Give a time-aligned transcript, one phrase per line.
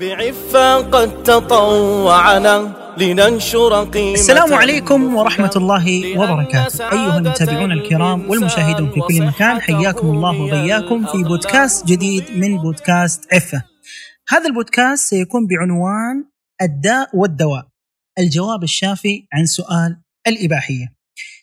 [0.00, 6.92] بعفة قد تطوعنا لننشر قيمة السلام عليكم ورحمة الله وبركاته.
[6.92, 13.34] أيها المتابعون الكرام والمشاهدون في كل مكان حياكم الله وبياكم في بودكاست جديد من بودكاست
[13.34, 13.62] عفة
[14.28, 16.24] هذا البودكاست سيكون بعنوان
[16.62, 17.66] الداء والدواء.
[18.18, 20.92] الجواب الشافي عن سؤال الإباحية.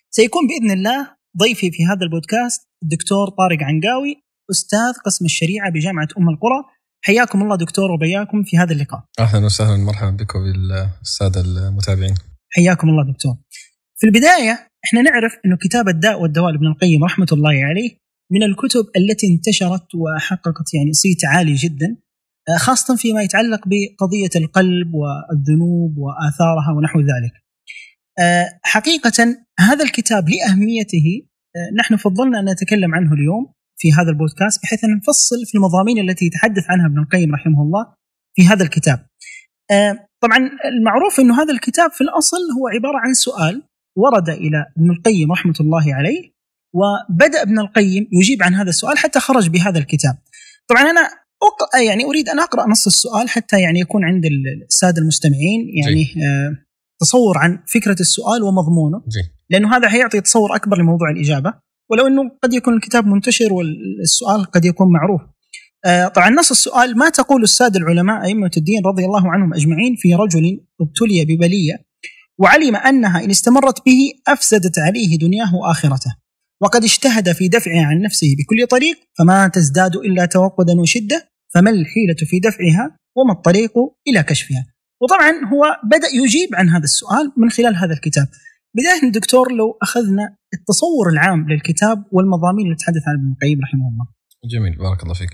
[0.09, 6.29] سيكون بإذن الله ضيفي في هذا البودكاست الدكتور طارق عنقاوي أستاذ قسم الشريعة بجامعة أم
[6.29, 6.63] القرى
[7.03, 12.15] حياكم الله دكتور وبياكم في هذا اللقاء أهلا وسهلا مرحبا بكم بالسادة المتابعين.
[12.49, 13.37] حياكم الله دكتور.
[13.97, 17.97] في البداية إحنا نعرف إنه كتاب الداء والدواء لابن القيم رحمة الله عليه
[18.31, 21.97] من الكتب التي انتشرت وحققت يعني صيت عالي جدا
[22.57, 27.33] خاصة فيما يتعلق بقضية القلب والذنوب وآثارها ونحو ذلك.
[28.63, 31.27] حقيقة هذا الكتاب لأهميته
[31.79, 36.25] نحن فضلنا أن نتكلم عنه اليوم في هذا البودكاست بحيث أن نفصل في المضامين التي
[36.25, 37.93] يتحدث عنها ابن القيم رحمه الله
[38.35, 39.07] في هذا الكتاب.
[39.71, 40.37] آه، طبعا
[40.77, 43.63] المعروف إنه هذا الكتاب في الأصل هو عبارة عن سؤال
[43.97, 46.31] ورد إلى ابن القيم رحمة الله عليه
[46.73, 50.17] وبدأ ابن القيم يجيب عن هذا السؤال حتى خرج بهذا الكتاب.
[50.67, 51.01] طبعا أنا
[51.85, 54.25] يعني أريد أن أقرأ نص السؤال حتى يعني يكون عند
[54.69, 56.71] السادة المستمعين يعني آه
[57.01, 59.31] تصور عن فكرة السؤال ومضمونه جي.
[59.49, 61.53] لأنه هذا حيعطي تصور أكبر لموضوع الإجابة
[61.91, 65.21] ولو إنه قد يكون الكتاب منتشر والسؤال قد يكون معروف.
[65.85, 70.15] آه، طبعا نص السؤال ما تقول الساده العلماء أئمة الدين رضي الله عنهم أجمعين في
[70.15, 71.73] رجل ابتلي ببلية
[72.37, 76.15] وعلم أنها إن استمرت به أفسدت عليه دنياه وآخرته.
[76.61, 82.15] وقد اجتهد في دفعها عن نفسه بكل طريق فما تزداد إلا توقدا وشدة فما الحيلة
[82.25, 83.71] في دفعها وما الطريق
[84.07, 84.65] إلى كشفها.
[85.01, 88.27] وطبعا هو بدأ يجيب عن هذا السؤال من خلال هذا الكتاب.
[88.75, 94.05] بداية دكتور لو أخذنا التصور العام للكتاب والمضامين اللي تحدث عنها ابن القيم رحمه الله.
[94.45, 95.29] جميل بارك الله فيك.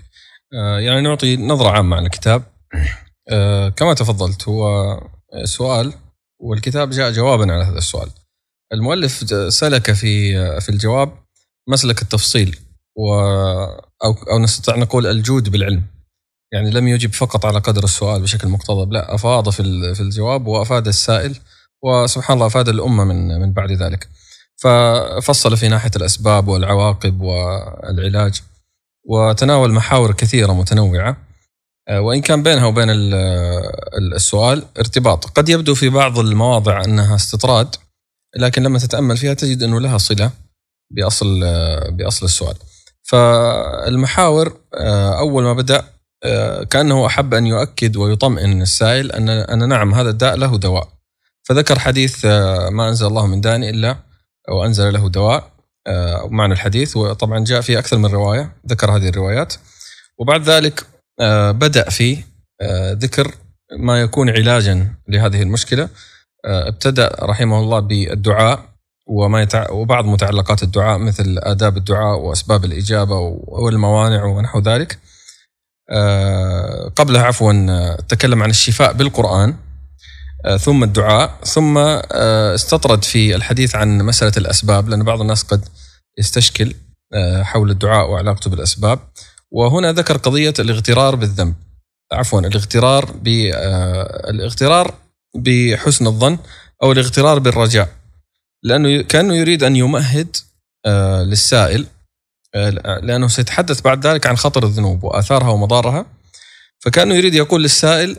[0.54, 2.42] آه يعني نعطي نظرة عامة عن الكتاب.
[3.30, 4.64] آه كما تفضلت هو
[5.44, 5.92] سؤال
[6.40, 8.10] والكتاب جاء جوابا على هذا السؤال.
[8.72, 9.12] المؤلف
[9.48, 11.12] سلك في في الجواب
[11.68, 12.58] مسلك التفصيل
[12.96, 13.12] و
[14.04, 15.82] أو أو نستطيع نقول الجود بالعلم.
[16.52, 19.62] يعني لم يجب فقط على قدر السؤال بشكل مقتضب، لا أفاض في
[19.94, 21.38] في الجواب وأفاد السائل
[21.82, 24.08] وسبحان الله افاد الأمة من من بعد ذلك.
[24.56, 28.42] ففصل في ناحية الأسباب والعواقب والعلاج
[29.04, 31.16] وتناول محاور كثيرة متنوعة
[31.90, 32.88] وإن كان بينها وبين
[34.14, 37.76] السؤال ارتباط، قد يبدو في بعض المواضع أنها استطراد
[38.36, 40.30] لكن لما تتأمل فيها تجد أنه لها صلة
[40.90, 41.40] بأصل
[41.90, 42.54] بأصل السؤال.
[43.02, 44.56] فالمحاور
[45.18, 45.84] أول ما بدأ
[46.70, 50.88] كأنه أحب أن يؤكد ويطمئن السائل أن أن نعم هذا الداء له دواء.
[51.48, 52.24] فذكر حديث
[52.70, 53.96] ما أنزل الله من داء إلا
[54.48, 55.50] وأنزل له دواء
[56.26, 59.54] معنى الحديث وطبعا جاء في أكثر من رواية ذكر هذه الروايات.
[60.18, 60.86] وبعد ذلك
[61.52, 62.18] بدأ في
[62.92, 63.34] ذكر
[63.78, 65.88] ما يكون علاجا لهذه المشكلة.
[66.44, 68.64] ابتدأ رحمه الله بالدعاء
[69.06, 69.70] وما يتع...
[69.70, 74.98] وبعض متعلقات الدعاء مثل آداب الدعاء وأسباب الإجابة والموانع ونحو ذلك.
[76.96, 79.54] قبلها عفوا تكلم عن الشفاء بالقرآن.
[80.60, 85.68] ثم الدعاء ثم استطرد في الحديث عن مسألة الأسباب لأن بعض الناس قد
[86.18, 86.74] يستشكل
[87.42, 88.98] حول الدعاء وعلاقته بالأسباب.
[89.50, 91.54] وهنا ذكر قضية الاغترار بالذنب.
[92.12, 93.14] عفوا الاغترار
[94.30, 94.94] الاغترار
[95.36, 96.38] بحسن الظن
[96.82, 97.88] أو الاغترار بالرجاء.
[98.62, 100.36] لأنه كأنه يريد أن يمهد
[101.26, 101.86] للسائل
[103.02, 106.06] لأنه سيتحدث بعد ذلك عن خطر الذنوب وآثارها ومضارها.
[106.78, 108.16] فكأنه يريد يقول للسائل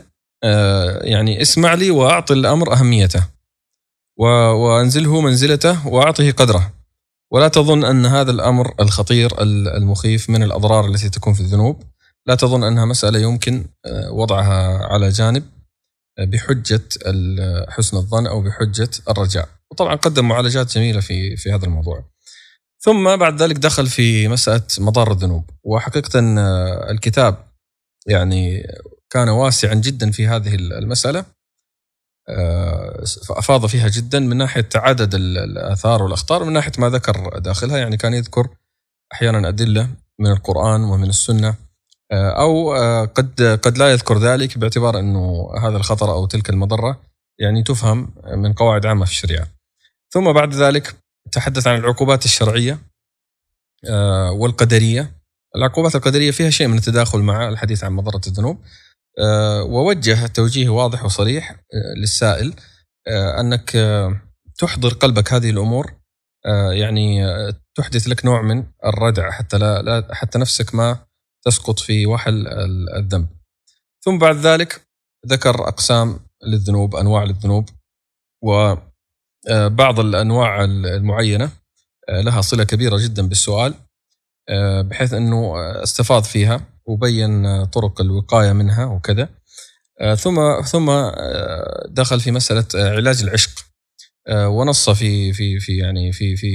[1.02, 3.26] يعني اسمع لي وأعطي الأمر أهميته.
[4.56, 6.72] وأنزله منزلته وأعطه قدره.
[7.32, 9.42] ولا تظن أن هذا الأمر الخطير
[9.76, 11.82] المخيف من الأضرار التي تكون في الذنوب.
[12.26, 13.64] لا تظن أنها مسألة يمكن
[14.10, 15.44] وضعها على جانب
[16.20, 16.82] بحجة
[17.68, 19.48] حسن الظن أو بحجة الرجاء.
[19.70, 22.04] وطبعا قدم معالجات جميلة في في هذا الموضوع.
[22.80, 25.50] ثم بعد ذلك دخل في مسألة مضار الذنوب.
[25.64, 26.10] وحقيقه
[26.90, 27.36] الكتاب
[28.06, 28.66] يعني
[29.10, 31.24] كان واسعا جدا في هذه المسألة
[33.30, 38.14] أفاض فيها جدا من ناحية عدد الآثار والأخطار من ناحية ما ذكر داخلها يعني كان
[38.14, 38.48] يذكر
[39.12, 41.54] أحيانا أدلة من القرآن ومن السنة
[42.12, 42.74] أو
[43.04, 47.00] قد قد لا يذكر ذلك باعتبار أنه هذا الخطر أو تلك المضرة
[47.38, 49.48] يعني تفهم من قواعد عامة في الشريعة.
[50.10, 50.96] ثم بعد ذلك
[51.32, 52.78] تحدث عن العقوبات الشرعية
[54.32, 55.12] والقدرية.
[55.56, 58.58] العقوبات القدرية فيها شيء من التداخل مع الحديث عن مضرة الذنوب.
[59.62, 61.56] ووجه توجيه واضح وصريح
[61.96, 62.54] للسائل
[63.40, 63.76] أنك
[64.58, 65.92] تحضر قلبك هذه الأمور
[66.72, 67.22] يعني
[67.74, 70.98] تحدث لك نوع من الردع حتى لا, حتى نفسك ما
[71.44, 72.46] تسقط في وحل
[72.96, 73.28] الذنب.
[74.04, 74.80] ثم بعد ذلك
[75.26, 77.68] ذكر أقسام للذنوب أنواع للذنوب
[78.42, 81.50] وبعض الأنواع المعينة
[82.08, 83.74] آه، لها صلة كبيرة جدا بالسؤال
[84.48, 86.60] آه، بحيث أنه استفاض فيها
[86.90, 89.28] وبين طرق الوقاية منها وكذا.
[90.00, 90.90] آه، ثم ثم
[91.88, 93.50] دخل في مسألة علاج العشق.
[94.30, 96.50] ونص في في في يعني في في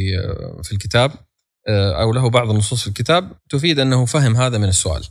[0.64, 1.12] في الكتاب
[1.70, 5.04] أو له بعض النصوص في الكتاب تفيد أنه فهم هذا من السؤال.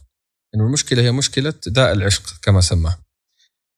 [0.54, 2.96] إنه المشكلة هي مشكلة داء العشق كما سماه.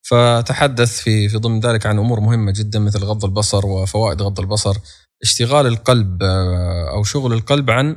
[0.09, 4.77] فتحدث في في ضمن ذلك عن أمور مهمة جدا مثل غض البصر وفوائد غض البصر
[5.23, 7.97] اشتغال القلب آه، أو شغل القلب عن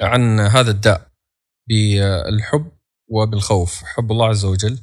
[0.00, 1.08] عن هذا الداء
[1.68, 2.72] بالحب
[3.10, 4.78] وبالخوف حب الله عز وجل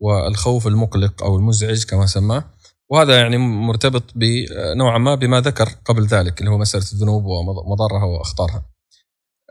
[0.00, 2.44] والخوف المقلق أو المزعج كما سماه.
[2.90, 8.66] وهذا يعني مرتبط بنوعا ما بما ذكر قبل ذلك اللي هو مسألة الذنوب ومضارها وأخطارها.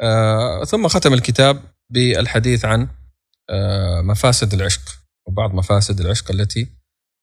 [0.02, 2.88] آه، ثم ختم الكتاب بالحديث عن
[3.50, 4.82] آه، مفاسد العشق
[5.28, 6.68] وبعض مفاسد العشق التي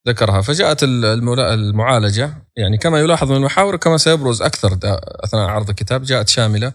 [0.08, 0.40] ذكرها.
[0.40, 4.78] فجاءت المعالجة يعني كما يلاحظ من المحاور كما سيبرز أكثر
[5.24, 6.72] أثناء عرض الكتاب جاءت شاملة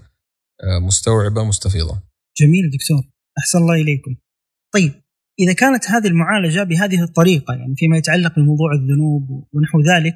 [0.64, 2.02] آه، مستوعبة مستفيضة.
[2.38, 3.12] جميل دكتور.
[3.38, 4.15] أحسن الله إليكم.
[4.74, 4.91] طيب
[5.39, 10.15] إذا كانت هذه المعالجة بهذه الطريقة يعني فيما يتعلق بموضوع الذنوب ونحو ذلك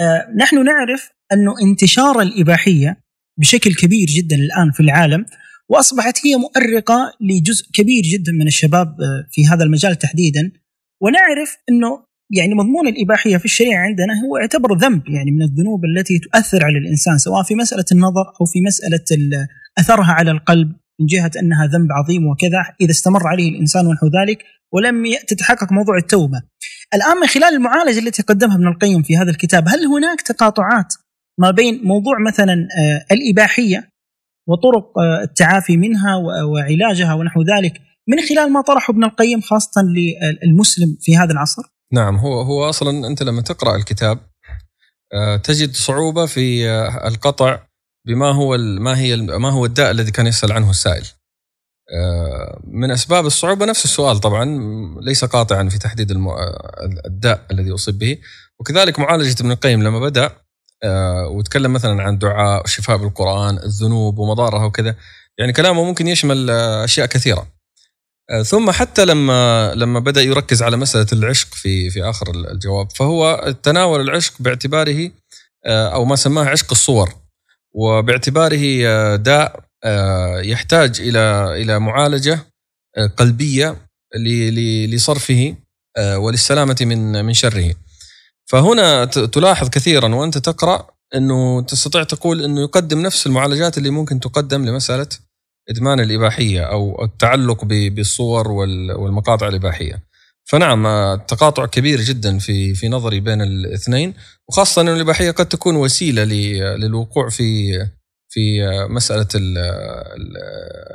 [0.00, 3.00] آه، نحن نعرف أنه انتشار الإباحية
[3.38, 5.26] بشكل كبير جدا الآن في العالم
[5.68, 10.52] وأصبحت هي مؤرقة لجزء كبير جدا من الشباب آه، في هذا المجال تحديدا.
[11.02, 16.18] ونعرف أنه يعني مضمون الإباحية في الشريعة عندنا هو يعتبر ذنب يعني من الذنوب التي
[16.18, 19.04] تؤثر على الإنسان سواء في مسألة النظر أو في مسألة
[19.78, 20.72] أثرها على القلب.
[21.00, 25.96] من جهة أنها ذنب عظيم وكذا إذا استمر عليه الإنسان ونحو ذلك ولم تتحقق موضوع
[25.96, 26.42] التوبة.
[26.94, 30.94] الآن من خلال المعالجة التي قدمها ابن القيم في هذا الكتاب هل هناك تقاطعات
[31.40, 33.88] ما بين موضوع مثلا آه، الإباحية
[34.48, 36.16] وطرق آه، التعافي منها
[36.52, 37.72] وعلاجها ونحو ذلك
[38.08, 41.62] من خلال ما طرحه ابن القيم خاصة للمسلم في هذا العصر
[41.92, 44.18] نعم هو هو أصلا أنت لما تقرأ الكتاب
[45.14, 46.70] آه، تجد صعوبة في
[47.06, 47.60] القطع
[48.06, 51.06] بما هو ما هي ما هو الداء الذي كان يسأل عنه السائل.
[52.64, 54.44] من أسباب الصعوبة نفس السؤال طبعا
[55.00, 56.10] ليس قاطعا في تحديد
[57.06, 58.18] الداء الذي أصيب به.
[58.60, 60.30] وكذلك معالجة ابن القيم لما بدأ
[60.84, 64.96] آه، وتكلم مثلا عن دعاء الشفاء بالقرآن الذنوب ومضارها وكذا.
[65.38, 67.46] يعني كلامه ممكن يشمل آه، أشياء كثيرة.
[68.30, 73.54] آه، ثم حتى لما لما بدأ يركز على مسألة العشق في في آخر الجواب فهو
[73.62, 75.10] تناول العشق باعتباره
[75.66, 77.21] أو ما سماه عشق الصور.
[77.74, 79.60] وباعتباره داء
[80.44, 82.38] يحتاج إلى إلى معالجة
[83.16, 83.76] قلبية
[84.88, 85.54] لصرفه
[85.98, 87.74] وللسلامة من من شره.
[88.46, 94.64] فهنا تلاحظ كثيرا وأنت تقرأ إنه تستطيع تقول إنه يقدم نفس المعالجات اللي ممكن تقدم
[94.64, 95.06] لمسألة
[95.70, 98.48] إدمان الإباحية أو التعلق بالصور
[98.98, 100.02] والمقاطع الإباحية.
[100.44, 104.14] فنعم تقاطع كبير جدا في في نظري بين الاثنين
[104.48, 106.24] وخاصة أن الإباحية قد تكون وسيلة
[106.74, 107.72] للوقوع في
[108.28, 108.40] في
[108.90, 109.28] مسألة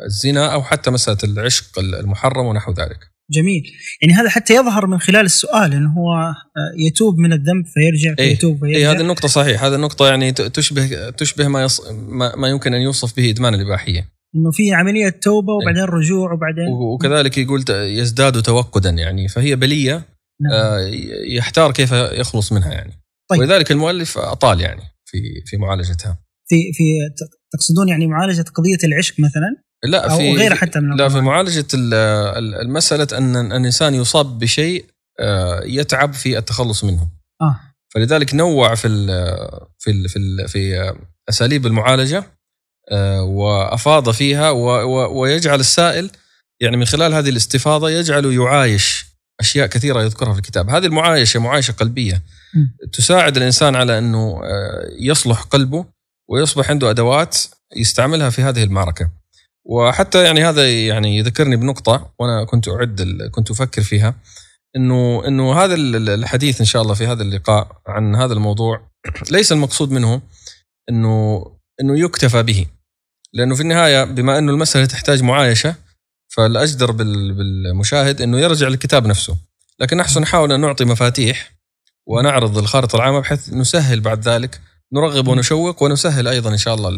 [0.05, 2.99] الزنا أو حتى مسألة العشق المحرم ونحو ذلك.
[3.31, 3.63] جميل.
[4.01, 8.35] يعني هذا حتى يظهر من خلال السؤال إنه هو آه، يتوب من الذنب فيرجع إيه
[8.35, 11.81] فيتوب فيرجع إيه هذه النقطة صحيح هذه النقطة يعني تشبه تشبه ما, يص
[12.37, 14.16] ما يمكن أن يوصف به إدمان الإباحية.
[14.35, 15.57] إنه في عملية توبة إيه.
[15.57, 20.05] وبعدين رجوع وبعدين وكذلك يقول يزداد توقدا يعني فهي بلية
[20.41, 20.53] نعم.
[20.53, 20.89] آه
[21.37, 22.93] يحتار كيف يخلص منها يعني
[23.29, 23.39] طيب.
[23.39, 26.17] ولذلك المؤلف أطال يعني في في معالجتها
[26.49, 26.83] في في
[27.53, 31.67] تقصدون يعني معالجة قضية العشق مثلا لا في غير حتى من لا في معالجة
[32.61, 34.85] المسألة أن الإنسان يصاب بشيء
[35.19, 37.09] آه، يتعب في التخلص منه
[37.41, 37.59] آه.
[37.93, 39.07] فلذلك نوع في ال
[39.79, 40.93] في ال في ال في
[41.29, 42.23] أساليب المعالجة
[43.21, 44.49] وأفاض فيها
[45.09, 46.09] ويجعل السائل
[46.59, 49.05] يعني من خلال هذه الاستفاضة يجعله يعايش
[49.39, 50.69] أشياء كثيرة يذكرها في الكتاب.
[50.69, 52.23] هذه المعايشة معايشة قلبية.
[52.93, 55.85] تساعد الإنسان على أنه آه، يصلح قلبه
[56.29, 57.37] ويصبح عنده أدوات
[57.75, 59.09] يستعملها في هذه المعركة.
[59.65, 64.15] وحتى يعني هذا يعني يذكرني بنقطة وأنا كنت أعد كنت أفكر فيها
[64.75, 68.81] إنه إنه هذا الحديث إن شاء الله في هذا اللقاء عن هذا الموضوع
[69.31, 70.21] ليس المقصود منه
[70.89, 71.45] إنه
[71.81, 72.65] إنه يكتفى به.
[73.33, 75.75] لأنه في النهاية بما أنه المسألة تحتاج معايشة
[76.35, 79.37] فالأجدر بالمشاهد إنه يرجع للكتاب نفسه.
[79.79, 81.51] لكن نحن نحاول أن نعطي مفاتيح
[82.07, 84.61] ونعرض الخارطة العامة بحيث نسهل بعد ذلك
[84.93, 86.89] نرغب ونشوق ونسهل أيضا إن شاء الله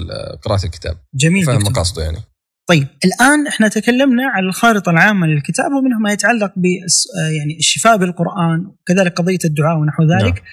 [0.46, 0.98] قراءة الكتاب.
[1.16, 2.18] جميل فهم مقاصده يعني.
[2.68, 6.66] طيب الآن إحنا تكلمنا عن الخارطة العامة للكتاب ومنها ما يتعلق ب
[7.36, 10.34] يعني الشفاء بالقرآن وكذلك قضية الدعاء ونحو ذلك.
[10.34, 10.44] نعم.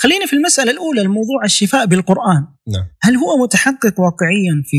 [0.00, 2.86] خلينا في المسألة الأولى الموضوع الشفاء بالقرآن نعم.
[3.02, 4.76] هل هو متحقق واقعيا في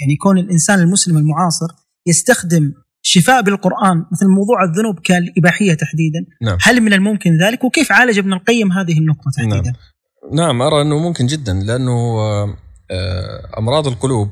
[0.00, 1.66] يعني كون الإنسان المسلم المعاصر
[2.06, 2.72] يستخدم
[3.04, 6.58] الشفاء بالقرآن مثل موضوع الذنوب كالإباحية تحديدا نعم.
[6.62, 9.72] هل من الممكن ذلك وكيف عالج ابن القيم هذه النقطة تحديدا؟
[10.32, 12.56] نعم أرى أنه ممكن جدا لأنه آه،
[12.90, 14.30] آه، أمراض القلوب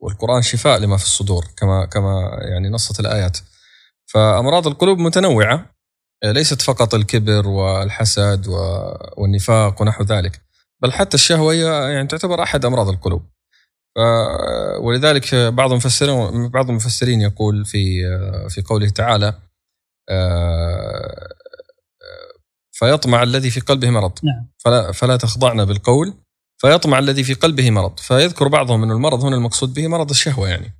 [0.00, 3.38] والقرآن شفاء لما في الصدور كما كما يعني نصت الآيات
[4.06, 5.77] فأمراض القلوب متنوعة آه،
[6.24, 8.46] ليست فقط الكبر والحسد
[9.16, 10.40] والنفاق ونحو ذلك
[10.82, 13.22] بل حتى الشهوه هي يعني تعتبر أحد أمراض القلوب.
[14.82, 18.02] ولذلك بعض المفسرين بعض المفسرين يقول في
[18.48, 19.34] في قوله تعالى
[20.10, 21.28] آه،
[22.72, 24.12] فيطمع الذي في قلبه مرض.
[24.22, 24.48] نعم.
[24.58, 26.14] فلا, فلا تخضعن بالقول.
[26.60, 28.00] فيطمع الذي في قلبه مرض.
[28.00, 30.74] فيذكر بعضهم أن المرض هنا المقصود به مرض الشهوة يعني.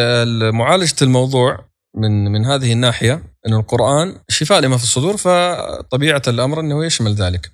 [0.00, 1.64] ال- معالجة الموضوع
[1.96, 7.50] من من هذه الناحية أن القرآن شفاء لما في الصدور فطبيعة الأمر أنه يشمل ذلك.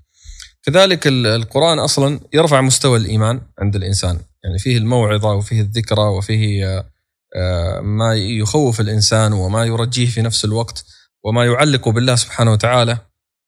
[0.63, 4.19] كذلك ال- القرآن أصلا يرفع مستوى الإيمان عند الإنسان.
[4.45, 6.85] يعني فيه الموعظة وفيه الذكرى وفيه آه،
[7.37, 10.85] آه، ما يخوف الإنسان وما يرجيه في نفس الوقت
[11.25, 12.99] وما يعلق بالله سبحانه وتعالى.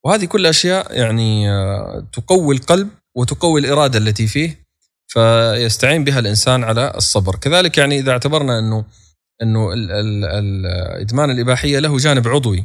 [0.05, 4.65] وهذه كل أشياء يعني آه، تقوي القلب وتقوي الإرادة التي فيه
[5.07, 7.37] فيستعين بها الإنسان على الصبر.
[7.37, 8.85] كذلك يعني إذا اعتبرنا أنه
[9.43, 10.67] أنه ال- ال- ال-
[11.01, 12.65] إدمان الإباحية له جانب عضوي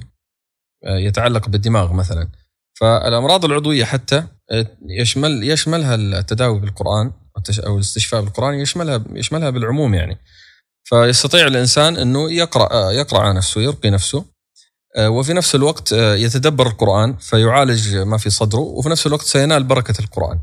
[0.85, 2.29] آه، يتعلق بالدماغ مثلا.
[2.79, 9.93] فالأمراض العضوية حتى آه، يشمل يشملها التداوي بالقرآن والتش- أو الاستشفاء بالقرآن يشملها يشملها بالعموم
[9.93, 10.17] يعني.
[10.83, 14.25] فيستطيع الإنسان أنه يقرأ آه، يقرأ على نفسه يرقي نفسه
[14.99, 20.39] وفي نفس الوقت يتدبر القرآن فيعالج ما في صدره وفي نفس الوقت سينال بركة القرآن.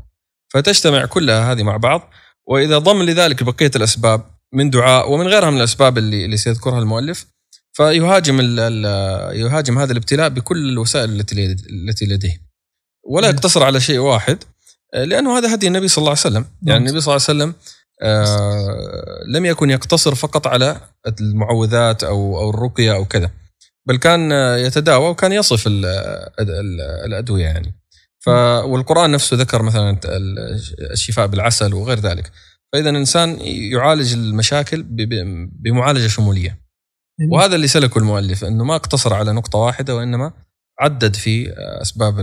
[0.53, 2.01] فتجتمع كلها هذه مع بعض
[2.47, 4.21] وإذا ضم لذلك بقية الأسباب
[4.53, 7.25] من دعاء ومن غيرها من الأسباب اللي, اللي سيذكرها المؤلف.
[7.73, 8.41] فيهاجم
[9.35, 12.41] يهاجم هذا الابتلاء بكل الوسائل التي التي لديه.
[13.03, 13.35] ولا نعم.
[13.35, 14.43] يقتصر على شيء واحد
[14.93, 16.45] آه، لأنه هذا هدي النبي صلى الله عليه وسلم.
[16.63, 17.53] يعني النبي صلى الله عليه وسلم
[18.01, 20.81] آه لم يكن يقتصر فقط على
[21.21, 23.31] المعوذات أو أو الرقية أو كذا
[23.85, 25.85] بل كان يتداوى وكان يصف ال-
[26.39, 27.73] ال- الأدوية يعني.
[28.19, 28.29] ف
[28.65, 30.59] والقرآن نفسه ذكر مثلا ال-
[30.91, 32.31] الشفاء بالعسل وغير ذلك.
[32.73, 33.37] فإذا الإنسان
[33.73, 36.57] يعالج المشاكل ب- ب- بمعالجة شمولية
[37.19, 37.33] جميل.
[37.33, 40.31] وهذا اللي سلكه المؤلف أنه ما اقتصر على نقطة واحدة وإنما
[40.79, 42.19] عدد في أسباب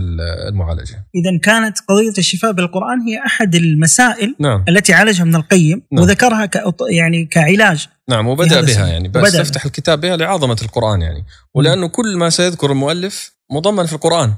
[0.47, 6.03] المعالجة إذا كانت قضية الشفاء بالقرآن هي أحد المسائل نعم التي عالجها ابن القيم نعم.
[6.03, 8.87] وذكرها كأط- يعني كعلاج نعم هذا بها.
[8.87, 9.31] يعني بس.
[9.33, 11.25] تفتح الكتاب بها لعظمة القرآن يعني
[11.55, 14.33] ولأنه كل ما سيذكر المؤلف مضمن في القرآن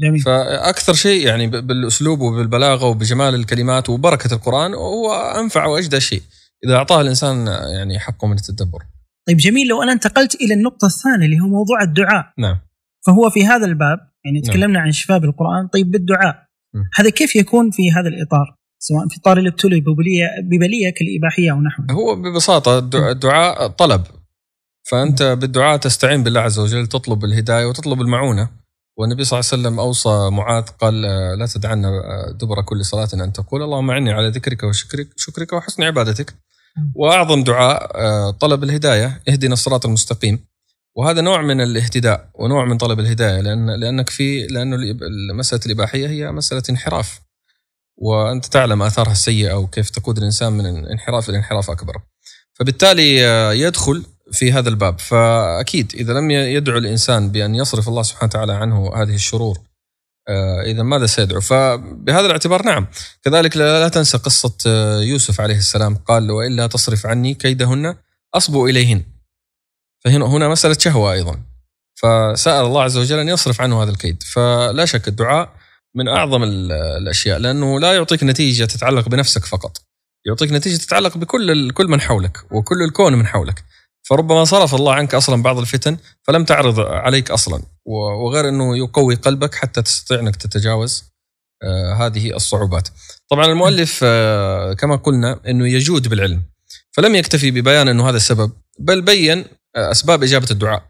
[0.00, 0.20] جميل.
[0.20, 6.22] فأكثر شيء يعني ب- بالأسلوب وبالبلاغة وبجمال الكلمات وبركة القرآن هو أنفع وأجدى شيء.
[6.66, 7.46] إذا أعطاه الإنسان
[7.76, 8.78] يعني حقه من التدبر.
[9.28, 9.66] طيب جميل.
[9.68, 12.24] لو أنا انتقلت إلى النقطة الثانية اللي هو موضوع الدعاء.
[12.38, 12.58] نعم.
[13.06, 14.52] فهو في هذا الباب يعني نعم.
[14.52, 16.34] تكلمنا عن الشفاء بالقران طيب بالدعاء.
[16.74, 16.78] م.
[16.94, 21.86] هذا كيف يكون في هذا الإطار؟ سواء في اطار الابتلاء ببلية ببلية كالإباحية أو نحوها
[21.92, 24.02] هو ببساطة الدع- الدعاء طلب.
[24.90, 28.48] فأنت بالدعاء تستعين بالله عز وجل تطلب الهداية وتطلب المعونة.
[28.96, 33.08] والنبي صلى الله عليه وسلم أوصى معاذ قال آه، لا تدعنا آه، دبر كل صلاة
[33.14, 36.34] أن تقول اللهم أعني على ذكرك وشكرك شكرك وحسن عبادتك.
[36.94, 40.44] وأعظم دعاء آه، طلب الهداية اهدنا الصراط المستقيم.
[40.96, 46.08] وهذا نوع من الاهتداء ونوع من طلب الهداية لأن لأنك في لأنه الإب- مسألة الإباحية
[46.08, 47.20] هي مسألة انحراف.
[47.96, 51.96] وأنت تعلم آثارها السيئة وكيف تقود الإنسان من انحراف إلى انحراف أكبر.
[52.54, 53.16] فبالتالي
[53.60, 54.98] يدخل في هذا الباب.
[54.98, 59.58] فأكيد إذا لم يدعو الإنسان بأن يصرف الله سبحانه وتعالى عنه هذه الشرور
[60.28, 62.86] آه، إذا ماذا سيدعو؟ فبهذا الاعتبار نعم.
[63.24, 65.94] كذلك لا تنسى قصة آه، يوسف عليه السلام.
[65.96, 67.96] قال وإلا تصرف عني كيدهن
[68.34, 69.02] أصبو إليهن.
[70.04, 71.40] فهنا هنا مسألة شهوة أيضا.
[71.94, 74.22] فسأل الله عز وجل أن يصرف عنه هذا الكيد.
[74.22, 75.52] فلا شك الدعاء
[75.94, 79.82] من أعظم ال- الأشياء لأنه لا يعطيك نتيجة تتعلق بنفسك فقط.
[80.26, 83.64] يعطيك نتيجة تتعلق بكل كل من حولك وكل الكون من حولك.
[84.08, 87.62] فربما صرف الله عنك أصلا بعض الفتن فلم تعرض عليك أصلا.
[87.86, 91.04] و- وغير أنه يقوي قلبك حتى تستطيع أنك تتجاوز
[91.62, 92.88] آه، هذه الصعوبات.
[93.30, 96.42] طبعا المؤلف آه، كما قلنا أنه يجود بالعلم
[96.92, 99.44] فلم يكتفي ببيان أنه هذا السبب بل بين
[99.76, 100.82] آه، أسباب إجابة الدعاء.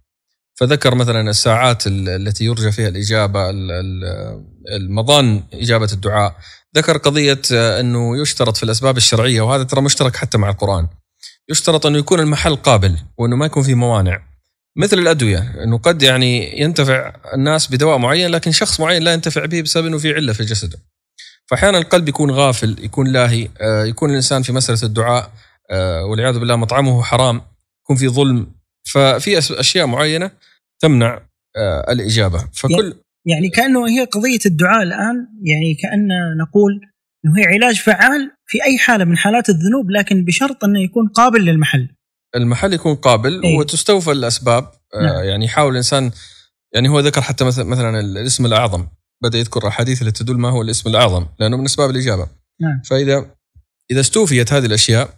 [0.60, 4.44] فذكر مثلا الساعات ال- التي يرجى فيها الإجابة ال- ال-
[4.76, 6.36] المظان إجابة الدعاء.
[6.76, 10.88] ذكر قضية آه، أنه يشترط في الأسباب الشرعية وهذا ترى مشترك حتى مع القرآن.
[11.50, 14.22] يشترط أنه يكون المحل قابل وأنه ما يكون فيه موانع.
[14.76, 19.62] مثل الأدوية أنه قد يعني ينتفع الناس بدواء معين لكن شخص معين لا ينتفع به
[19.62, 20.78] بسبب أنه في علة في جسده.
[21.46, 25.30] فأحيانا القلب يكون غافل يكون لاهي آه، يكون الإنسان في مسألة الدعاء
[25.70, 27.42] آه، والعياذ بالله مطعمه حرام
[27.82, 28.46] يكون في ظلم.
[28.92, 30.30] ففي أشياء معينة
[30.80, 31.22] تمنع
[31.56, 32.48] آه، الإجابة.
[32.52, 32.94] فكل
[33.26, 36.08] يعني كأنه هي قضية الدعاء الآن يعني كأن
[36.38, 36.80] نقول
[37.24, 41.40] إنه هي علاج فعال في أي حالة من حالات الذنوب لكن بشرط أنه يكون قابل
[41.44, 41.88] للمحل
[42.36, 43.58] المحل يكون قابل إيه.
[43.58, 45.24] وتستوفى الأسباب آه، نعم.
[45.24, 46.10] يعني يحاول الإنسان
[46.74, 48.86] يعني هو ذكر حتى مثلا مثلا الاسم الأعظم
[49.22, 52.26] بدأ يذكر أحاديث اللي تدل ما هو الاسم الأعظم لأنه من أسباب الإجابة
[52.60, 52.82] نعم.
[52.90, 53.26] فإذا
[53.90, 55.08] إذا استوفيت هذه الأشياء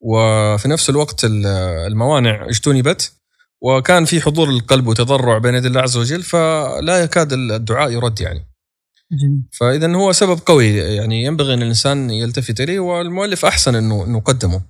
[0.00, 1.46] وفي نفس الوقت ال-
[1.86, 3.12] الموانع اجتنبت
[3.62, 8.46] وكان في حضور القلب وتضرع بين يدي الله عز وجل فلا يكاد الدعاء يرد يعني
[9.12, 14.20] جميل فاذا هو سبب قوي يعني ينبغي أن الإنسان يلتفت إليه والمؤلف أحسن أنه انه
[14.20, 14.62] قدمه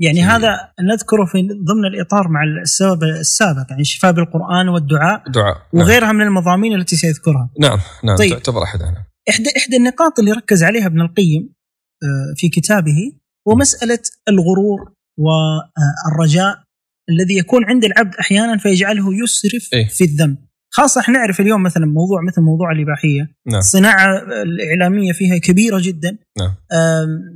[0.00, 5.82] يعني هذا نذكره في ضمن الإطار مع السبب السابق يعني الشفاء بالقرآن والدعاء دعاء نعم.
[5.82, 7.50] وغيرها من المضامين التي سيذكرها.
[7.60, 8.30] نعم نعم طيب.
[8.30, 11.54] تعتبر احدها إحدى إحدى النقاط اللي ركز عليها ابن القيم
[12.02, 13.12] آه، في كتابه
[13.48, 16.62] هو مسألة الغرور والرجاء
[17.10, 19.88] الذي يكون عند العبد أحيانا فيجعله يسرف إيه.
[19.88, 20.47] في الذنب.
[20.70, 26.18] خاصة إحنا نعرف اليوم مثلا موضوع مثل موضوع الإباحية، نعم الصناعه الإعلامية فيها كبيرة جدا
[26.38, 26.54] نعم.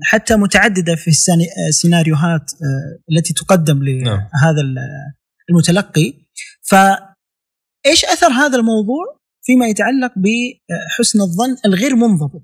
[0.02, 4.28] حتى متعددة في السينا- السيناريوهات آه، التي تقدم نعم.
[4.34, 4.78] لهذا ال-
[5.50, 6.14] المتلقي
[6.62, 12.42] فايش أثر هذا الموضوع فيما يتعلق بحسن الظن الغير منضبط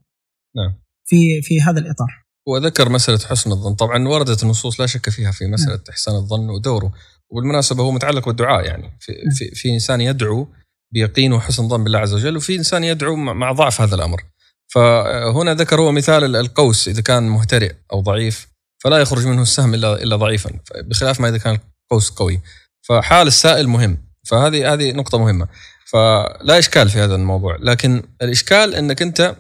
[0.57, 0.79] نعم.
[1.05, 5.45] في في هذا الإطار وذكر مسألة حسن الظن طبعا وردت النصوص لا شك فيها في
[5.45, 5.53] نعم.
[5.53, 6.93] مسألة إحسان الظن ودوره
[7.31, 9.31] وبالمناسبة هو متعلق بالدعاء يعني في, نعم.
[9.35, 10.49] في, في إنسان يدعو
[10.93, 14.23] بيقين وحسن ظن بالله عز وجل وفي إنسان يدعو مع ضعف هذا الأمر.
[14.69, 20.03] فهنا ذكر هو مثال القوس إذا كان مهترئ أو ضعيف فلا يخرج منه السهم إلا
[20.03, 22.41] إلا ضعيفا بخلاف ما إذا كان القوس قوي.
[22.83, 25.49] فحال السائل مهم فهذه هذه نقطة مهمة.
[25.93, 29.37] فلا إشكال في هذا الموضوع لكن الإشكال أنك أنت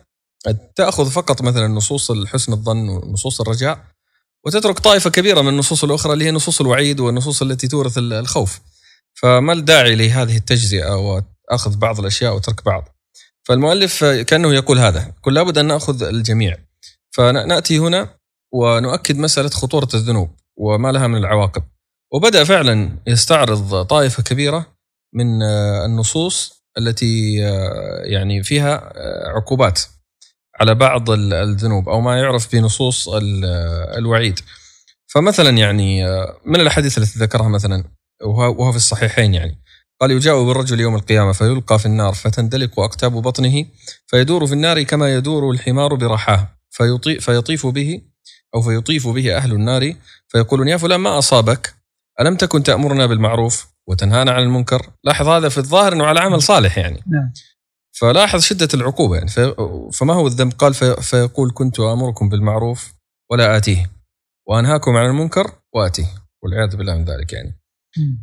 [0.77, 3.85] تأخذ فقط مثلا نصوص الحسن الظن ونصوص الرجاء
[4.47, 8.61] وتترك طائفة كبيرة من النصوص الأخرى اللي هي نصوص الوعيد والنصوص التي تورث ال- الخوف.
[9.15, 10.95] فما الداعي لهذه التجزئة
[11.53, 12.89] واخذ بعض الأشياء وترك بعض.
[13.45, 16.57] فالمؤلف كأنه يقول هذا يقول لابد أن نأخذ الجميع.
[17.11, 18.09] فنأتي هنا
[18.53, 21.63] ونؤكد مسألة خطورة الذنوب وما لها من العواقب.
[22.13, 24.67] وبدأ فعلا يستعرض طائفة كبيرة
[25.15, 25.43] من
[25.85, 27.35] النصوص التي
[28.05, 28.93] يعني فيها
[29.37, 29.81] عقوبات
[30.61, 33.45] على بعض ال- الذنوب أو ما يعرف بنصوص ال-
[33.99, 34.41] الوعيد.
[35.07, 36.05] فمثلا يعني
[36.45, 37.85] من الأحاديث التي ذكرها مثلا
[38.25, 39.59] وهو في الصحيحين يعني.
[40.01, 43.65] قال يجاء بالرجل يوم القيامة فيلقى في النار فتندلق اقتاب بطنه
[44.07, 46.49] فيدور في النار كما يدور الحمار برحاه.
[46.71, 48.03] فيطيف, فيطيف به
[48.55, 49.95] أو فيطيف به أهل النار
[50.29, 51.75] فيقولون يا فلان ما أصابك؟
[52.21, 56.79] ألم تكن تأمرنا بالمعروف وتنهانا عن المنكر؟ لاحظ هذا في الظاهر إنه على عمل صالح
[56.79, 57.03] يعني.
[57.07, 57.33] نعم.
[57.93, 59.29] فلاحظ شدة العقوبة يعني.
[59.93, 62.95] فما هو الذنب؟ قال في فيقول كنت آمركم بالمعروف
[63.31, 63.91] ولا آتيه.
[64.49, 66.09] وأنهاكم عن المنكر وآتيه.
[66.43, 67.61] والعياذ بالله من ذلك يعني.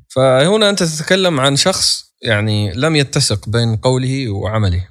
[0.10, 4.88] فهنا أنت تتكلم عن شخص يعني لم يتسق بين قوله وعمله.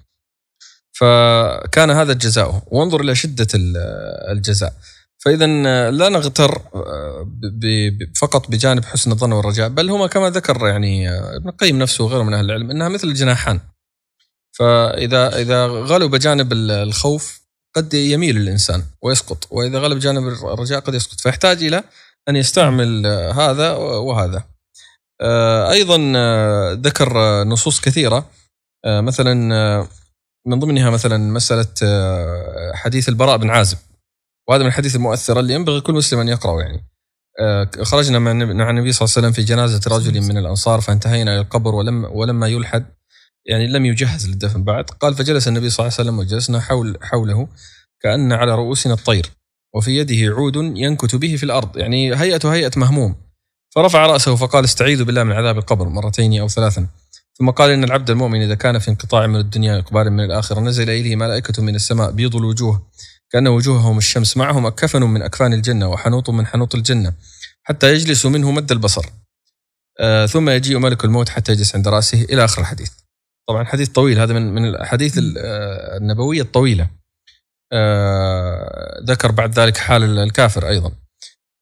[0.92, 3.76] فكان هذا جزاؤه وانظر إلى شدة ال-
[4.36, 4.72] الجزاء.
[5.18, 5.46] فإذا
[5.90, 6.62] لا نغتر
[7.24, 12.22] ب- فقط بجانب حسن الظن والرجاء بل هما كما ذكر يعني ابن القيم نفسه وغيره
[12.22, 13.60] من أهل العلم أنها مثل الجناحان.
[14.52, 17.40] فإذا إذا غلب جانب ال- الخوف
[17.74, 21.20] قد يميل الإنسان ويسقط وإذا غلب جانب الرجاء قد يسقط.
[21.20, 21.84] فيحتاج إلى
[22.28, 24.36] أن يستعمل آه، هذا وهذا.
[24.38, 24.53] آه،
[25.70, 28.30] أيضا آه، ذكر آه، نصوص كثيرة.
[28.84, 29.88] آه، مثلا آه،
[30.46, 33.78] من ضمنها مثلا مسألة آه، حديث البراء بن عازب.
[34.48, 36.84] وهذا من الحديث المؤثره اللي ينبغي كل مسلم أن يقرأه يعني.
[37.40, 38.30] آه، خرجنا مع
[38.70, 42.48] النبي صلى الله عليه وسلم في جنازة رجل من الأنصار فانتهينا إلى القبر ولما ولما
[42.48, 42.86] يلحد
[43.46, 47.48] يعني لم يجهز للدفن بعد قال فجلس النبي صلى الله عليه وسلم وجلسنا حول حوله
[48.00, 49.26] كأن على رؤوسنا الطير
[49.74, 51.76] وفي يده عود ينكت به في الأرض.
[51.76, 53.23] يعني هيئة هيئة مهموم.
[53.74, 56.86] فرفع رأسه فقال استعيذوا بالله من عذاب القبر مرتين أو ثلاثا.
[57.38, 60.90] ثم قال إن العبد المؤمن إذا كان في انقطاع من الدنيا إقبال من الآخرة نزل
[60.90, 62.86] إليه ملائكة من السماء بيض الوجوه
[63.30, 67.12] كأن وجوههم الشمس معهم أكفن من أكفان الجنة وحنوط من حنوط الجنة
[67.62, 69.06] حتى يجلس منه مد البصر.
[70.00, 72.90] آه ثم يجيء ملك الموت حتى يجلس عند رأسه إلى آخر الحديث.
[73.48, 76.88] طبعا حديث طويل هذا من من الأحاديث ال- آه، النبوية الطويلة.
[77.72, 80.92] آه، ذكر بعد ذلك حال الكافر أيضا.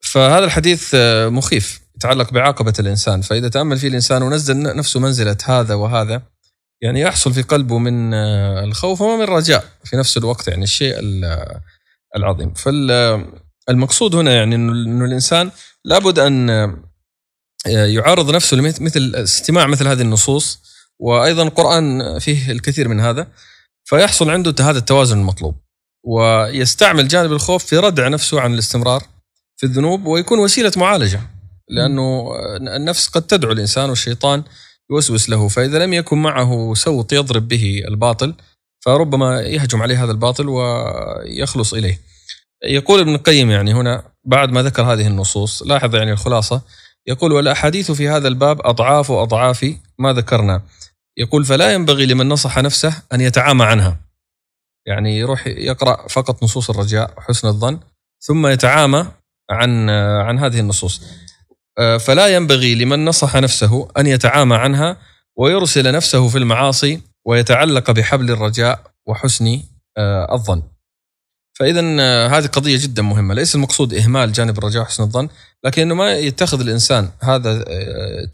[0.01, 1.83] فهذا الحديث آه، مخيف.
[2.05, 3.21] يتعلق بعاقبة الإنسان.
[3.21, 6.23] فإذا تأمل فيه الإنسان ونزل نفسه منزلة هذا وهذا
[6.83, 11.61] يعني يحصل في قلبه من آه، الخوف ومن الرجاء في نفس الوقت يعني الشيء ال-
[12.17, 12.55] العظيم.
[12.55, 15.51] فالمقصود هنا يعني إنه الإنسان
[15.85, 16.77] لابد أن آه،
[17.67, 20.59] يعرض نفسه لمثل استماع مثل هذه النصوص
[20.99, 23.27] وأيضا القرآن فيه الكثير من هذا
[23.85, 25.55] فيحصل عنده هذا التوازن المطلوب
[26.05, 29.03] ويستعمل جانب الخوف في ردع نفسه عن الاستمرار
[29.57, 31.21] في الذنوب ويكون وسيلة معالجة.
[31.73, 32.33] لأنه
[32.77, 34.43] النفس قد تدعو الإنسان والشيطان
[34.91, 38.35] يوسوس له فإذا لم يكن معه سوط يضرب به الباطل
[38.85, 42.01] فربما يهجم عليه هذا الباطل ويخلص إليه.
[42.65, 46.63] يقول ابن القيم يعني هنا بعد ما ذكر هذه النصوص لاحظ يعني الخلاصة.
[47.07, 50.63] يقول والأحاديث في هذا الباب أضعاف أضعاف ما ذكرنا.
[51.17, 54.01] يقول فلا ينبغي لمن نصح نفسه أن يتعامى عنها.
[54.87, 57.81] يعني يروح يقرأ فقط نصوص الرجاء وحسن الظن
[58.21, 59.07] ثم يتعامى
[59.51, 61.03] عن عن هذه النصوص.
[61.77, 64.97] فلا ينبغي لمن نصح نفسه أن يتعامى عنها
[65.37, 69.61] ويرسل نفسه في المعاصي ويتعلق بحبل الرجاء وحسن
[69.99, 70.63] آه، الظن.
[71.59, 73.35] فاذا آه، هذه قضية جدا مهمة.
[73.35, 75.29] ليس المقصود إهمال جانب الرجاء وحسن الظن
[75.65, 77.65] لكن إنه ما يتخذ الإنسان هذا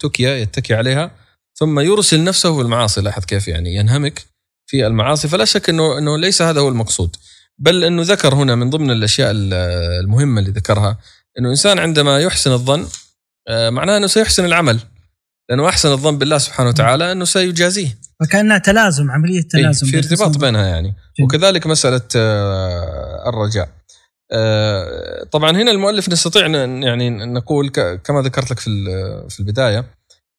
[0.00, 1.10] تكية يتكي عليها
[1.54, 3.00] ثم يرسل نفسه في المعاصي.
[3.00, 4.26] لاحظ كيف يعني ينهمك
[4.66, 5.28] في المعاصي.
[5.28, 7.16] فلا شك إنه إنه ليس هذا هو المقصود.
[7.58, 10.98] بل إنه ذكر هنا من ضمن الأشياء المهمة اللي ذكرها
[11.38, 13.07] إنه الانسان عندما يحسن الظن آه،
[13.50, 14.80] معناه إنه سيحسن العمل.
[15.50, 17.98] لأنه أحسن الظن بالله سبحانه وتعالى إنه سيجازيه.
[18.20, 19.86] فكأنها تلازم عملية تلازم.
[19.86, 20.88] في ارتباط بينها يعني.
[20.88, 21.28] جميل.
[21.28, 23.68] وكذلك مسألة آه، الرجاء.
[24.32, 27.68] آه، طبعا هنا المؤلف نستطيع يعني نقول
[28.04, 28.70] كما ذكرت لك في
[29.30, 29.84] في البداية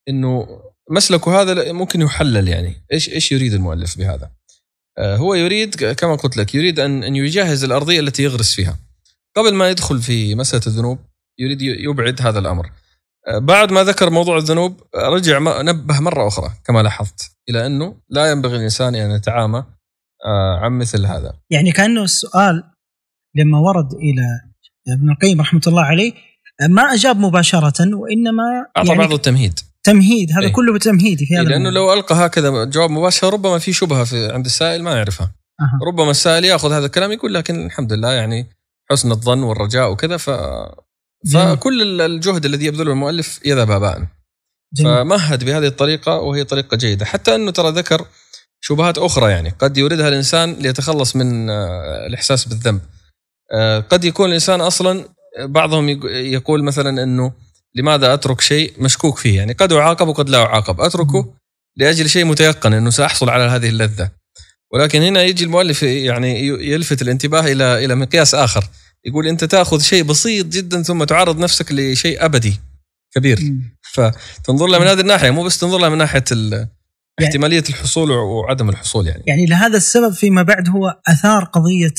[0.10, 0.48] إنه
[0.92, 2.76] مسلكه هذا ممكن يحلل يعني.
[2.94, 4.32] إيش إيش يريد المؤلف بهذا؟
[5.00, 8.78] هو يريد كما قلت لك يريد ان أن يجهز الأرضية التي يغرس فيها.
[9.38, 11.00] قبل ما يدخل في مسألة الذنوب
[11.40, 12.72] يريد يبعد هذا الأمر.
[13.38, 18.56] بعد ما ذكر موضوع الذنوب رجع نبه مرة أخرى كما لاحظت إلى أنه لا ينبغي
[18.56, 19.64] الإنسان أن يتعامى
[20.26, 22.64] آه، عن مثل هذا يعني كأنه السؤال
[23.36, 24.24] لما ورد إلى
[24.94, 26.14] ابن القيم رحمة الله عليه
[26.70, 28.44] ما أجاب مباشرة وإنما
[28.78, 32.16] أعطى يعني بعض التمهيد تمهيد هذا إيه؟ كله تمهيد في هذا إيه لأنه لو ألقى
[32.16, 35.86] هكذا جواب مباشر ربما في شبهة في عند السائل ما يعرفها أه.
[35.88, 38.50] ربما السائل يأخذ هذا الكلام يقول لكن الحمد لله يعني
[38.92, 40.30] حسن الظن والرجاء وكذا ف
[41.34, 44.08] فكل الجهد الذي يبذله المؤلف يذهب هباء
[44.78, 47.06] فمهد بهذه الطريقة وهي طريقة جيدة.
[47.06, 48.06] حتى أنه ترى ذكر
[48.62, 49.50] شبهات أخرى يعني.
[49.50, 52.82] قد يوردها الإنسان ليتخلص من آه، الإحساس بالذنب.
[53.54, 55.06] آه، قد يكون الإنسان أصلا
[55.40, 57.32] بعضهم يقول مثلا أنه
[57.76, 60.82] لماذا أترك شيء مشكوك فيه؟ يعني قد أعاقب وقد لا أعاقب.
[60.82, 61.34] أتركه
[61.78, 64.12] لأجل شيء متيقن أنه سأحصل على هذه اللذة.
[64.74, 68.70] ولكن هنا يجي المؤلف يعني يلفت الانتباه إلى إلى مقياس آخر.
[69.06, 72.60] يقول أنت تأخذ شيء بسيط جدا ثم تعرض نفسك لشيء أبدي
[73.16, 73.54] كبير
[73.94, 76.24] فتنظر لها من هذه الناحية مو بس تنظر لها من ناحية
[77.20, 81.94] يعني احتمالية الحصول وعدم الحصول يعني يعني لهذا السبب فيما بعد هو آثار قضية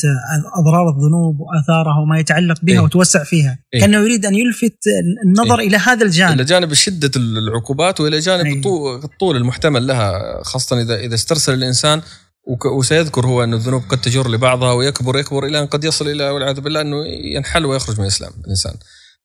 [0.56, 4.78] أضرار الذنوب وآثارها وما يتعلق بها إيه؟ وتوسع فيها إيه؟ كأنه يريد أن يلفت
[5.26, 10.42] النظر إيه؟ إلى هذا الجانب إلى جانب شدة العقوبات وإلى جانب إيه؟ الطول المحتمل لها
[10.42, 12.02] خاصة اذا إذا استرسل الإنسان
[12.46, 16.61] وسيذكر هو أن الذنوب قد تجر لبعضها ويكبر يكبر إلى أن قد يصل إلى والعياذ
[16.61, 18.74] بالله أنه ينحل ويخرج من الإسلام الإنسان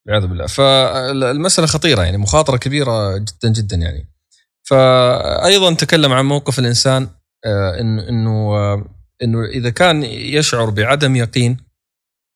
[0.06, 0.48] والعياذ بالله.
[0.48, 4.10] فالمسألة خطيرة يعني مخاطرة كبيرة جدا جدا يعني.
[4.64, 7.08] فأيضا تكلم عن موقف الإنسان
[7.46, 8.86] آه، إنه آه،
[9.24, 11.58] إنه إذا كان يشعر بعدم يقين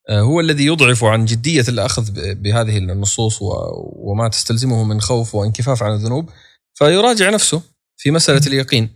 [0.10, 5.94] آه، هو الذي يضعف عن جدية الأخذ بهذه النصوص وما تستلزمه من خوف وانكفاف عن
[5.94, 6.30] الذنوب
[6.74, 7.62] فيراجع نفسه
[7.98, 8.89] في مسألة اليقين.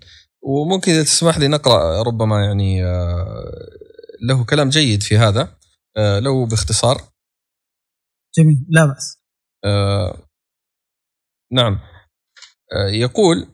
[0.43, 3.69] وممكن إذا تسمح لي نقرأ ربما يعني آه،
[4.21, 5.57] له كلام جيد في هذا.
[5.97, 7.01] آه، له باختصار.
[8.37, 8.65] جميل.
[8.69, 9.17] لا بأس.
[9.65, 10.17] آه،
[11.51, 11.79] نعم.
[12.93, 13.47] يقول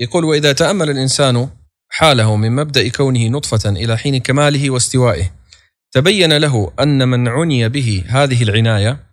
[0.00, 1.48] يقول وإذا تأمل الإنسان
[1.90, 5.30] حاله من مبدأ كونه نطفة إلى حين كماله واستوائه
[5.92, 9.08] تبين له أن من عني به هذه العناية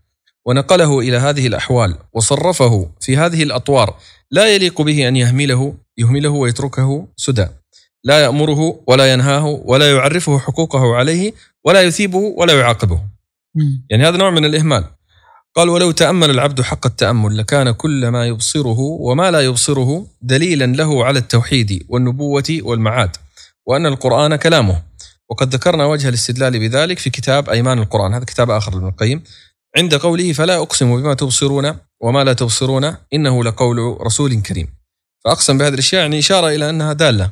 [0.45, 3.99] ونقله إلى هذه الأحوال وصرفه في هذه الأطوار
[4.35, 7.47] لا يليق به أن يهمله يهمله ويتركه سدى.
[8.03, 11.33] لا يأمره ولا ينهاه ولا يعرفه حقوقه عليه
[11.65, 13.01] ولا يثيبه ولا يعاقبه.
[13.89, 14.83] يعني هذا نوع من الإهمال.
[15.55, 21.05] قال ولو تأمل العبد حق التأمل لكان كل ما يبصره وما لا يبصره دليلا له
[21.05, 23.15] على التوحيد والنبوة والمعاد
[23.65, 24.81] وأن القرآن كلامه.
[25.29, 28.13] وقد ذكرنا وجه الاستدلال بذلك في كتاب أيمان القرآن.
[28.13, 29.23] هذا كتاب آخر لابن القيم.
[29.77, 34.67] عند قوله فلا أقسم بما تبصرون وما لا تبصرون إنه لقول رسول كريم.
[35.25, 37.31] فأقسم بهذه الأشياء يعني إشارة إلى أنها دالة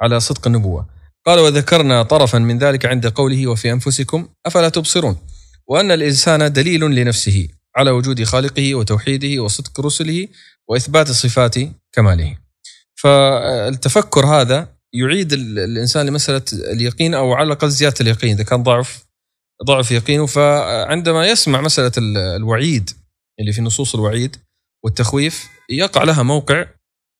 [0.00, 0.86] على صدق النبوة.
[1.26, 5.16] قال وذكرنا طرفا من ذلك عند قوله وفي أنفسكم أفلا تبصرون.
[5.68, 10.28] وأن الإنسان دليل لنفسه على وجود خالقه وتوحيده وصدق رسله
[10.68, 11.54] وإثبات صفات
[11.92, 12.36] كماله.
[12.94, 18.34] فالتفكر هذا يعيد الإنسان لمسألة اليقين أو على الأقل زيادة اليقين.
[18.34, 19.04] إذا كان ضعف
[19.64, 21.92] ضعف يقينه فعندما يسمع مسألة
[22.36, 22.90] الوعيد
[23.40, 24.36] اللي في نصوص الوعيد
[24.84, 26.66] والتخويف يقع لها موقع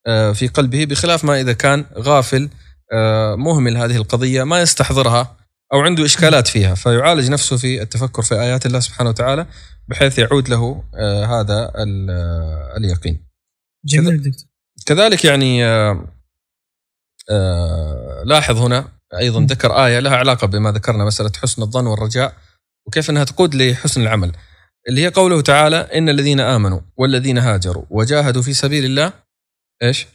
[0.07, 2.49] آه، في قلبه بخلاف ما إذا كان غافل
[2.93, 5.37] آه، مهمل هذه القضية ما يستحضرها
[5.73, 6.75] أو عنده إشكالات فيها.
[6.75, 9.47] فيعالج نفسه في التفكر في آيات الله سبحانه وتعالى
[9.89, 11.73] بحيث يعود له آه، هذا
[12.77, 13.27] اليقين.
[13.85, 14.49] جميل دكتور.
[14.87, 15.65] كذلك يعني
[18.25, 22.35] لاحظ هنا أيضا ذكر آية لها علاقة بما ذكرنا مسألة حسن الظن والرجاء
[22.87, 24.33] وكيف أنها تقود لحسن العمل.
[24.89, 29.13] اللي هي قوله تعالى إن الذين آمنوا والذين هاجروا وجاهدوا في سبيل الله
[29.83, 30.07] إيش؟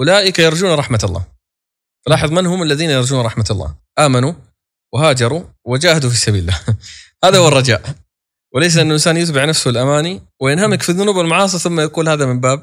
[0.00, 1.24] أولئك يرجون رحمة الله.
[2.06, 4.32] فلاحظ من هم الذين يرجون رحمة الله؟ آمنوا
[4.94, 6.60] وهاجروا وجاهدوا في سبيل الله.
[7.24, 7.82] هذا هو الرجاء.
[8.54, 12.62] وليس أن الإنسان يتبع نفسه الأماني وينهمك في الذنوب والمعاصي ثم يقول هذا من باب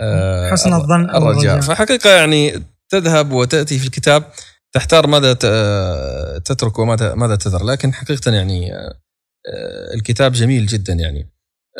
[0.00, 1.60] آه، حسن الظن الرجاء.
[1.60, 4.32] فحقيقة يعني تذهب وتأتي في الكتاب
[4.72, 5.32] تحتار ماذا
[6.38, 9.00] تترك وماذا ماذا تذر لكن حقيقة يعني آه،
[9.46, 11.30] آه، الكتاب جميل جدا يعني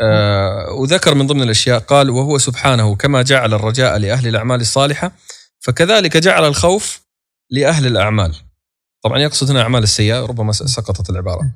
[0.00, 5.12] آه، وذكر من ضمن الأشياء قال وهو سبحانه كما جعل الرجاء لأهل الأعمال الصالحة
[5.60, 7.00] فكذلك جعل الخوف
[7.50, 8.36] لأهل الأعمال
[9.04, 11.52] طبعا يقصد هنا أعمال السيئة ربما سقطت العبارة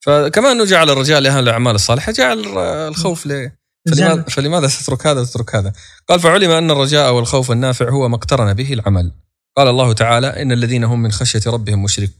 [0.00, 3.50] فكما أنه جعل الرجاء لأهل الأعمال الصالحة جعل الخوف ل
[3.90, 4.22] فلماذا.
[4.22, 5.72] فلماذا تترك هذا وتترك هذا؟
[6.08, 9.12] قال فعلم أن الرجاء والخوف النافع هو ما اقترن به العمل.
[9.56, 12.10] قال الله تعالى إن الذين هم من خشية ربهم مشرك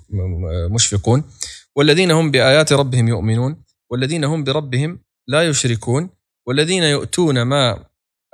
[0.70, 1.24] مشفقون
[1.76, 6.10] والذين هم بآيات ربهم يؤمنون والذين هم بربهم لا يشركون
[6.48, 7.84] والذين يؤتون ما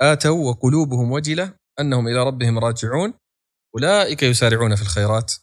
[0.01, 3.13] آتوا وقلوبهم وجلة أنهم إلى ربهم راجعون
[3.75, 5.33] أولئك يسارعون في الخيرات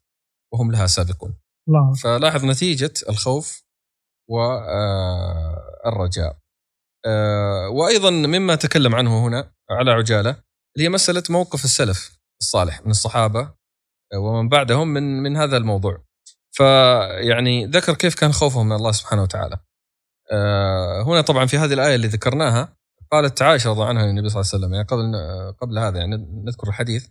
[0.52, 1.34] وهم لها سابقون.
[1.68, 1.94] الله.
[1.94, 3.62] فلاحظ نتيجة الخوف
[4.30, 6.36] والرجاء
[7.72, 10.30] وأيضا مما تكلم عنه هنا على عجالة
[10.76, 12.15] اللي هي مسألة موقف السلف.
[12.40, 13.40] الصالح من الصحابة
[14.12, 16.04] آه، ومن بعدهم من من هذا الموضوع.
[16.52, 19.58] فيعني ذكر كيف كان خوفهم من الله سبحانه وتعالى.
[20.32, 22.76] آه، هنا طبعا في هذه الآية اللي ذكرناها
[23.12, 24.74] قالت عائشة رضي عنها للنبي صلى الله عليه وسلم.
[24.74, 25.12] يعني قبل
[25.60, 27.06] قبل هذا يعني نذكر الحديث.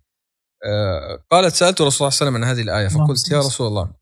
[0.65, 3.39] آه، قالت سألت رسول الله صلى الله عليه وسلم عن هذه الآية اللهم فقلت يا.
[3.39, 3.93] رسول الله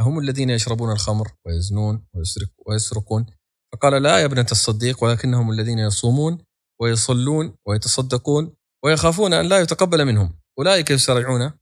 [0.00, 3.26] أهم الذين يشربون الخمر ويزنون ويسرق ويسرقون؟
[3.72, 6.38] فقال لا يا ابنة الصديق ولكنهم الذين يصومون
[6.80, 10.37] ويصلون ويتصدقون ويخافون أن لا يتقبل منهم.
[10.58, 11.56] أولئك يسارعون في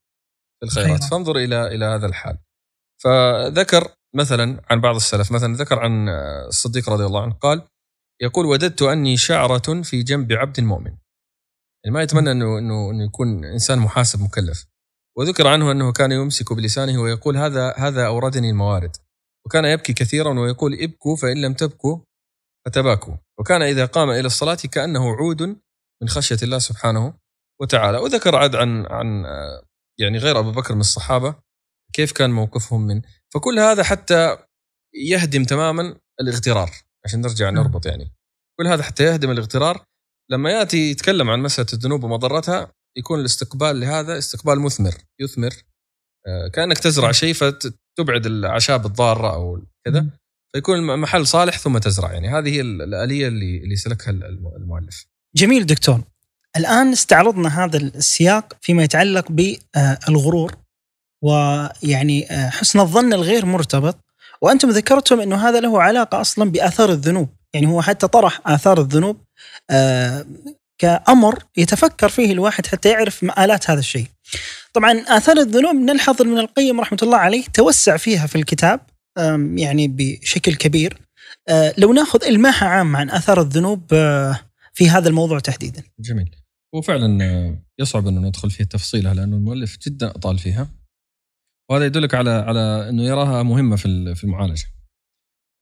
[0.63, 0.87] الخيرات.
[0.87, 1.05] خيرات.
[1.05, 2.39] فانظر إلى إلى هذا الحال.
[3.03, 6.09] فذكر مثلا عن بعض السلف مثلا ذكر عن
[6.49, 7.69] الصديق رضي الله عنه قال
[8.23, 10.97] يقول وددت أني شعرة في جنب عبد مؤمن.
[11.85, 14.67] يعني ما يتمنى إنه, إنه يكون إنسان محاسب مكلف.
[15.19, 18.97] وذكر عنه أنه كان يمسك بلسانه ويقول هذا هذا أوردني الموارد.
[19.47, 21.99] وكان يبكي كثيرا ويقول ابكوا فإن لم تبكوا
[22.67, 23.15] فتباكوا.
[23.39, 25.43] وكان إذا قام إلى الصلاة كأنه عود
[26.03, 27.15] من خشية الله سبحانه
[27.61, 27.99] وتعالى.
[27.99, 29.62] وذكر عاد عن عن آه،
[30.01, 31.35] يعني غير أبو بكر من الصحابة
[31.92, 33.03] كيف كان موقفهم من
[33.35, 34.37] فكل هذا حتى
[34.95, 36.71] يهدم تماما الاغترار.
[37.05, 37.62] عشان نرجع نعم.
[37.64, 38.12] نربط يعني.
[38.61, 39.85] كل هذا حتى يهدم الاغترار.
[40.31, 44.95] لما يأتي يتكلم عن مسألة الذنوب ومضرتها يكون الاستقبال لهذا استقبال مثمر.
[45.21, 45.51] يثمر
[46.27, 50.07] آه، كأنك تزرع شيء فتبعد الأعشاب الضارة أو كذا.
[50.53, 52.12] فيكون محل صالح ثم تزرع.
[52.12, 55.07] يعني هذه هي الآلية اللي اللي سلكها الم- المؤلف.
[55.37, 56.01] جميل دكتور.
[56.57, 60.57] الآن استعرضنا هذا السياق فيما يتعلق بالغرور
[61.25, 63.99] ويعني آه، حسن الظن الغير مرتبط.
[64.42, 67.29] وأنتم ذكرتم أنه هذا له علاقة أصلا بآثار الذنوب.
[67.55, 69.16] يعني هو حتى طرح آثار الذنوب
[69.71, 70.27] آه،
[70.79, 74.07] كأمر يتفكر فيه الواحد حتى يعرف مآلات هذا الشيء.
[74.73, 78.81] طبعا آثار الذنوب نلحظ ابن القيم رحمة الله عليه توسع فيها في الكتاب
[79.55, 80.99] يعني بشكل كبير.
[81.49, 83.88] آه، لو ناخذ إلماحة عامة عن آثار الذنوب
[84.75, 85.83] في هذا الموضوع تحديدا.
[86.01, 86.46] جميل.
[86.77, 90.69] هو فعلا آه، يصعب إنه ندخل في تفصيلها لأنه المؤلف جدا أطال فيها
[91.71, 94.67] وهذا يدلك على على إنه يراها مهمة في في المعالجة.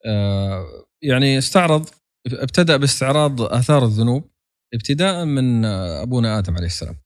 [0.06, 0.64] آه،
[1.02, 1.88] يعني استعرض
[2.26, 4.30] ابتدأ باستعراض آثار الذنوب
[4.74, 6.96] ابتداء من آه، أبونا آدم عليه السلام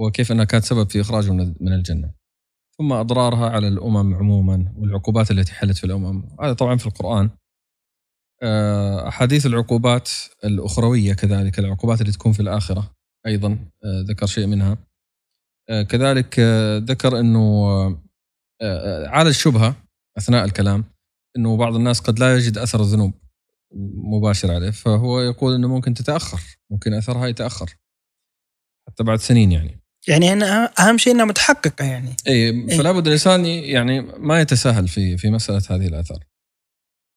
[0.00, 1.30] وكيف إنها كانت سبب في إخراجه
[1.60, 2.14] من الجنة.
[2.78, 7.30] ثم أضرارها على الأمم عموما والعقوبات التي حلت في الأمم، هذا طبعا في القرآن.
[9.08, 10.10] أحاديث العقوبات
[10.44, 12.94] الأخروية كذلك العقوبات اللي تكون في الآخرة
[13.26, 14.78] أيضا آه، ذكر شيء منها.
[15.68, 18.02] آه، كذلك آه، ذكر إنه
[19.06, 19.76] عالج شبهه
[20.18, 20.84] أثناء الكلام
[21.36, 23.12] إنه بعض الناس قد لا يجد أثر الذنوب
[24.14, 27.70] مباشر عليه فهو يقول إنه ممكن تتأخر ممكن أثرها يتأخر
[28.88, 33.44] حتى بعد سنين يعني يعني أنا أهم شيء إنها متحققة يعني اي فلا بد الإنسان
[33.46, 36.24] يعني ما يتساهل في في مسألة هذه الآثار.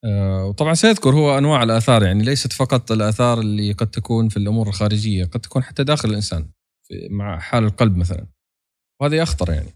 [0.05, 4.67] آه، وطبعا سيذكر هو أنواع الآثار يعني ليست فقط الآثار اللي قد تكون في الأمور
[4.67, 6.49] الخارجية، قد تكون حتى داخل الإنسان
[7.09, 8.27] مع حال القلب مثلا.
[9.01, 9.69] وهذه أخطر يعني.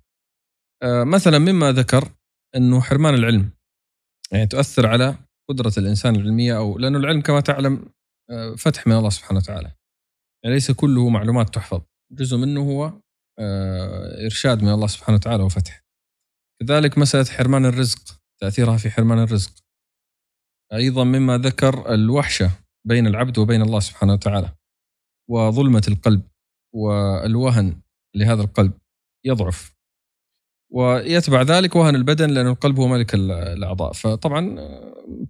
[0.83, 2.09] آه، مثلا مما ذكر
[2.55, 3.51] إنه حرمان العلم
[4.31, 5.15] يعني تؤثر على
[5.49, 7.85] قدرة الإنسان العلمية أو لأنه العلم كما تعلم
[8.29, 9.71] آه، فتح من الله سبحانه وتعالى.
[10.43, 12.93] يعني ليس كله معلومات تحفظ، جزء منه هو
[14.25, 15.83] إرشاد من الله سبحانه وتعالى وفتح.
[16.61, 19.68] كذلك مسألة حرمان الرزق، تأثيرها في حرمان الرزق.
[20.73, 22.51] أيضا مما ذكر الوحشة
[22.87, 24.49] بين العبد وبين الله سبحانه وتعالى.
[25.29, 26.21] وظلمة القلب
[26.75, 27.81] والوهن
[28.15, 28.71] لهذا القلب
[29.25, 29.73] يضعف.
[30.71, 34.55] ويتبع ذلك وهن البدن لأن القلب هو ملك ال- الأعضاء فطبعا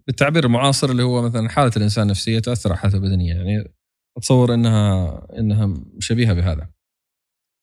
[0.08, 3.72] بالتعبير المعاصر اللي هو مثلا حالة الإنسان النفسية تأثر على حالته البدنية يعني
[4.18, 6.70] أتصور أنها أنها شبيهة بهذا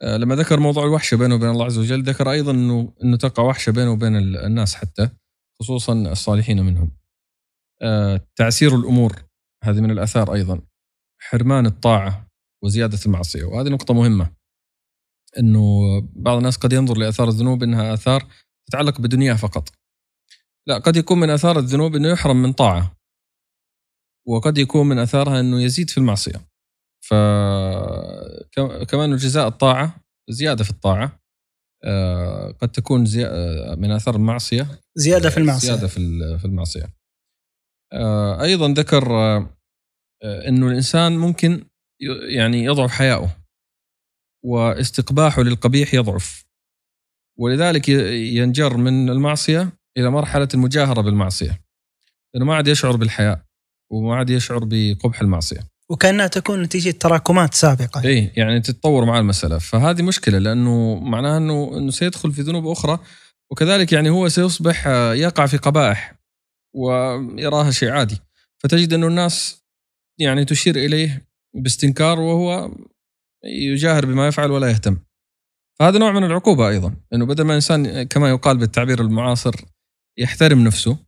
[0.02, 3.42] آه، لما ذكر موضوع الوحشة بينه وبين الله عز وجل ذكر أيضا أنه, أنه تقع
[3.42, 5.08] وحشة بينه وبين ال- الناس حتى
[5.60, 6.90] خصوصا الصالحين منهم
[8.36, 9.24] تعسير الأمور.
[9.64, 10.60] هذه من الآثار أيضا.
[11.20, 12.28] حرمان الطاعة
[12.64, 13.44] وزيادة المعصية.
[13.44, 14.32] وهذه نقطة مهمة.
[15.38, 18.26] أنه بعض الناس قد ينظر لآثار الذنوب أنها آثار
[18.66, 19.68] تتعلق بدنياه فقط.
[20.66, 22.96] لا قد يكون من آثار الذنوب أنه يحرم من طاعة.
[24.26, 26.48] وقد يكون من آثارها أنه يزيد في المعصية.
[28.86, 31.20] فكمان جزاء الطاعة زيادة في الطاعة
[31.84, 33.26] آه، قد تكون زي...
[33.26, 34.80] آه، من آثار المعصية.
[34.96, 35.68] زيادة في المعصية.
[35.68, 35.86] زيادة
[36.38, 36.96] في المعصية.
[37.92, 39.57] آه، أيضا ذكر آه،
[40.22, 41.64] آه، إنه الإنسان ممكن
[42.29, 43.37] يعني يضعف حياؤه
[44.44, 46.46] واستقباحه للقبيح يضعف.
[47.38, 51.61] ولذلك ينجر من المعصية إلى مرحلة المجاهرة بالمعصية
[52.35, 53.42] لأنه ما عاد يشعر بالحياء
[53.92, 55.61] وما عاد يشعر بقبح المعصية.
[55.90, 58.05] وكأنها تكون نتيجة تراكمات سابقة.
[58.05, 59.59] اي يعني تتطور مع المسألة.
[59.59, 62.99] فهذه مشكلة لأنه معناها إنه إنه سيدخل في ذنوب أخرى
[63.51, 66.15] وكذلك يعني هو سيصبح يقع في قبائح.
[66.76, 68.18] ويراها شيء عادي.
[68.62, 69.64] فتجد أنه الناس
[70.20, 72.70] يعني تشير إليه باستنكار وهو
[73.44, 74.98] يجاهر بما يفعل ولا يهتم.
[75.78, 79.54] فهذا نوع من العقوبة أيضا أنه بدل ما الإنسان كما يقال بالتعبير المعاصر
[80.18, 80.98] يحترم نفسه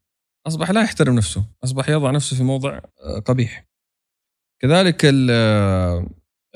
[0.46, 2.80] أصبح لا يحترم نفسه أصبح يضع نفسه في موضع
[3.26, 3.66] قبيح.
[4.62, 5.04] كذلك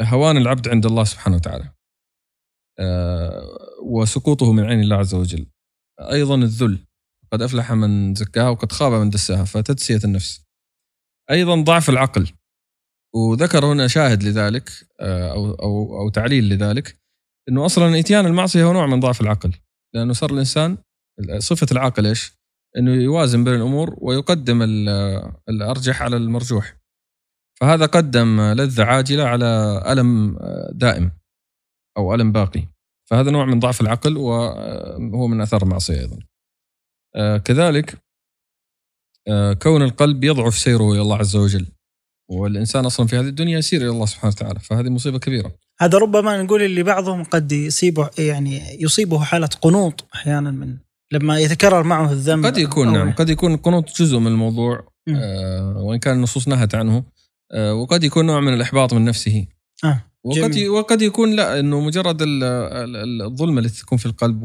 [0.01, 1.73] هوان العبد عند الله سبحانه وتعالى.
[2.79, 5.47] آه، وسقوطه من عين الله عز وجل.
[6.01, 6.79] أيضا الذل.
[7.33, 10.45] قد أفلح من زكاها وقد خاب من دساها فتدسية النفس.
[11.31, 12.29] أيضا ضعف العقل.
[13.15, 16.97] وذكر هنا شاهد لذلك آه، أو أو أو تعليل لذلك
[17.49, 19.53] إنه أصلا إتيان المعصية هو نوع من ضعف العقل.
[19.95, 20.79] لأنه صار الإنسان
[21.39, 22.33] صفة العاقل إيش؟
[22.79, 26.77] إنه يوازن بين الأمور ويقدم ال- الأرجح على المرجوح.
[27.61, 30.39] فهذا قدم لذة عاجلة على ألم
[30.73, 31.11] دائم
[31.97, 32.69] أو ألم باقي.
[33.11, 36.17] فهذا نوع من ضعف العقل وهو من أثار المعصية أيضا.
[36.17, 36.32] آه،
[37.45, 37.99] كذلك
[39.29, 41.67] آه، كون القلب يضعف سيره إلى الله عز وجل
[42.31, 46.43] والإنسان أصلا في هذه الدنيا يسير إلى الله سبحانه وتعالى فهذه مصيبة كبيرة هذا ربما
[46.43, 50.77] نقول اللي بعضهم قد يصيبه يعني يصيبه حالة قنوط أحيانا من
[51.13, 54.93] لما يتكرر معه الذنب قد يكون نعم قد يكون القنوط جزء من الموضوع.
[55.09, 57.05] آه، وإن كان النصوص نهت عنه
[57.53, 59.47] آه، وقد يكون نوع من الإحباط من نفسه
[59.85, 60.05] آه.
[60.25, 60.69] وقد جميل.
[60.69, 64.43] وقد يكون لا إنه مجرد ال- ال- الظلمة التي تكون في القلب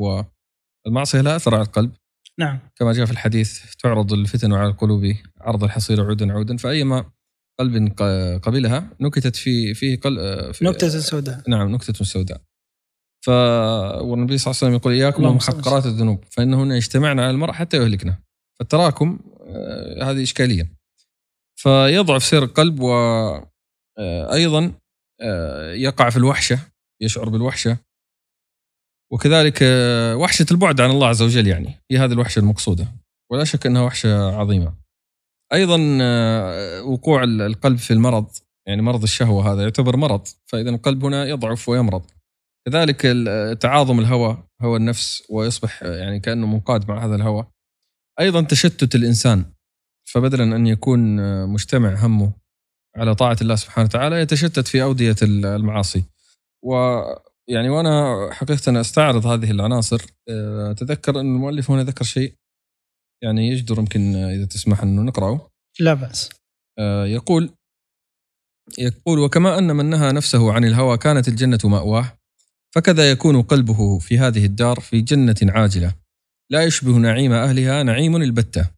[0.85, 1.91] والمعصية لها أثر على القلب
[2.39, 2.59] نعم.
[2.75, 7.11] كما جاء في الحديث تعرض الفتن على القلوب عرض الحصير عودا عودا فأيما
[7.59, 7.93] قلب
[8.43, 10.17] قبلها نكتت في فيه قل
[10.53, 11.43] في نكتة سوداء.
[11.47, 12.41] نعم نكتة سوداء.
[13.25, 17.77] ف والنبي صلى الله عليه وسلم يقول إياكم ومحقرات الذنوب فانهن يجتمعن على المرء حتى
[17.77, 18.19] يهلكنا.
[18.59, 20.77] فالتراكم آه، هذه إشكالية.
[21.59, 24.73] فيضعف سير القلب وأيضا
[25.73, 26.59] يقع في الوحشة
[27.01, 27.77] يشعر بالوحشة
[29.11, 31.75] وكذلك آه، وحشة البعد عن الله عز وجل يعني.
[31.91, 32.87] هي هذه الوحشة المقصودة.
[33.31, 34.73] ولا شك إنها وحشة عظيمة.
[35.53, 38.27] أيضا آه، وقوع القلب في المرض.
[38.67, 40.27] يعني مرض الشهوة هذا يعتبر مرض.
[40.45, 42.05] فإذا القلب هنا يضعف ويمرض.
[42.67, 47.47] كذلك ال- تعاظم الهوى هوى النفس ويصبح يعني كأنه منقاد مع هذا الهوى.
[48.19, 49.45] أيضا تشتت الإنسان.
[50.05, 50.99] فبدلا أن يكون
[51.47, 52.33] مجتمع همه
[52.95, 56.03] على طاعة الله سبحانه وتعالى يتشتت في أودية المعاصي.
[57.49, 60.01] ويعني وأنا حقيقة أستعرض هذه العناصر.
[60.29, 62.33] أه، أتذكر أن المؤلف هنا ذكر شيء
[63.23, 65.49] يعني يجدر يمكن إذا تسمح انه نقرأه.
[65.79, 66.29] لا بأس.
[66.79, 67.49] آه، يقول
[68.77, 72.17] يقول وكما أن من نهى نفسه عن الهوى كانت الجنة مأواه
[72.75, 75.95] فكذا يكون قلبه في هذه الدار في جنة عاجلة.
[76.51, 78.71] لا يشبه نعيم أهلها نعيم البتة.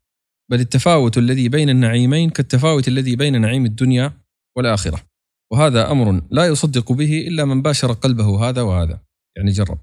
[0.51, 4.13] بل التفاوت الذي بين النعيمين كالتفاوت الذي بين نعيم الدنيا
[4.57, 5.08] والآخرة.
[5.51, 8.99] وهذا أمر لا يصدق به إلا من باشر قلبه هذا وهذا.
[9.37, 9.79] يعني جرب.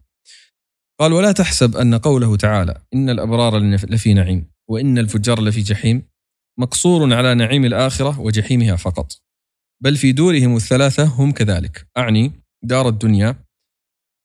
[1.00, 6.02] قال ولا تحسب أن قوله تعالى إن الأبرار لفي نعيم وإن الفجار لفي جحيم
[6.58, 9.12] مقصور على نعيم الآخرة وجحيمها فقط.
[9.82, 12.32] بل في دورهم الثلاثة هم كذلك أعني
[12.62, 13.44] دار الدنيا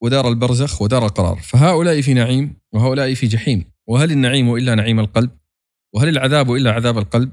[0.04, 1.40] ودار البرزخ ودار القرار.
[1.40, 3.66] فهؤلاء في نعيم وهؤلاء في جحيم.
[3.88, 5.30] وهل النعيم إلا نعيم القلب؟
[5.96, 7.32] وهل العذاب إلا عذاب القلب؟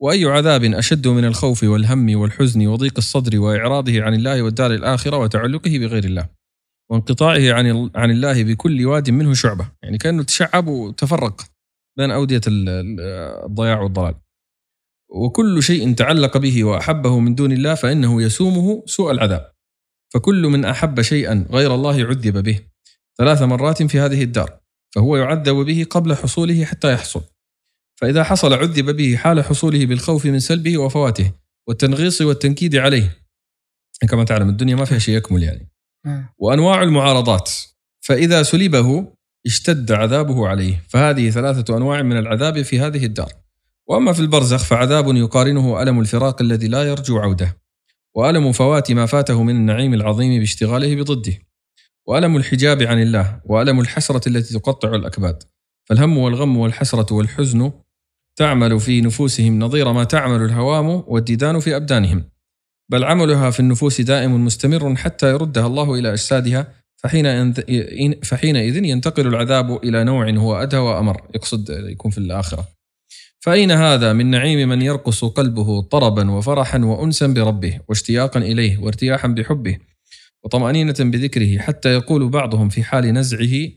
[0.00, 5.78] وأي عذاب أشد من الخوف والهم والحزن وضيق الصدر وإعراضه عن الله والدار الآخرة وتعلقه
[5.78, 6.28] بغير الله
[6.90, 9.68] وانقطاعه عن عن الله بكل واد منه شعبة.
[9.82, 11.42] يعني كأنه تشعب وتفرق
[11.98, 12.10] بين
[12.48, 13.00] ال-
[13.44, 14.14] الضياع والضلال.
[15.10, 19.52] وكل شيء تعلق به وأحبه من دون الله فإنه يسومه سوء العذاب.
[20.14, 22.60] فكل من أحب شيئا غير الله عذب به.
[23.18, 24.60] ثلاث مرات في هذه الدار.
[24.94, 27.22] فهو يعذب به قبل حصوله حتى يحصل.
[27.96, 31.32] فإذا حصل عذب به حال حصوله بالخوف من سلبه وفواته
[31.68, 33.18] والتنغيص والتنكيد عليه.
[34.08, 35.70] كما تعلم الدنيا ما فيها شيء يكمل يعني.
[36.06, 36.34] آه.
[36.38, 37.50] وأنواع المعارضات.
[38.00, 39.12] فإذا سلبه
[39.46, 40.82] اشتد عذابه عليه.
[40.88, 43.32] فهذه ثلاثة أنواع من العذاب في هذه الدار.
[43.88, 47.56] وأما في البرزخ فعذاب يقارنه ألم الفراق الذي لا يرجو عودة.
[48.14, 51.38] وألم فوات ما فاته من النعيم العظيم باشتغاله بضده.
[52.06, 53.40] وألم الحجاب عن الله.
[53.44, 55.42] وألم الحسرة التي تقطع الأكباد.
[55.84, 57.72] فالهم والغم والحسرة والحزن
[58.36, 62.24] تعمل في نفوسهم نظير ما تعمل الهوام والديدان في أبدانهم.
[62.88, 67.52] بل عملها في النفوس دائم مستمر حتى يردها الله إلى أجسادها فحين
[68.22, 71.22] فحينئذ ينتقل العذاب إلى نوع هو أدهى وأمر.
[71.34, 72.68] يقصد يكون في الآخرة.
[73.40, 79.78] فأين هذا من نعيم من يرقص قلبه طربا وفرحا وأنسا بربه واشتياقا إليه وارتياحا بحبه
[80.44, 83.68] وطمأنينة بذكره حتى يقول بعضهم في حال نزعه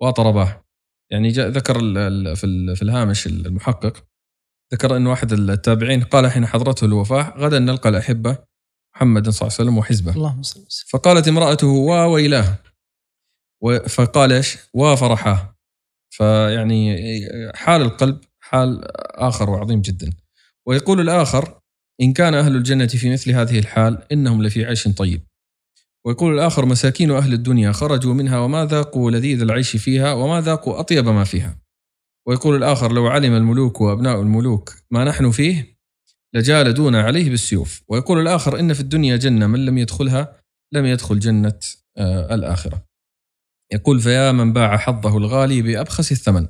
[0.00, 0.67] وطرباه
[1.10, 1.78] يعني جاء ذكر
[2.34, 4.04] في في الهامش المحقق
[4.72, 8.38] ذكر أن واحد التابعين قال حين حضرته الوفاة غدا نلقى الأحبة
[8.94, 10.12] محمد صلى الله عليه وسلم وحزبه.
[10.12, 10.88] اللهم صل وسلم.
[10.90, 12.58] فقالت امرأته وا ويلاه.
[13.88, 15.56] فقال إيش؟ وا فرحاه.
[16.10, 16.96] فيعني
[17.54, 18.84] حال القلب حال
[19.16, 20.12] آخر وعظيم جدا.
[20.66, 21.60] ويقول الآخر
[22.00, 25.26] إن كان أهل الجنة في مثل هذه الحال إنهم لفي عيش طيب.
[26.08, 31.08] ويقول الآخر مساكين أهل الدنيا خرجوا منها وما ذاقوا لذيذ العيش فيها وما ذاقوا أطيب
[31.08, 31.58] ما فيها.
[32.28, 35.78] ويقول الآخر لو علم الملوك وأبناء الملوك ما نحن فيه
[36.34, 37.82] لجالدون عليه بالسيوف.
[37.88, 40.40] ويقول الآخر إن في الدنيا جنة من لم يدخلها
[40.72, 41.58] لم يدخل جنة
[41.96, 42.84] آه، الآخرة.
[43.72, 46.48] يقول فيا من باع حظه الغالي بأبخس الثمن.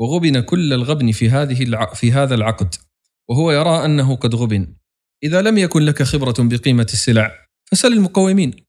[0.00, 1.94] وغبن كل الغبن في هذه الع...
[1.94, 2.74] في هذا العقد.
[3.30, 4.76] وهو يرى أنه قد غبن.
[5.24, 8.67] إذا لم يكن لك خبرة بقيمة السلع فسل المقومين.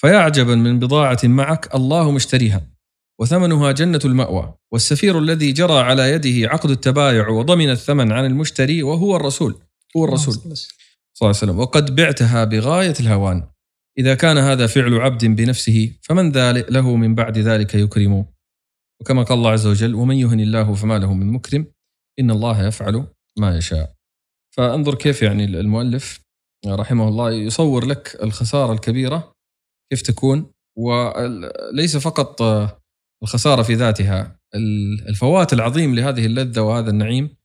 [0.00, 2.66] فيا عجبا من بضاعة معك الله مشتريها
[3.20, 9.16] وثمنها جنة المأوى والسفير الذي جرى على يده عقد التبايع وضمن الثمن عن المشتري وهو
[9.16, 9.62] الرسول
[9.96, 10.34] هو الرسول.
[10.34, 10.56] صلى الله
[11.22, 11.58] عليه وسلم.
[11.58, 13.48] وقد بعتها بغاية الهوان.
[13.98, 18.26] إذا كان هذا فعل عبد بنفسه فمن ذلك له من بعد ذلك يكرم.
[19.00, 21.66] وكما قال الله عز وجل ومن يهن الله فما له من مكرم
[22.18, 23.06] إن الله يفعل
[23.38, 23.94] ما يشاء.
[24.56, 26.20] فانظر كيف يعني المؤلف
[26.66, 29.39] رحمه الله يصور لك الخسارة الكبيرة
[29.90, 32.42] كيف تكون وليس فقط
[33.22, 34.40] الخسارة في ذاتها
[35.08, 37.40] الفوات العظيم لهذه اللذة وهذا النعيم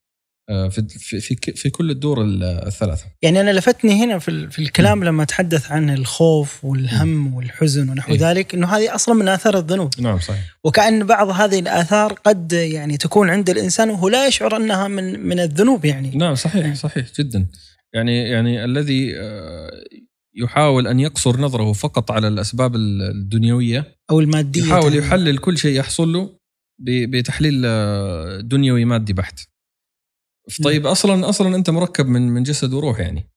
[0.50, 0.88] آه، في
[1.20, 3.06] في في كل الدور الثلاثة.
[3.22, 8.20] يعني أنا لفتني هنا في في الكلام لما تحدث عن الخوف والهم والحزن ونحو إيه؟
[8.20, 9.90] ذلك إنه هذه أصلا من آثار الذنوب.
[10.00, 10.58] نعم صحيح.
[10.64, 15.40] وكأن بعض هذه الآثار قد يعني تكون عند الإنسان وهو لا يشعر أنها من من
[15.40, 16.12] الذنوب يعني.
[16.16, 17.48] نعم صحيح صحيح جدا.
[17.94, 19.72] يعني يعني الذي آه،
[20.36, 26.14] يحاول أن يقصر نظره فقط على الأسباب الدنيوية أو المادية يحاول يحلل كل شيء يحصل
[26.14, 26.40] له
[26.80, 29.40] بتحليل آه، دنيوي مادي بحت.
[30.64, 33.30] طيب أصلا أصلا أنت مركب من من جسد وروح يعني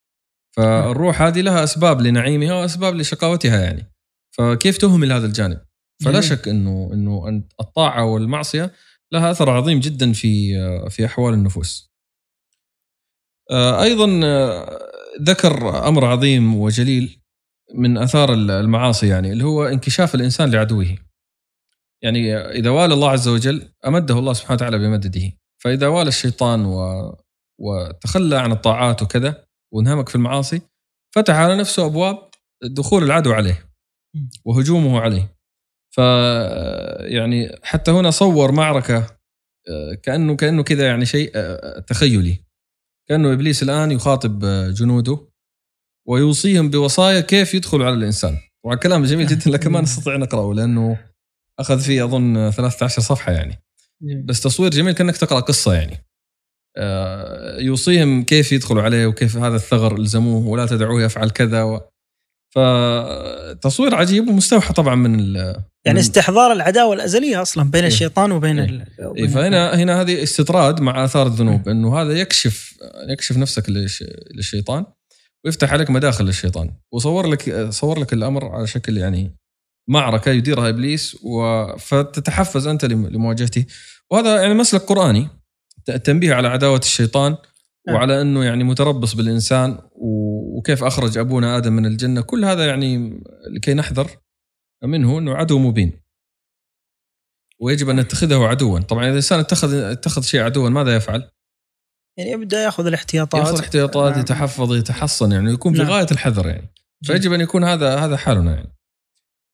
[0.56, 3.92] فالروح هذه لها أسباب لنعيمها وأسباب لشقاوتها يعني
[4.36, 5.60] فكيف تهمل هذا الجانب؟
[6.04, 8.72] فلا شك انه إنه الطاعة والمعصية
[9.12, 10.54] لها أثر عظيم جدا في
[10.90, 11.88] في أحوال النفوس.
[13.50, 14.88] آه، أيضا آه،
[15.22, 17.20] ذكر أمر عظيم وجليل
[17.74, 20.96] من أثار المعاصي يعني اللي هو انكشاف الإنسان لعدوه.
[22.02, 25.32] يعني إذا والى الله عز وجل أمده الله سبحانه وتعالى بمدده.
[25.62, 26.78] فإذا والى الشيطان و...
[27.60, 30.60] وتخلى عن الطاعات وكذا وانهمك في المعاصي
[31.14, 32.18] فتح على نفسه أبواب
[32.62, 33.70] دخول العدو عليه
[34.44, 35.34] وهجومه عليه.
[35.94, 35.98] ف
[37.00, 39.18] يعني حتى هنا صور معركة
[40.02, 41.32] كانه كأنه كذا يعني شيء
[41.86, 42.47] تخيلي.
[43.08, 44.44] كأنه إبليس الآن يخاطب
[44.74, 45.28] جنوده
[46.08, 48.38] ويوصيهم بوصايا كيف يدخلوا على الإنسان.
[48.64, 50.98] طبعا كلام جميل جدا لكن ما نستطيع نقرأه لأنه
[51.58, 53.62] أخذ فيه أظن 13 صفحة يعني.
[54.00, 56.04] بس تصوير جميل كأنك تقرأ قصة يعني.
[56.76, 61.80] آه، يوصيهم كيف يدخلوا عليه وكيف هذا الثغر إلزموه ولا تدعوه يفعل كذا و...
[62.50, 65.56] فتصوير عجيب ومستوحى طبعا من ال...
[65.84, 67.92] يعني استحضار العداوة الأزلية أصلا بين إيه.
[67.92, 68.84] الشيطان وبين إيه.
[69.16, 72.74] إيه فهنا هنا هذه استطراد مع آثار الذنوب إنه هذا يكشف
[73.08, 73.64] يكشف نفسك
[74.34, 74.84] للشيطان
[75.44, 79.36] ويفتح عليك مداخل للشيطان وصور لك صور لك الأمر على شكل يعني
[79.88, 81.16] معركة يديرها إبليس
[81.78, 83.64] فتتحفز أنت لمواجهته
[84.10, 85.28] وهذا يعني مسلك قرآني
[85.88, 87.36] التنبيه على عداوة الشيطان.
[87.94, 89.78] وعلى أنه يعني متربص بالإنسان
[90.56, 92.20] وكيف أخرج أبونا آدم من الجنة.
[92.20, 93.20] كل هذا يعني
[93.50, 94.10] لكي نحذر
[94.84, 96.00] منه أنه عدو مبين.
[97.60, 98.78] ويجب أن نتخذه عدوا.
[98.78, 101.30] طبعا إذا الإنسان اتخذ اتخذ شيء عدوا ماذا يفعل؟
[102.18, 103.40] يعني يبدأ يأخذ الاحتياطات.
[103.40, 104.20] يأخذ الاحتياطات نعم.
[104.20, 105.90] يتحفظ يتحصن يعني يكون في نعم.
[105.90, 106.72] غاية الحذر يعني.
[107.04, 108.72] فيجب أن يكون هذا هذا حالنا يعني.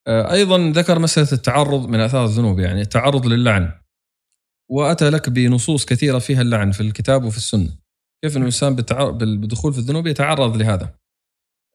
[0.07, 2.80] آه، أيضا ذكر مسألة التعرض من آثار الذنوب يعني.
[2.80, 3.72] التعرض للعن.
[4.70, 7.84] وأتى لك بنصوص كثيرة فيها اللعن في الكتاب وفي السنة.
[8.25, 10.95] كيف ان الإنسان بالدخول في الذنوب يتعرض لهذا.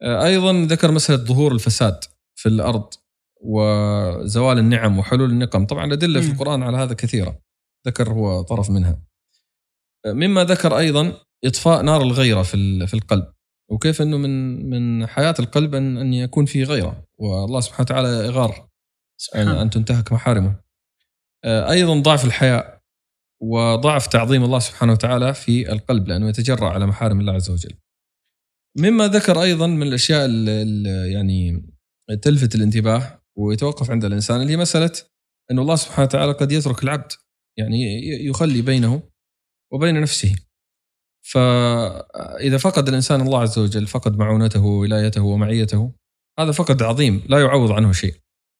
[0.01, 2.03] آه، أيضا ذكر مسألة ظهور الفساد
[2.35, 2.93] في الأرض
[3.41, 5.65] وزوال النعم وحلول النقم.
[5.65, 6.31] طبعا الأدلة في.
[6.31, 7.39] القرآن على هذا كثيرة.
[7.87, 9.01] ذكر هو طرف منها.
[10.05, 11.13] آه، مما ذكر أيضا
[11.45, 13.33] إطفاء نار الغيرة في في القلب.
[13.71, 17.03] وكيف إنه من من حياة القلب ان أن يكون في غيرة.
[17.17, 18.69] والله سبحانه وتعالى يغار
[19.17, 19.47] سبحان.
[19.47, 20.55] أن تنتهك محارمه.
[21.43, 22.78] آه، أيضا ضعف الحياء.
[23.41, 27.73] وضعف تعظيم الله سبحانه وتعالى في القلب لأنه يتجرأ على محارم الله عز وجل.
[28.77, 31.69] مما ذكر أيضا من الأشياء اللي يعني
[32.21, 34.91] تلفت الانتباه ويتوقف عند الإنسان اللي هي مسألة
[35.51, 37.11] انه الله سبحانه وتعالى قد يترك العبد
[37.57, 39.03] يعني يخلي بينه
[39.73, 40.35] وبين نفسه.
[41.25, 45.93] فإذا فقد الإنسان الله عز وجل فقد معونته وولايته ومعيته
[46.39, 48.15] هذا فقد عظيم لا يعوض عنه شيء.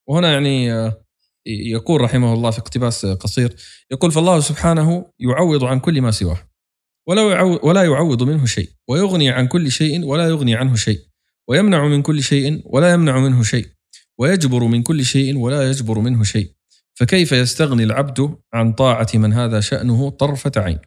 [0.09, 0.71] وهنا يعني
[1.45, 3.55] يقول رحمه الله في اقتباس قصير
[3.91, 6.37] يقول فالله سبحانه يعوض عن كل ما سواه
[7.07, 10.99] ولا يعوض ولا يعوض منه شيء ويغني عن كل شيء ولا يغني عنه شيء
[11.47, 13.67] ويمنع من كل شيء ولا يمنع منه شيء
[14.17, 16.51] ويجبر من كل شيء ولا يجبر منه شيء
[16.99, 20.79] فكيف يستغني العبد عن طاعة من هذا شأنه طرفة عين؟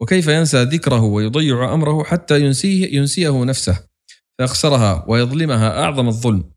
[0.00, 3.86] وكيف ينسى ذكره ويضيع أمره حتى ينسيه ينسيه نفسه
[4.38, 6.50] فيخسرها ويظلمها أعظم الظلم؟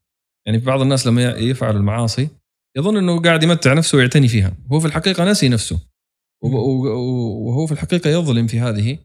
[0.45, 2.29] يعني بعض الناس لما يفعل المعاصي
[2.75, 4.53] يظن إنه قاعد يمتع نفسه ويعتني فيها.
[4.69, 5.79] وهو في الحقيقة نسي نفسه.
[6.41, 8.97] وهو في الحقيقة يظلم في هذه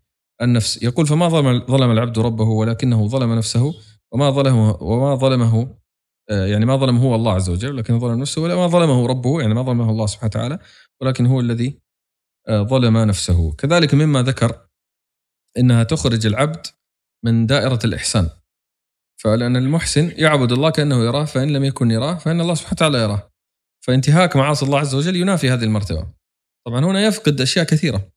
[0.42, 0.82] النفس.
[0.82, 3.74] يقول فما ظلم ظلم العبد ربه ولكنه ظلم نفسه
[4.12, 5.82] وما ظلمه وما ظلمه
[6.30, 9.40] آه، يعني ما ظلمه هو الله عز وجل لكن ظلم نفسه ولا ما ظلمه ربه
[9.40, 10.58] يعني ما ظلمه الله سبحانه وتعالى
[11.00, 11.80] ولكن هو الذي
[12.48, 13.52] آه، ظلم نفسه.
[13.52, 14.66] كذلك مما ذكر
[15.58, 16.66] إنها تخرج العبد
[17.24, 18.28] من دائرة الإحسان.
[19.22, 23.31] فلأن المحسن يعبد الله كأنه يراه فإن لم يكن يراه فإن الله سبحانه وتعالى يراه.
[23.84, 26.06] فانتهاك معاصي الله عز وجل ينافي هذه المرتبة.
[26.66, 28.12] طبعا هنا يفقد أشياء كثيرة.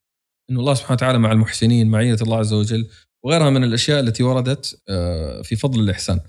[0.50, 2.90] انه الله سبحانه وتعالى مع المحسنين، معيه الله عز وجل
[3.26, 6.20] وغيرها من الأشياء التي وردت آه، في فضل الإحسان.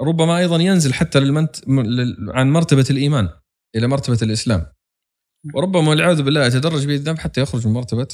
[0.00, 1.56] ربما أيضا ينزل حتى للمنت
[2.28, 3.28] عن مرتبة الإيمان
[3.76, 4.66] إلى مرتبة الإسلام.
[5.54, 8.08] وربما والعياذ بالله يتدرج به الذنب حتى يخرج من مرتبة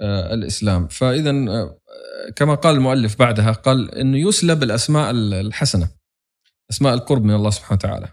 [0.00, 1.78] آه، الإسلام، فاذا آه،
[2.36, 5.88] كما قال المؤلف بعدها قال إنه يسلب الأسماء الحسنة.
[6.70, 8.08] أسماء القرب من الله سبحانه وتعالى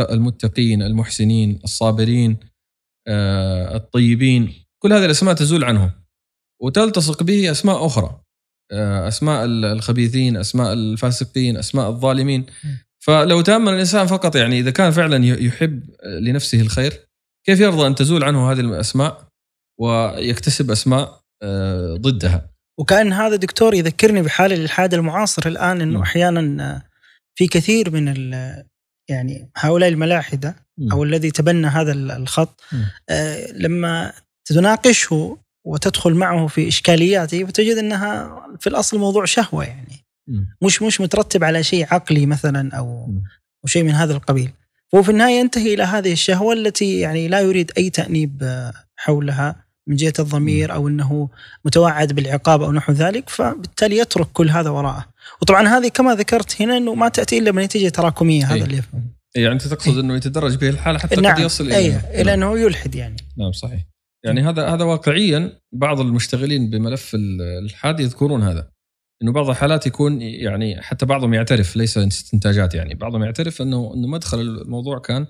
[0.00, 2.36] المتقين المحسنين الصابرين
[3.08, 4.52] آه، الطيبين.
[4.82, 5.92] كل هذه الأسماء تزول عنه
[6.62, 8.20] وتلتصق به أسماء أخرى.
[8.72, 12.46] آه، أسماء ال- الخبيثين أسماء الفاسقين أسماء الظالمين.
[12.98, 15.82] فلو تأمل الإنسان فقط يعني إذا كان فعلا يحب
[16.20, 16.92] لنفسه الخير
[17.46, 19.28] كيف يرضى أن تزول عنه هذه الأسماء
[19.80, 26.02] ويكتسب أسماء آه، ضدها؟ وكأن هذا دكتور يذكرني بحال الالحاد المعاصر الآن إنه.
[26.02, 26.82] أحيانا
[27.38, 28.08] في كثير من
[29.08, 30.56] يعني هؤلاء الملاحدة
[30.92, 32.60] أو الذي تبنى هذا ال- الخط.
[33.08, 34.12] آه، لما
[34.44, 40.04] تناقشه وتدخل معه في إشكالياته وتجد أنها في الأصل موضوع شهوة يعني.
[40.62, 42.86] مش مش مترتب على شيء عقلي مثلا أو.
[43.64, 44.50] أو شيء من هذا القبيل
[44.92, 49.65] فهو في النهاية ينتهي إلى هذه الشهوة التي يعني لا يريد أي تأنيب آه، حولها
[49.88, 51.28] من جهة الضمير أو إنه
[51.64, 55.06] متوعد بالعقاب أو نحو ذلك فبالتالي يترك كل هذا وراءه.
[55.42, 58.62] وطبعا هذه كما ذكرت هنا إنه ما تأتي إلا بنتيجة تراكمية هذا أي.
[58.62, 59.02] اللي يفهم.
[59.34, 62.58] يعني أنت تقصد إنه يتدرج به الحال حتى قد نعم يصل اي إلى إلى أنه
[62.58, 63.16] يلحد يعني.
[63.38, 63.80] نعم صحيح.
[64.24, 68.68] يعني هذا هذا واقعيا بعض المشتغلين بملف الالحاد يذكرون هذا.
[69.22, 72.94] إنه بعض الحالات يكون يعني حتى بعضهم يعترف ليس استنتاجات يعني.
[72.94, 75.26] بعضهم يعترف إنه إنه مدخل الموضوع كان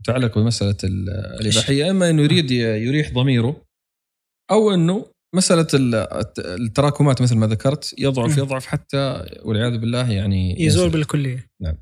[0.00, 1.10] متعلق بمسألة ال-
[1.40, 1.90] الإباحية.
[1.90, 3.67] إما إنه يريد يريح ضميره
[4.50, 5.94] أو إنه مسألة ال-
[6.38, 8.38] التراكمات مثل ما ذكرت يضعف.
[8.38, 10.90] يضعف حتى والعياذ بالله يعني يزول.
[10.90, 11.76] بالكلية نعم.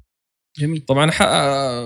[0.59, 1.11] جميل طبعا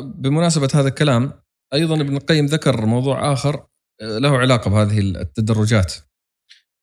[0.02, 1.32] بمناسبة هذا الكلام
[1.74, 3.66] أيضا ابن القيم ذكر موضوع آخر
[4.00, 5.94] آه، له علاقة بهذه التدرجات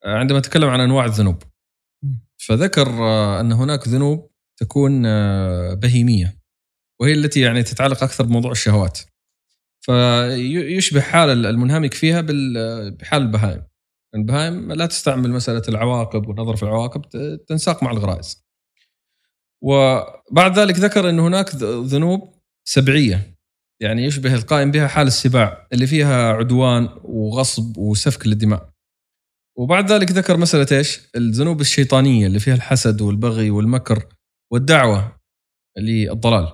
[0.06, 1.44] آه، عندما تكلم عن أنواع الذنوب.
[2.38, 5.02] فذكر آه، أن هناك ذنوب تكون
[5.76, 6.38] بهيمية
[7.02, 9.00] وهي التي يعني تتعلق أكثر بموضوع الشهوات
[9.86, 12.22] فيشبه حال المنهمك فيها
[12.90, 13.64] بحال البهائم
[14.16, 17.02] البهائم لا تستعمل مسألة العواقب والنظر في العواقب
[17.48, 18.48] تنساق مع الغرائز.
[19.64, 22.34] وبعد ذلك ذكر أن هناك ذنوب
[22.68, 23.38] سبعية.
[23.82, 28.70] يعني يشبه القائم بها حال السباع اللي فيها عدوان وغصب وسفك للدماء.
[29.58, 34.08] وبعد ذلك ذكر مسألة إيش؟ الذنوب الشيطانية اللي فيها الحسد والبغي والمكر
[34.52, 35.18] والدعوة
[35.78, 36.54] للضلال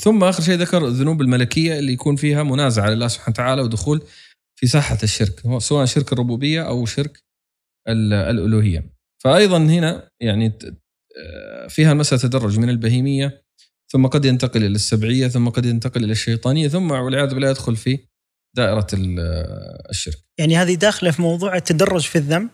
[0.00, 4.02] ثم آخر شيء ذكر الذنوب الملكية اللي يكون فيها منازعة لله سبحانه وتعالى ودخول
[4.56, 7.22] في ساحة الشرك سواء شرك الربوبية أو شرك
[7.88, 8.90] ال- الألوهية.
[9.24, 10.74] فأيضا هنا يعني ت-
[11.68, 13.44] فيها مسألة تدرج من البهيمية
[13.92, 17.98] ثم قد ينتقل إلى السبعية ثم قد ينتقل إلى الشيطانية ثم والعياذ بالله يدخل في
[18.56, 19.20] دائرة ال-
[19.90, 20.18] الشرك.
[20.38, 22.50] يعني هذه داخلة في موضوع التدرج في الذنب؟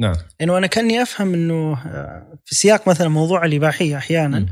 [0.00, 0.14] نعم.
[0.40, 4.46] لأنه أنا كأني أفهم إنه آه، في سياق مثلا موضوع الإباحية أحيانا مم.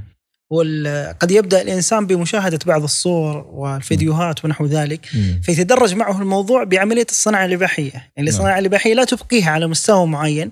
[1.20, 5.40] قد يبدأ الإنسان بمشاهدة بعض الصور والفيديوهات ونحو ذلك مم.
[5.44, 8.28] فيتدرج معه الموضوع بعملية الصناعة الإباحية، يعني نعم.
[8.28, 10.50] الصناعة الإباحية لا تبقيها على مستوى معين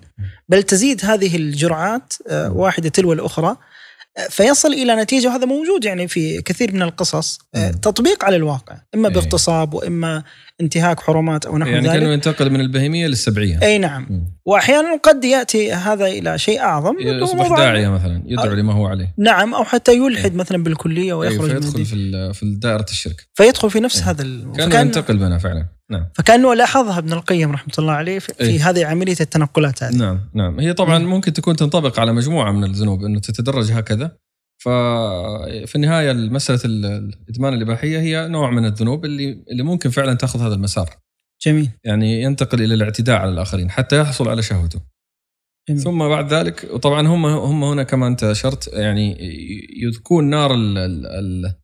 [0.48, 2.52] بل تزيد هذه الجرعات آه،.
[2.52, 3.56] واحدة تلو الأخرى
[4.16, 7.70] آه، فيصل إلى نتيجة وهذا موجود يعني في كثير من القصص آه،.
[7.70, 9.14] تطبيق على الواقع، إما إيه.
[9.14, 10.22] باغتصاب وإما
[10.60, 11.98] انتهاك حرمات أو نحو يعني ذلك.
[11.98, 14.24] كانه ينتقل من البهيمية للسبعية أي نعم مم.
[14.46, 18.54] وأحيانا قد يأتي هذا إلى شيء أعظم يصبح داعية مثلا يدعو آه.
[18.54, 21.84] لما هو عليه نعم أو حتى يلحد مثلا بالكلية أي، ويخرج من فيدخل.
[21.84, 24.10] في في دائرة الشرك فيدخل في نفس إيه.
[24.10, 24.52] هذا ال...
[24.56, 28.70] كانه فكان ينتقل منها فعلا نعم فكانه لاحظها ابن القيم رحمة الله عليه في, إيه.
[28.70, 31.10] هذه عملية التنقلات هذه نعم نعم هي طبعا مم.
[31.10, 34.16] ممكن تكون تنطبق على مجموعة من الذنوب إنه تتدرج هكذا
[34.64, 40.40] ففي النهاية مسألة ال- الإدمان الإباحية هي نوع من الذنوب اللي اللي ممكن فعلا تأخذ
[40.42, 40.90] هذا المسار.
[41.46, 41.70] جميل.
[41.84, 44.80] يعني ينتقل إلى الاعتداء على الآخرين حتى يحصل على شهوته.
[45.68, 45.80] جميل.
[45.82, 49.16] ثم بعد ذلك وطبعا هم هم هنا كما أنت أشرت يعني
[49.82, 51.54] يذكون نار ال- ال- ال-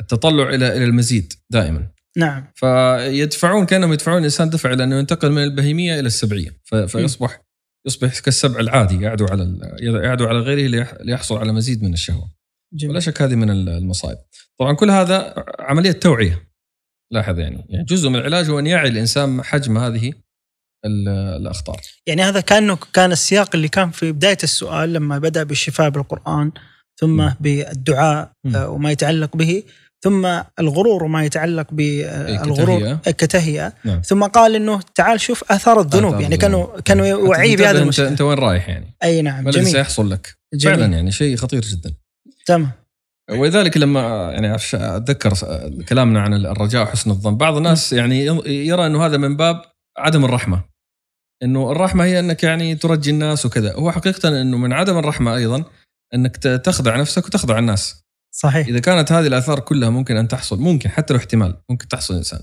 [0.00, 1.88] التطلع إلى إلى المزيد دائما.
[2.16, 2.46] نعم.
[2.54, 6.50] فيدفعون كأنهم يدفعون الانسان دفع إلى أنه ينتقل من البهيمية إلى السبعية.
[6.86, 7.40] فيصبح
[7.86, 12.30] يصبح كالسبع العادي يعدو على يعدو على غيره ليح- ليحصل على مزيد من الشهوة.
[12.72, 14.18] ولا جميل شك هذه من ال- المصائب
[14.60, 16.48] طبعا كل هذا عملية توعية
[17.12, 20.12] لاحظ يعني, يعني جزء من العلاج هو أن يعي الإنسان حجم هذه
[20.84, 25.88] ال- الأخطار يعني هذا كأنه كان السياق اللي كان في بداية السؤال لما بدأ بالشفاء
[25.90, 26.52] بالقرآن
[27.00, 27.34] ثم مم.
[27.40, 28.56] بالدعاء مم.
[28.56, 29.62] آه، وما يتعلق به
[30.04, 33.10] ثم الغرور وما يتعلق بالغرور كتهيئة.
[33.10, 34.00] كتهيئة نعم.
[34.00, 36.36] ثم قال إنه تعال شوف آثار الذنوب آثار يعني.
[36.36, 40.76] كانوا كانوا يوعيه بهذا المشكلة أنت وين رايح يعني أي نعم جميل سيحصل لك جميل.
[40.76, 41.94] فعلا يعني شيء خطير جدا
[42.46, 42.70] تمام.
[43.30, 45.34] ولذلك لما يعني أتذكر
[45.88, 47.36] كلامنا عن الرجاء وحسن الظن.
[47.36, 49.62] بعض الناس يعني يرى إنه هذا من باب
[49.98, 50.64] عدم الرحمة.
[51.42, 53.74] إنه الرحمة هي إنك يعني ترجي الناس وكذا.
[53.74, 55.64] هو حقيقة إنه من عدم الرحمة أيضا
[56.14, 58.02] إنك تخدع نفسك وتخدع الناس.
[58.34, 58.66] صحيح.
[58.66, 62.40] إذا كانت هذه الآثار كلها ممكن أن تحصل ممكن حتى لو احتمال ممكن تحصل الإنسان.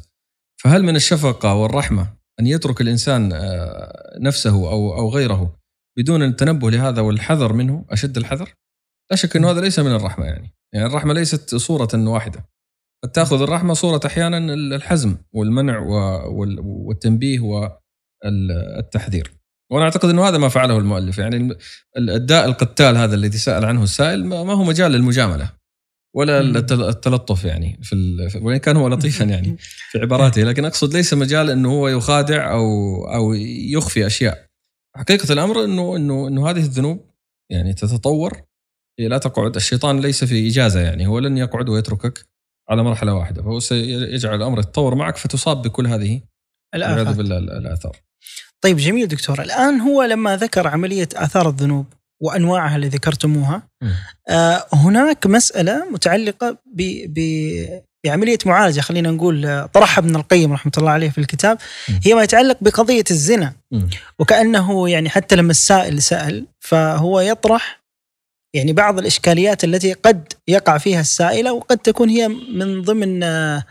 [0.63, 2.07] فهل من الشفقة والرحمة
[2.39, 5.55] أن يترك الإنسان آه، نفسه أو أو غيره
[5.97, 8.53] بدون التنبه لهذا والحذر منه أشد الحذر؟
[9.11, 10.53] لا شك إنه هذا ليس من الرحمة يعني.
[10.73, 12.45] يعني الرحمة ليست صورة واحدة.
[13.03, 15.79] قد تأخذ الرحمة صورة أحيانا الحزم والمنع
[16.59, 19.31] والتنبيه والتحذير.
[19.71, 21.17] وأنا أعتقد إنه هذا ما فعله المؤلف.
[21.17, 21.57] يعني
[21.97, 25.51] الداء القتال هذا الذي سأل عنه السائل ما هو مجال للمجاملة
[26.15, 26.39] ولا
[26.71, 29.57] التلطف يعني في ال- وإن كان هو لطيفا يعني
[29.91, 30.43] في عباراته.
[30.43, 32.63] لكن أقصد ليس مجال إنه هو يخادع أو
[33.13, 33.33] أو
[33.73, 34.45] يخفي أشياء.
[34.97, 37.05] حقيقة الأمر انه انه إنه هذه الذنوب
[37.51, 38.41] يعني تتطور.
[38.99, 42.25] هي لا تقعد الشيطان ليس في إجازة يعني هو لن يقعد ويتركك
[42.69, 46.21] على مرحلة واحدة فهو سيجعل الأمر يتطور معك فتصاب بكل هذه
[46.73, 47.15] والعياذ الآفات.
[47.15, 47.97] بالله الآثار
[48.61, 51.85] طيب جميل دكتور الآن هو لما ذكر عملية آثار الذنوب
[52.21, 53.63] وأنواعها اللي ذكرتموها.
[54.29, 56.81] آه هناك مسألة متعلقة ب
[57.13, 57.19] ب
[58.05, 61.57] بعملية معالجة خلينا نقول آه، طرحها ابن القيم رحمة الله عليه في الكتاب.
[62.05, 63.53] هي ما يتعلق بقضية الزنا.
[64.19, 67.78] وكأنه يعني حتى لما السائل سأل فهو يطرح
[68.53, 73.63] يعني بعض الإشكاليات التي قد يقع فيها السائلة وقد تكون هي من ضمن آه،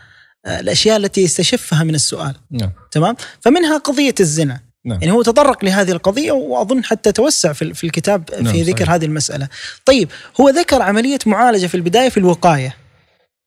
[0.45, 2.35] آه، الأشياء التي يستشفها من السؤال.
[2.51, 2.71] نعم.
[2.91, 4.59] تمام؟ فمنها قضية الزنا.
[4.85, 4.99] نعم.
[5.01, 8.91] يعني هو تطرق لهذه القضية وأظن حتى توسع في في الكتاب نعم، في ذكر صحيح.
[8.91, 9.47] هذه المسألة.
[9.85, 10.09] طيب
[10.41, 12.75] هو ذكر عملية معالجة في البداية في الوقاية.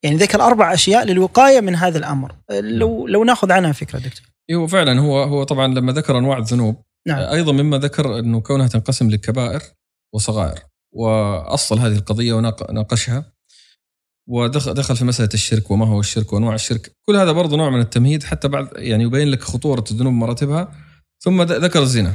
[0.02, 2.34] يعني ذكر أربع أشياء للوقاية من هذا الأمر.
[2.50, 4.26] لو لو ناخذ عنها فكرة دكتور.
[4.54, 7.18] هو فعلا هو هو طبعا لما ذكر أنواع الذنوب نعم.
[7.18, 9.60] أيضا مما ذكر إنه كونها تنقسم لكبائر
[10.14, 10.71] وصغائر.
[10.92, 13.32] وأصل هذه القضية وناقشها
[14.28, 16.96] ودخل دخل في مسألة الشرك وما هو الشرك وأنواع الشرك.
[17.02, 20.74] كل هذا برضه نوع من التمهيد حتى بعد يعني يبين لك خطورة الذنوب مراتبها
[21.20, 22.14] ثم ذكر الزنا.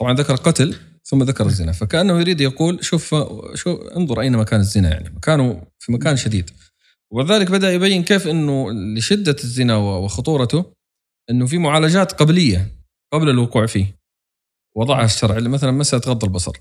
[0.00, 1.72] طبعا ذكر قتل ثم ذكر الزنا.
[1.72, 3.14] فكأنه يريد يقول شوف
[3.54, 5.10] شوف انظر أين مكان الزنا يعني.
[5.10, 6.50] مكانه في مكان شديد.
[7.10, 10.64] وذلك بدأ يبين كيف إنه لشدة الزنا وخطورته
[11.30, 12.70] إنه في معالجات قبلية
[13.12, 13.98] قبل الوقوع فيه.
[14.76, 16.56] وضعها الشرع مثلا مسألة غض البصر.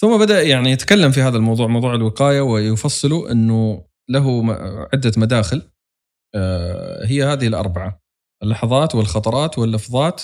[0.00, 4.52] ثم بدأ يعني يتكلم في هذا الموضوع موضوع الوقاية ويفصل إنه له
[4.92, 5.62] عدة مداخل
[6.34, 8.00] آه، هي هذه الأربعة
[8.42, 10.22] اللحظات والخطرات واللفظات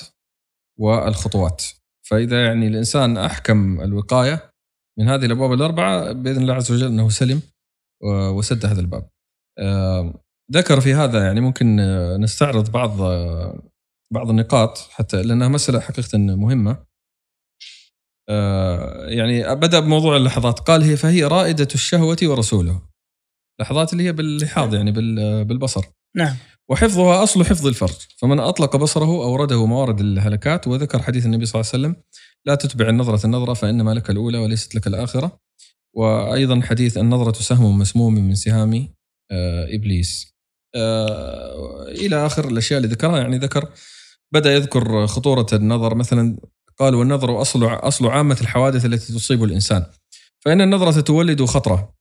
[0.78, 1.64] والخطوات
[2.08, 4.50] فإذا يعني الإنسان أحكم الوقاية
[4.98, 7.42] من هذه الأبواب الأربعة بإذن الله عز وجل إنه سلم
[8.36, 9.08] وسد هذا الباب.
[9.58, 10.14] آه،
[10.52, 11.76] ذكر في هذا يعني ممكن
[12.20, 13.00] نستعرض بعض
[14.12, 16.86] بعض النقاط حتى لأنها مسألة حقيقة مهمة.
[18.28, 20.58] آه، يعني بدا بموضوع اللحظات.
[20.60, 22.82] قال هي فهي رائدة الشهوة ورسوله.
[23.60, 25.84] لحظات اللي هي باللحاظ يعني بال- بالبصر.
[26.16, 26.36] نعم.
[26.70, 27.94] وحفظها أصل حفظ الفرج.
[28.18, 30.68] فمن أطلق بصره أورده موارد الهلكات.
[30.68, 32.02] وذكر حديث النبي صلى الله عليه وسلم
[32.46, 35.38] لا تتبع النظرة النظرة فإنما لك الأولى وليست لك الآخرة.
[35.96, 38.88] وأيضا حديث النظرة سهم مسموم من سهام
[39.30, 40.34] آه، إبليس.
[40.74, 43.18] آه، إلى آخر الأشياء اللي ذكرها.
[43.18, 43.68] يعني ذكر
[44.34, 45.94] بدأ يذكر خطورة النظر.
[45.94, 46.36] مثلا
[46.78, 49.86] قال والنظر أصل أصل عامة الحوادث التي تصيب الإنسان.
[50.44, 51.94] فإن النظرة تولد خطرة.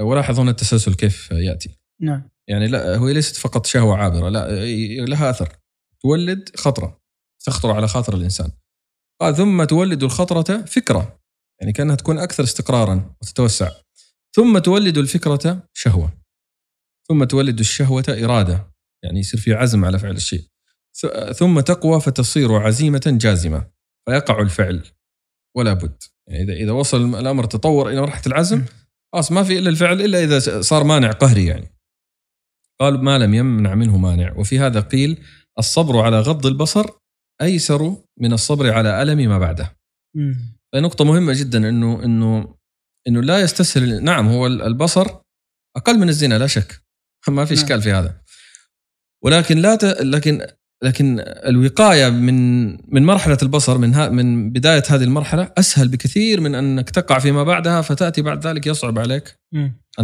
[0.00, 1.78] ولاحظ هنا التسلسل كيف يأتي.
[2.00, 2.30] نعم.
[2.48, 4.64] يعني لا هي ليست فقط شهوة عابرة لا
[5.04, 5.56] لها أثر.
[6.02, 7.00] تولد خطرة.
[7.46, 8.50] تخطر على خاطر الإنسان.
[9.20, 11.20] قال ثم تولد الخطرة فكرة.
[11.60, 13.70] يعني كأنها تكون أكثر استقرارا وتتوسع.
[14.36, 16.12] ثم تولد الفكرة شهوة.
[17.08, 18.70] ثم تولد الشهوة إرادة.
[19.04, 20.44] يعني يصير في عزم على فعل الشيء.
[21.34, 23.77] ثم تقوى فتصير عزيمة جازمة.
[24.08, 24.82] فيقع الفعل.
[25.56, 26.02] ولا بد.
[26.28, 28.64] يعني اذا إذا وصل الأمر تطور إلى مرحلة العزم
[29.12, 31.74] خلاص ما في إلا الفعل إلا إذا صار مانع قهري يعني.
[32.80, 34.32] قال ما لم يمنع منه مانع.
[34.36, 35.24] وفي هذا قيل
[35.58, 36.86] الصبر على غض البصر
[37.42, 39.76] أيسر من الصبر على ألم ما بعده.
[40.16, 40.58] مم.
[40.74, 42.54] نقطة مهمة جدا انه انه
[43.08, 45.06] إنه لا يستسهل نعم هو البصر
[45.76, 46.82] أقل من الزنا لا شك.
[47.28, 47.64] ما في نعم.
[47.64, 48.22] اشكال في هذا.
[49.24, 49.84] ولكن لا ت...
[49.84, 50.46] لكن
[50.82, 56.54] لكن الوقاية من من مرحلة البصر من ها من بداية هذه المرحلة أسهل بكثير من
[56.54, 59.38] أنك تقع فيما بعدها فتأتي بعد ذلك يصعب عليك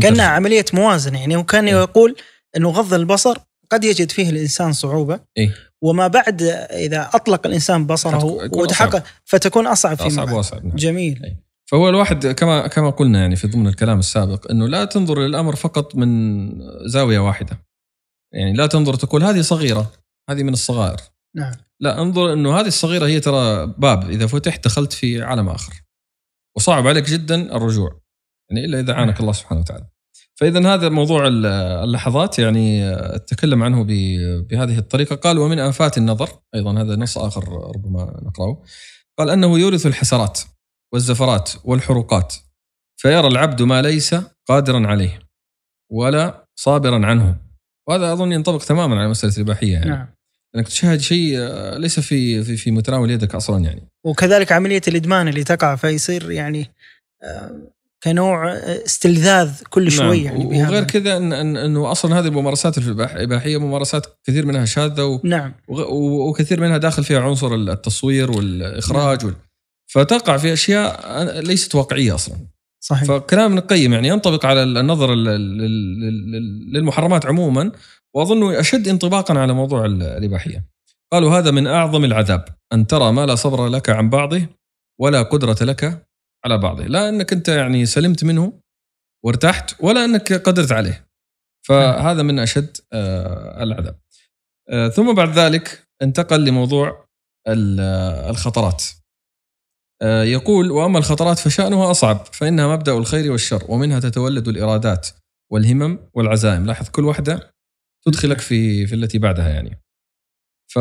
[0.01, 0.27] كأنها.
[0.27, 1.75] عملية موازنة يعني هو كان إيه.
[1.75, 2.17] يقول
[2.57, 3.39] إنه غض البصر
[3.71, 5.55] قد يجد فيه الإنسان صعوبة إيه.
[5.83, 10.77] وما بعد إذا أطلق الإنسان بصره وتحقق فتكون أصعب فيما أصعب وأصعب نعم.
[10.77, 15.57] جميل فهو الواحد كما كما قلنا يعني في ضمن الكلام السابق إنه لا تنظر للأمر
[15.57, 16.51] فقط من
[16.87, 17.59] زاوية واحدة
[18.33, 19.93] يعني لا تنظر تقول هذه صغيرة
[20.31, 21.01] هذه من الصغائر.
[21.37, 21.53] نعم.
[21.81, 25.73] لا انظر إنه هذه الصغيرة هي ترى باب إذا فتح دخلت في عالم آخر.
[26.57, 28.01] وصعب عليك جدا الرجوع
[28.51, 29.87] يعني إلا إذا عانك الله سبحانه وتعالى.
[30.41, 31.47] فاذا هذا موضوع ال-
[31.85, 33.85] اللحظات يعني أتكلم عنه
[34.43, 35.17] بهذه الطريقة.
[35.17, 38.63] قال ومن انفات النظر أيضا هذا نص آخر ربما نقرأه.
[39.19, 40.41] قال أنه يورث الحسرات
[40.93, 42.35] والزفرات والحروقات
[43.01, 44.15] فيرى العبد ما ليس
[44.49, 45.19] قادرا عليه
[45.93, 47.41] ولا صابرا عنه.
[47.89, 49.91] وهذا أظن ينطبق تماما على مسألة الإباحية يعني.
[49.91, 50.14] نعم.
[50.57, 53.89] انك تشاهد شيء آه، ليس في في, في متناول يدك أصلا يعني.
[54.05, 56.71] وكذلك عملية الإدمان اللي تقع فيصير يعني
[57.23, 57.51] آه،
[58.03, 60.25] كنوع آه، استلذاذ كل شوي نعم.
[60.35, 60.69] يعني بهذا.
[60.69, 65.53] وغير كذا إن إن إنه أصلا هذه الممارسات الإباحية ممارسات كثير منها شاذة و- نعم.
[65.69, 69.35] وكثير منها داخل فيها عنصر التصوير والإخراج وال...
[69.87, 72.37] فتقع في أشياء ليست واقعية أصلا.
[72.81, 73.05] صحيح.
[73.09, 77.73] فكلام ابن القيم يعني ينطبق على النظر ال- ال- ال- ال- للمحرمات عموما
[78.17, 80.65] واظنه أشد انطباقا على موضوع ال- الإباحية.
[81.13, 84.47] قالوا هذا من أعظم العذاب أن ترى ما لا صبر لك عن بعضه
[85.01, 86.07] ولا قدرة لك
[86.45, 88.61] على بعضه، لا أنك أنت يعني سلمت منه
[89.25, 91.09] وارتحت ولا أنك قدرت عليه.
[91.67, 94.01] فهذا من أشد آه، العذاب.
[94.71, 97.07] آه، ثم بعد ذلك انتقل لموضوع
[97.49, 97.81] ال-
[98.31, 98.85] الخطرات.
[100.03, 105.09] آه، يقول وأما الخطرات فشأنها أصعب فإنها مبدأ الخير والشر ومنها تتولد الإرادات
[105.53, 107.54] والهمم والعزائم لاحظ كل واحدة
[108.07, 109.81] تدخلك في في التي بعدها يعني
[110.73, 110.79] ف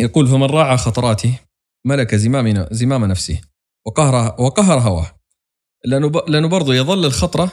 [0.00, 1.40] يقول فمن راعى خطراته
[1.86, 3.40] ملك زمام زمام نفسه
[3.86, 5.18] وقهر وقهر هواه
[5.84, 6.12] لأنه.
[6.28, 7.52] لأنه برضه يظل الخطرة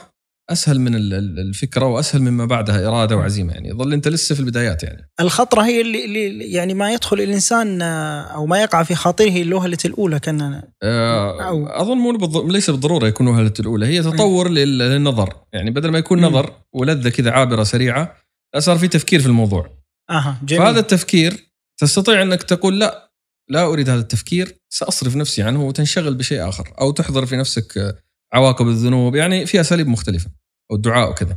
[0.50, 3.68] أسهل من ال- ال- الفكرة وأسهل مما بعدها إرادة وعزيمة يعني.
[3.68, 5.10] يظل أنت لسه في البدايات يعني.
[5.20, 10.18] الخطرة هي اللي, اللي يعني ما يدخل الإنسان أو ما يقع في خاطره الوهله الأولى
[10.20, 15.34] كان آه، أو- أظن مو بالض- ليس بالضرورة يكون وهلة الأولى هي تطور لل- للنظر.
[15.52, 16.20] يعني بدل ما يكون.
[16.20, 18.16] نظر ولذة كذا عابرة سريعة
[18.58, 19.70] صار في تفكير في الموضوع.
[20.10, 20.62] أها جميل.
[20.62, 21.36] فهذا التفكير
[21.80, 23.10] تستطيع أنك تقول لا
[23.50, 27.96] لا أريد هذا التفكير سأصرف نفسي عنه وتنشغل بشيء آخر أو تحضر في نفسك
[28.36, 30.30] عواقب الذنوب يعني في أساليب مختلفة
[30.70, 31.36] أو الدعاء وكذا.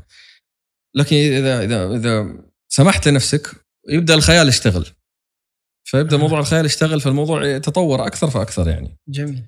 [0.96, 2.38] لكن إذا إذا إذا
[2.70, 3.48] سمحت لنفسك
[3.90, 4.86] يبدأ الخيال يشتغل.
[5.84, 6.20] فيبدأ آه.
[6.20, 8.98] موضوع الخيال يشتغل فالموضوع يتطور أكثر فأكثر يعني.
[9.08, 9.44] جميل.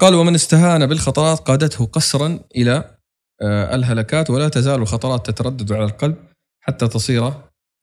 [0.00, 2.96] قال ومن استهان بالخطرات قادته قسرا إلى
[3.42, 6.16] آه، الهلكات ولا تزال الخطرات تتردد على القلب
[6.60, 7.32] حتى تصير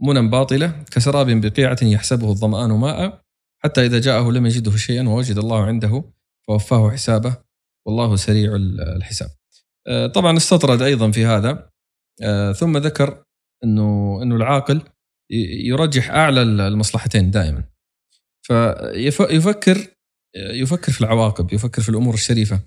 [0.02, 3.22] منى باطلة كسراب بقيعة يحسبه الظمآن ماء
[3.64, 6.04] حتى إذا جاءه لم يجده شيئا ووجد الله عنده
[6.48, 7.38] فوفاه حسابه
[7.88, 8.56] والله سريع
[8.96, 9.30] الحساب.
[9.88, 11.70] آه، طبعا استطرد أيضا في هذا.
[12.24, 13.24] آه، ثم ذكر
[13.64, 14.82] انه إنه العاقل
[15.66, 17.64] يرجح أعلى المصلحتين دائما.
[18.48, 19.88] فيفكر
[20.36, 22.60] يفكر في العواقب يفكر في الأمور الشريفة.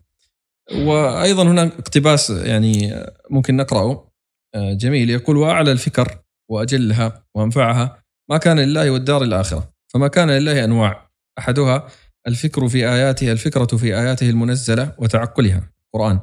[0.73, 2.95] وأيضا هناك اقتباس يعني
[3.31, 4.12] ممكن نقرأه.
[4.55, 5.11] آه، جميل.
[5.11, 6.19] يقول وأعلى الفكر
[6.51, 11.11] وأجلها وأنفعها ما كان لله والدار الآخرة فما كان لله أنواع.
[11.39, 11.89] أحدها
[12.27, 15.70] الفكر في آياته الفكرة في آياته المنزلة وتعقلها.
[15.95, 16.20] قرآن.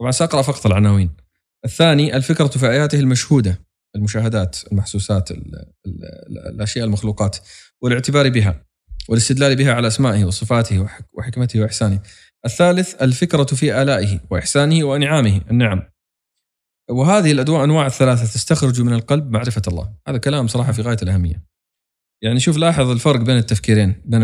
[0.00, 1.16] طبعا سأقرأ فقط العناوين.
[1.64, 3.60] الثاني الفكرة في آياته المشهودة
[3.96, 5.54] المشاهدات المحسوسات ال
[5.86, 7.36] ال الأشياء المخلوقات
[7.82, 8.64] والاعتبار بها
[9.08, 12.00] والاستدلال بها على أسمائه وصفاته وحك وحكمته وإحسانه.
[12.44, 15.40] الثالث الفكرة في آلائه وإحسانه وأنعامه.
[15.50, 15.82] النعم.
[16.90, 19.92] وهذه الأدواء أنواع الثلاثة تستخرج من القلب معرفة الله.
[20.08, 21.51] هذا كلام صراحة في غاية الأهمية.
[22.24, 24.22] يعني شوف لاحظ الفرق بين التفكيرين بين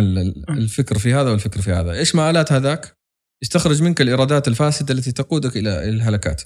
[0.51, 1.93] الفكر في هذا والفكر في هذا.
[1.93, 2.99] إيش مآلات هذاك؟
[3.43, 6.43] يستخرج منك الإرادات الفاسدة التي تقودك إلى الهلكات.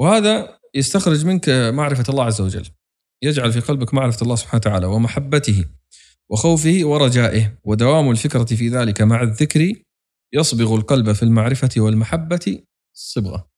[0.00, 2.66] وهذا يستخرج منك معرفة الله عز وجل.
[3.22, 5.64] يجعل في قلبك معرفة الله سبحانه وتعالى ومحبته
[6.30, 7.58] وخوفه ورجائه.
[7.64, 9.72] ودوام الفكرة في ذلك مع الذكر
[10.34, 12.62] يصبغ القلب في المعرفة والمحبة
[12.96, 13.48] صبغة.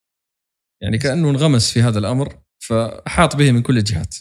[0.83, 4.17] يعني كأنه انغمس في هذا الأمر فأحاط به من كل الجهات.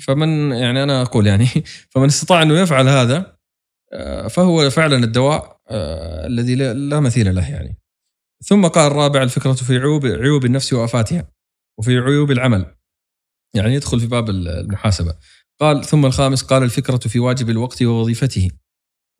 [0.00, 1.46] فمن يعني أنا أقول يعني
[1.92, 3.36] فمن استطاع أنه يفعل هذا
[3.92, 7.78] آه، فهو فعلا الدواء آه، الذي لا مثيل له يعني.
[8.44, 11.30] ثم قال الرابع الفكرة في عيوب عيوب النفس وآفاتها
[11.78, 12.76] وفي عيوب العمل.
[13.56, 15.16] يعني يدخل في باب المحاسبة.
[15.60, 18.50] قال ثم الخامس قال الفكرة في واجب الوقت ووظيفته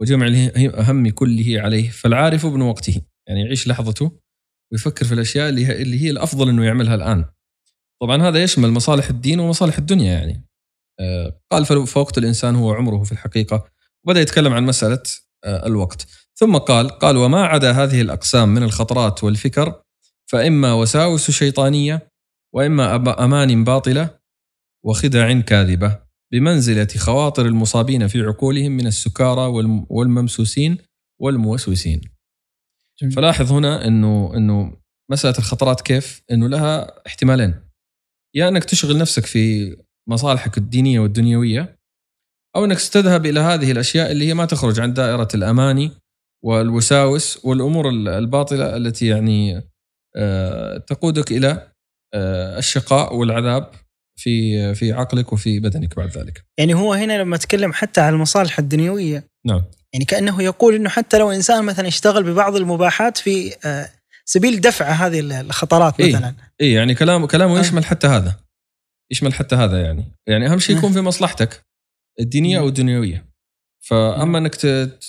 [0.00, 1.90] وجمع الهم كله عليه.
[1.90, 4.20] فالعارف ابن وقته يعني يعيش لحظته
[4.72, 7.24] ويفكر في الأشياء اللي هي, الأفضل أنه يعملها الآن.
[8.02, 10.44] طبعا هذا يشمل مصالح الدين ومصالح الدنيا يعني.
[11.51, 13.64] قال فوقت الإنسان هو عمره في الحقيقة.
[14.05, 15.03] وبدأ يتكلم عن مسألة
[15.45, 16.07] آه، الوقت.
[16.34, 19.82] ثم قال قال وما عدا هذه الأقسام من الخطرات والفكر
[20.26, 22.09] فإما وساوس شيطانية
[22.55, 24.18] وإما أمان باطلة
[24.84, 26.05] وخدع كاذبة.
[26.32, 29.47] بمنزلة خواطر المصابين في عقولهم من السكارى
[29.90, 30.78] والممسوسين
[31.20, 32.01] والموسوسين.
[33.16, 34.76] فلاحظ هنا إنه إنه
[35.11, 37.55] مسألة الخطرات كيف؟ إنه لها احتمالين.
[38.34, 39.76] يا إنك تشغل نفسك في
[40.09, 41.76] مصالحك الدينية والدنيوية
[42.57, 45.90] أو إنك تذهب إلى هذه الأشياء اللي هي ما تخرج عن دائرة الأماني
[46.44, 49.62] والوساوس والأمور الباطلة التي يعني
[50.16, 51.68] آه، تقودك إلى
[52.14, 53.70] آه، الشقاء والعذاب
[54.16, 56.44] في في عقلك وفي بدنك بعد ذلك.
[56.59, 61.18] يعني هو هنا لما تكلم حتى على المصالح الدنيوية نعم يعني كأنه يقول إنه حتى
[61.18, 63.88] لو إنسان مثلا اشتغل ببعض المباحات في آه،
[64.24, 66.28] سبيل دفع هذه الخطرات إيه، مثلا.
[66.28, 68.36] اي إيه يعني كلام كلامه يشمل حتى هذا.
[69.14, 71.66] يشمل حتى هذا يعني، يعني أهم شيء يكون في مصلحتك
[72.20, 73.34] الدينية أو الدنيوية.
[73.84, 74.54] فأما إنك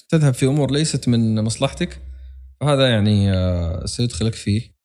[0.10, 2.02] تذهب في أمور ليست من مصلحتك
[2.62, 4.76] فهذا يعني آه، سيدخلك فيه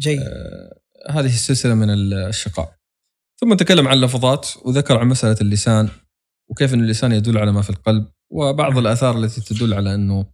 [0.00, 2.76] جيد آه هذه السلسلة من الشقاء
[3.40, 5.88] ثم تكلم عن اللفظات وذكر عن مسألة اللسان
[6.50, 8.78] وكيف إن اللسان يدل على ما في القلب وبعض.
[8.78, 10.26] الآثار التي تدل على إنه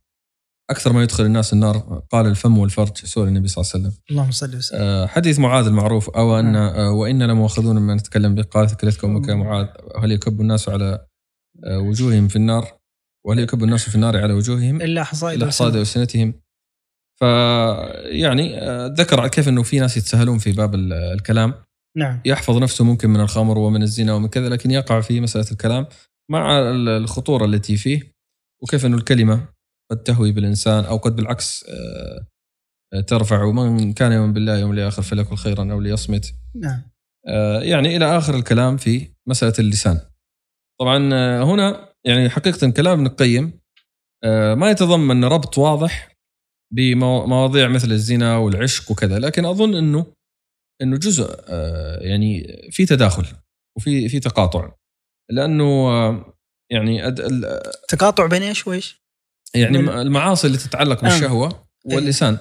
[0.73, 2.97] أكثر ما يدخل الناس النار قال الفم والفرج.
[2.97, 4.03] سوري النبي صلى الله عليه وسلم.
[4.11, 4.81] اللهم صل وسلم.
[4.81, 6.75] آه حديث معاذ المعروف أو أن نعم.
[6.75, 9.67] آه وإن لمؤاخذون مما نتكلم به قال ثكلتك أمك يا معاذ
[10.03, 11.07] هل يكب الناس على
[11.65, 12.65] آه وجوههم في النار؟
[13.27, 16.35] وهل يكب الناس في النار على وجوههم؟ إلا حصائد حصائد ألسنتهم.
[17.21, 18.61] فيعني
[18.99, 21.55] ذكر كيف إنه في ناس يتساهلون في باب الكلام.
[21.97, 22.21] نعم.
[22.25, 25.87] يحفظ نفسه ممكن من الخمر ومن الزنا ومن كذا لكن يقع في مسألة الكلام
[26.31, 26.59] مع
[26.97, 28.13] الخطورة التي فيه
[28.63, 29.49] وكيف إنه الكلمة
[29.93, 32.27] قد تهوي بالإنسان أو قد بالعكس آه،
[32.95, 36.35] آه، ترفع ومن كان يؤمن بالله يوم الآخر فليكن خيرا أو ليصمت.
[36.55, 36.83] نعم.
[37.63, 40.01] يعني إلى آخر الكلام في مسألة اللسان.
[40.81, 40.99] طبعا
[41.45, 43.61] هنا يعني حقيقة كلام ابن القيم
[44.55, 46.13] ما يتضمن ربط واضح
[46.73, 50.07] بمواضيع مثل الزنا والعشق وكذا لكن أظن إنه
[50.83, 53.27] إنه جزء آه، يعني في تداخل
[53.77, 54.73] وفي في تقاطع.
[55.31, 56.35] لأنه آه،
[56.73, 57.13] يعني
[57.89, 59.02] تقاطع بين إيش وإيش؟
[59.55, 61.09] يعني المعاصي اللي تتعلق آه.
[61.09, 61.97] بالشهوة إيه.
[61.97, 62.39] واللسان.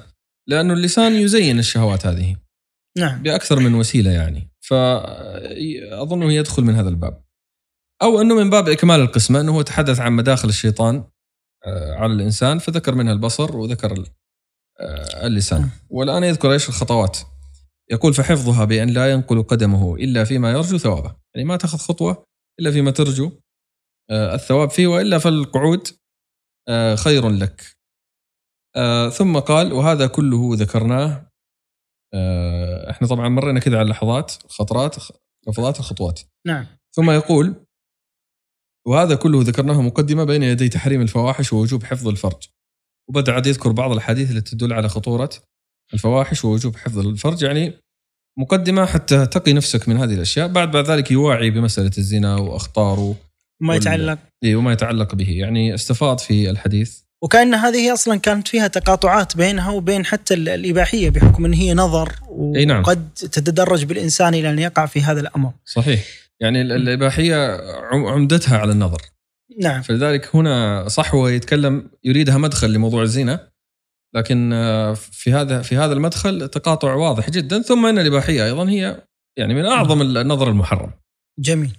[0.48, 2.36] لأنه اللسان يزين الشهوات هذه.
[2.98, 3.24] نعم.
[3.24, 4.52] بأكثر من وسيلة يعني.
[4.60, 7.24] فاظنه يدخل من هذا الباب.
[8.02, 11.04] أو أنه من باب إكمال القسمة أنه هو تحدث عن مداخل الشيطان
[11.68, 14.04] على الإنسان فذكر منها البصر وذكر
[14.80, 15.70] آه، اللسان.
[15.90, 17.18] والآن يذكر إيش الخطوات.
[17.92, 21.16] يقول فحفظها بأن لا ينقل قدمه إلا فيما يرجو ثوابه.
[21.36, 22.24] يعني ما تأخذ خطوة
[22.60, 23.32] إلا فيما ترجو
[24.10, 26.01] آه، الثواب فيه وإلا فالقعود آه،
[26.96, 27.78] خير لك.
[29.14, 31.32] ثم قال وهذا كله ذكرناه.
[32.90, 34.96] إحنا طبعا مرينا كذا على اللحظات خطرات
[35.48, 36.66] لفظات الخطوات نعم.
[36.96, 37.66] ثم يقول
[38.88, 42.48] وهذا كله ذكرناه مقدمة بين يدي تحريم الفواحش ووجوب حفظ الفرج.
[43.10, 45.30] وبدا عاد يذكر بعض الأحاديث التي تدل على خطورة
[45.94, 47.44] الفواحش ووجوب حفظ الفرج.
[47.44, 47.74] يعني
[48.40, 50.48] مقدمة حتى تقي نفسك من هذه الأشياء.
[50.48, 53.16] بعد بعد ذلك يواعي بمسألة الزنا وأخطاره
[53.62, 54.20] وما يتعلق.
[54.44, 55.30] اي وما يتعلق به.
[55.30, 57.00] يعني استفاض في الحديث.
[57.24, 62.12] وكأن هذه أصلا كانت فيها تقاطعات بينها وبين حتى الإباحية بحكم إن هي نظر
[62.68, 62.82] نعم.
[62.82, 65.52] وقد تتدرج بالإنسان إلى أن يقع في هذا الأمر.
[65.66, 66.04] صحيح.
[66.40, 69.02] يعني الإباحية عمدتها على النظر.
[69.60, 69.82] نعم.
[69.82, 73.52] فلذلك هنا صح هو يتكلم يريدها مدخل لموضوع الزنا
[74.16, 77.62] لكن آه، في هذا في هذا المدخل تقاطع واضح جدا.
[77.62, 79.04] ثم أن الإباحية أيضا هي
[79.38, 80.92] يعني من أعظم النظر المحرم.
[81.42, 81.78] جميل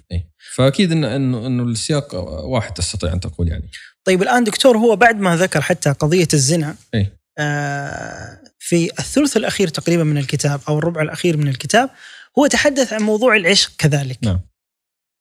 [0.54, 3.70] فأكيد انه انه إنه السياق واحد تستطيع أن تقول يعني
[4.04, 7.18] طيب الآن دكتور هو بعد ما ذكر حتى قضية الزنا إيه.
[7.38, 11.90] آه في الثلث الأخير تقريبا من الكتاب أو الربع الأخير من الكتاب
[12.38, 14.40] هو تحدث عن موضوع العشق كذلك نعم.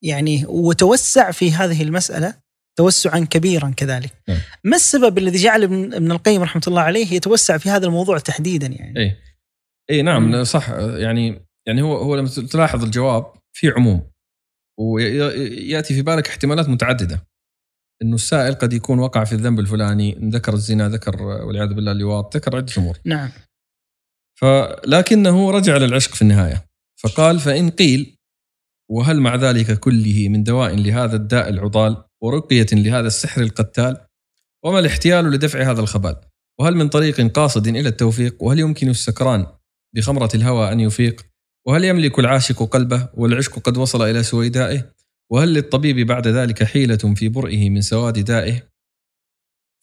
[0.04, 2.34] يعني وتوسع في هذه المسألة
[2.78, 4.38] توسعا كبيرا كذلك نعم.
[4.64, 9.00] ما السبب الذي جعل ابن القيم رحمة الله عليه يتوسع في هذا الموضوع تحديدا يعني
[9.00, 9.18] اي
[9.90, 10.44] اي نعم.
[10.44, 14.11] صح يعني يعني هو هو لما تلاحظ الجواب في عموم
[14.82, 17.28] ويأتي في بالك احتمالات متعددة.
[18.02, 22.56] إنه السائل قد يكون وقع في الذنب الفلاني ذكر الزنا ذكر والعياذ بالله اللواط ذكر
[22.56, 22.98] عدة أمور.
[23.06, 23.30] نعم.
[24.40, 26.66] فلكنه رجع للعشق في النهاية.
[27.04, 28.18] فقال فإن قيل
[28.90, 33.98] وهل مع ذلك كله من دواء لهذا الداء العضال ورقية لهذا السحر القتال؟
[34.66, 36.16] وما الاحتيال لدفع هذا الخبال؟
[36.60, 39.48] وهل من طريق قاصد إلى التوفيق؟ وهل يمكن السكران
[39.96, 41.31] بخمرة الهوى أن يفيق؟
[41.68, 44.92] وهل يملك العاشق قلبه والعشق قد وصل إلى سويدائه
[45.32, 48.62] وهل للطبيب بعد ذلك حيلة في برئه من سواد دائه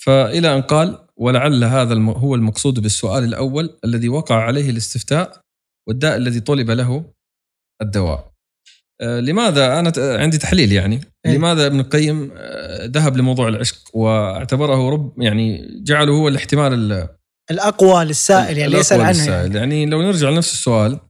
[0.04, 5.40] فإلى أن قال ولعل هذا هو المقصود بالسؤال الأول الذي وقع عليه الاستفتاء
[5.88, 7.04] والداء الذي طلب له
[7.82, 8.32] الدواء
[9.00, 11.36] آه، لماذا أنا ت- عندي تحليل يعني إيه.
[11.36, 17.08] لماذا ابن القيم آه، ذهب لموضوع العشق واعتبره رب يعني جعله هو الاحتمال ال-
[17.50, 19.56] الأقوى للسائل يعني الأقوى عنه للسائل.
[19.56, 19.58] يعني.
[19.58, 21.00] يعني لو نرجع لنفس السؤال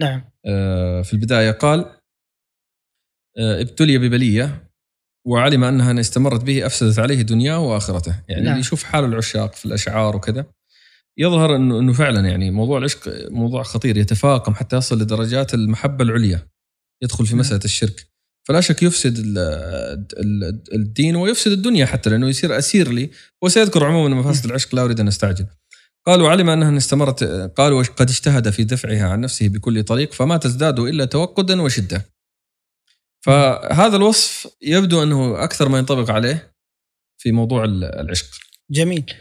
[0.00, 0.24] نعم.
[0.46, 1.80] آه، في البداية قال
[3.38, 4.70] آه، ابتلي ببلية
[5.26, 8.50] وعلم أنها إن استمرت به أفسدت عليه دنياه وآخرته، يعني نعم.
[8.50, 10.46] اللي يشوف حال العشاق في الأشعار وكذا
[11.18, 16.48] يظهر انه إنه فعلا يعني موضوع العشق موضوع خطير يتفاقم حتى يصل لدرجات المحبة العليا
[17.02, 17.40] يدخل في نعم.
[17.40, 18.06] مسألة الشرك.
[18.48, 19.38] فلا شك يفسد ال-
[20.18, 23.10] ال- الدين ويفسد الدنيا حتى لأنه يصير أسير لي
[23.42, 25.46] وسيذكر عموما مفاسد العشق لا أريد أن أستعجل.
[26.06, 27.24] قال وعلم أنها استمرت
[27.56, 32.06] قال وقد اجتهد في دفعها عن نفسه بكل طريق فما تزداد إلا توقدا وشدة
[33.24, 36.52] فهذا الوصف يبدو أنه أكثر ما ينطبق عليه
[37.18, 38.26] في موضوع ال- العشق
[38.70, 39.12] جميل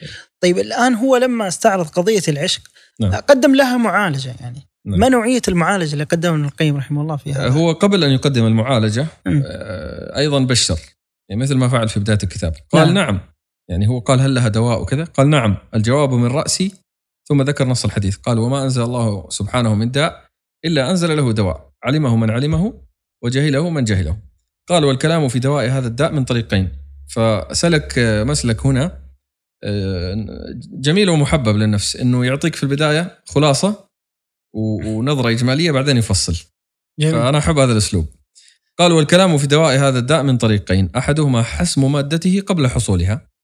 [0.41, 2.61] طيب الآن هو لما استعرض قضية العشق
[2.99, 3.13] نعم.
[3.15, 4.99] قدم لها معالجة يعني نعم.
[4.99, 8.45] ما نوعية المعالجة اللي قدمها ابن القيم رحمه الله في هذا هو قبل أن يقدم
[8.45, 9.43] المعالجة مم.
[9.45, 10.79] آه، أيضا بشر
[11.29, 13.15] يعني مثل ما فعل في بداية الكتاب قال نعم.
[13.15, 13.19] نعم,
[13.69, 16.71] يعني هو قال هل لها دواء وكذا؟ قال نعم الجواب من رأسي
[17.27, 18.17] ثم ذكر نص الحديث.
[18.17, 20.25] قال وما أنزل الله سبحانه من داء
[20.65, 22.73] إلا أنزل له دواء علمه من علمه
[23.23, 24.17] وجهله من جهله.
[24.69, 26.71] قال والكلام في دواء هذا الداء من طريقين.
[27.07, 27.93] فسلك
[28.27, 29.05] مسلك هنا
[29.63, 30.15] آه،
[30.73, 33.89] جميل ومحبب للنفس إنه يعطيك في البداية خلاصة
[34.53, 36.35] ونظرة إجمالية بعدين يفصل.
[36.99, 37.13] جميل.
[37.13, 38.07] فأنا أحب هذا الأسلوب.
[38.79, 43.34] قال والكلام في دواء هذا الداء من طريقين أحدهما حسم مادته قبل حصولها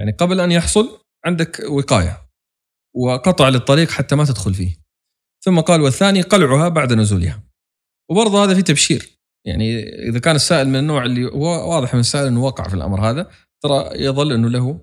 [0.00, 2.22] يعني قبل أن يحصل عندك وقاية
[2.94, 4.76] وقطع للطريق حتى ما تدخل فيه
[5.44, 7.42] ثم قال والثاني قلعها بعد نزولها
[8.10, 9.08] وبرضه هذا في تبشير
[9.46, 13.10] يعني إذا كان السائل من النوع اللي هو واضح من السائل أنه وقع في الأمر
[13.10, 13.30] هذا
[13.62, 14.80] ترى يظل أنه له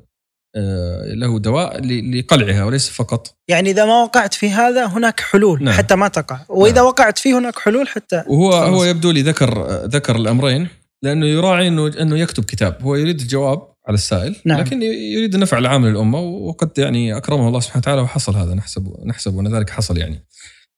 [0.55, 5.73] آه، له دواء لقلعها وليس فقط يعني إذا ما وقعت في هذا هناك حلول نعم.
[5.73, 6.85] حتى ما تقع وإذا نعم.
[6.85, 8.69] وقعت فيه هناك حلول حتى وهو خلاص.
[8.69, 10.67] هو يبدو لي ذكر ذكر الأمرين
[11.03, 14.59] لأنه يراعي إنه إنه يكتب كتاب هو يريد الجواب على السائل نعم.
[14.59, 19.39] لكن يريد النفع العام للأمة وقد يعني أكرمه الله سبحانه وتعالى وحصل هذا نحسب نحسب
[19.39, 20.25] أن ذلك حصل يعني.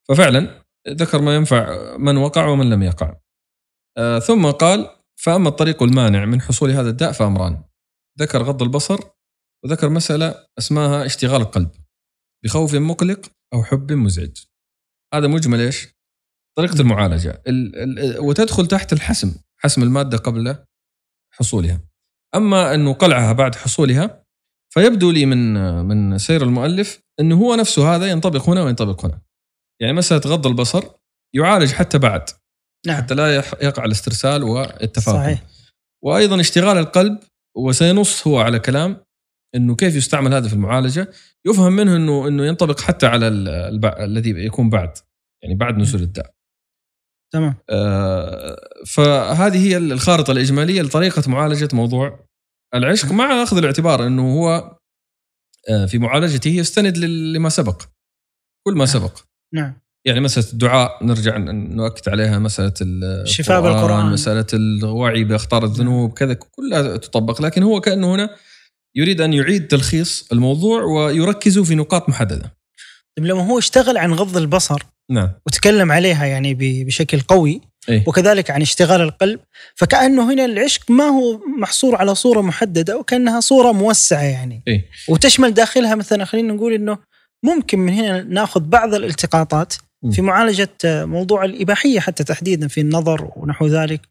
[0.10, 3.16] ففعلا ذكر ما ينفع من وقع ومن لم يقع.
[3.97, 7.64] آه ثم قال فأما الطريق المانع من حصول هذا الداء فأمران.
[8.20, 8.99] ذكر غض البصر
[9.66, 11.72] وذكر مسألة اسمها اشتغال القلب
[12.43, 14.38] بخوف مقلق أو حب مزعج.
[15.14, 15.88] هذا مجمل إيش؟
[16.57, 17.43] طريقة المعالجة.
[17.47, 20.55] ال ال وتدخل تحت الحسم حسم المادة قبل
[21.34, 21.88] حصولها.
[22.36, 24.23] أما أنه قلعها بعد حصولها
[24.73, 25.53] فيبدو لي من
[25.86, 29.21] من سير المؤلف أنه هو نفسه هذا ينطبق هنا وينطبق هنا.
[29.82, 30.84] يعني مسألة غض البصر
[31.36, 32.30] يعالج حتى بعد
[32.88, 32.97] نعم.
[32.97, 35.43] حتى لا يقع الاسترسال والتفاقم صحيح.
[36.03, 37.19] وأيضا اشتغال القلب
[37.57, 38.97] وسينص هو على كلام
[39.55, 41.11] أنه كيف يستعمل هذا في المعالجة.
[41.47, 43.27] يفهم منه أنه أنه ينطبق حتى على.
[43.99, 44.97] الذي يكون بعد
[45.43, 46.34] يعني بعد نزول الداء.
[47.34, 47.55] تمام.
[47.69, 52.25] آه، فهذه هي الخارطة الإجمالية لطريقة معالجة موضوع
[52.75, 54.75] العشق مع أخذ الاعتبار أنه هو
[55.69, 57.82] آه، في معالجته يستند لما سبق.
[58.67, 59.19] كل ما سبق.
[59.53, 59.73] نعم.
[60.07, 64.05] يعني مسألة الدعاء نرجع نؤكد عليها مسألة ال- الشفاء بالقرآن.
[64.11, 67.41] مسألة الوعي بإخطار الذنوب كذا كلها تطبق.
[67.41, 68.36] لكن هو كأنه هنا
[68.95, 72.59] يريد أن يعيد تلخيص الموضوع ويركز في نقاط محددة.
[73.18, 78.03] طيب لما هو اشتغل عن غض البصر نعم وتكلم عليها يعني بشكل قوي إيه.
[78.07, 79.39] وكذلك عن اشتغال القلب
[79.76, 84.86] فكأنه هنا العشق ما هو محصور على صورة محددة وكأنها صورة موسعة يعني إيه.
[85.10, 86.97] وتشمل داخلها مثلا خلينا نقول إنه
[87.43, 89.74] ممكن من هنا ناخذ بعض الالتقاطات.
[90.12, 94.01] في معالجة آه، موضوع الإباحية حتى تحديدا في النظر ونحو ذلك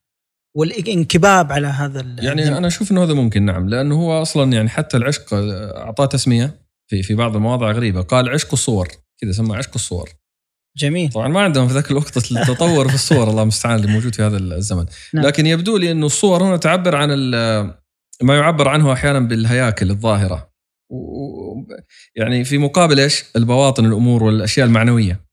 [0.56, 4.96] والإنكباب على هذا يعني أنا أشوف إنه هذا ممكن نعم لأنه هو أصلا يعني حتى
[4.96, 6.54] العشق أعطاه تسمية
[6.88, 8.02] في في بعض المواضع غريبة.
[8.02, 8.88] قال عشق الصور.
[9.20, 10.10] كذا سمى عشق الصور.
[10.76, 11.10] جميل.
[11.10, 13.28] طبعا ما عندهم في ذاك الوقت التطور في الصور.
[13.30, 14.86] الله المستعان اللي موجود في هذا الزمن.
[15.14, 15.26] نعم.
[15.26, 17.10] لكن يبدو لي إنه الصور هنا تعبر عن
[18.22, 20.50] ما يعبر عنه أحيانا بالهياكل الظاهرة.
[22.16, 25.24] يعني في مقابل إيش؟ البواطن الأمور والأشياء المعنوية.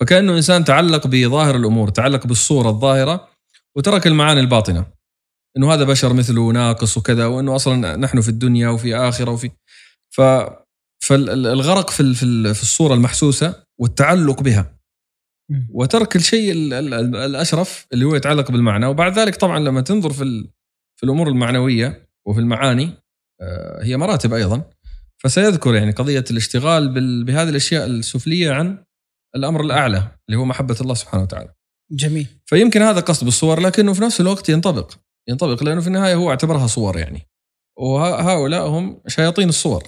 [0.00, 3.28] فكأنه إنسان تعلق بظاهر الأمور تعلق بالصورة الظاهرة
[3.76, 4.86] وترك المعاني الباطنة.
[5.56, 9.50] إنه هذا بشر مثله ناقص وكذا وإنه أصلا نحن في الدنيا وفي آخرة وفي.
[10.10, 10.20] ف
[11.10, 14.80] فالغرق في في ال- في الصورة المحسوسة والتعلق بها.
[15.70, 18.86] وترك الشيء ال- ال- ال- الأشرف اللي هو يتعلق بالمعنى.
[18.86, 20.48] وبعد ذلك طبعا لما تنظر في
[20.96, 22.90] في الأمور المعنوية وفي المعاني
[23.40, 24.70] آه، هي مراتب أيضا.
[25.18, 26.88] فسيذكر يعني قضية الاشتغال
[27.24, 28.84] بهذه الأشياء السفلية عن
[29.36, 31.54] الأمر الأعلى اللي هو محبة الله سبحانه وتعالى.
[31.90, 32.26] جميل.
[32.46, 34.92] فيمكن هذا قصد بالصور لكنه في نفس الوقت ينطبق.
[35.28, 37.26] ينطبق لأنه في النهاية هو اعتبرها صور يعني.
[37.78, 39.82] وهؤلاء هم شياطين الصور.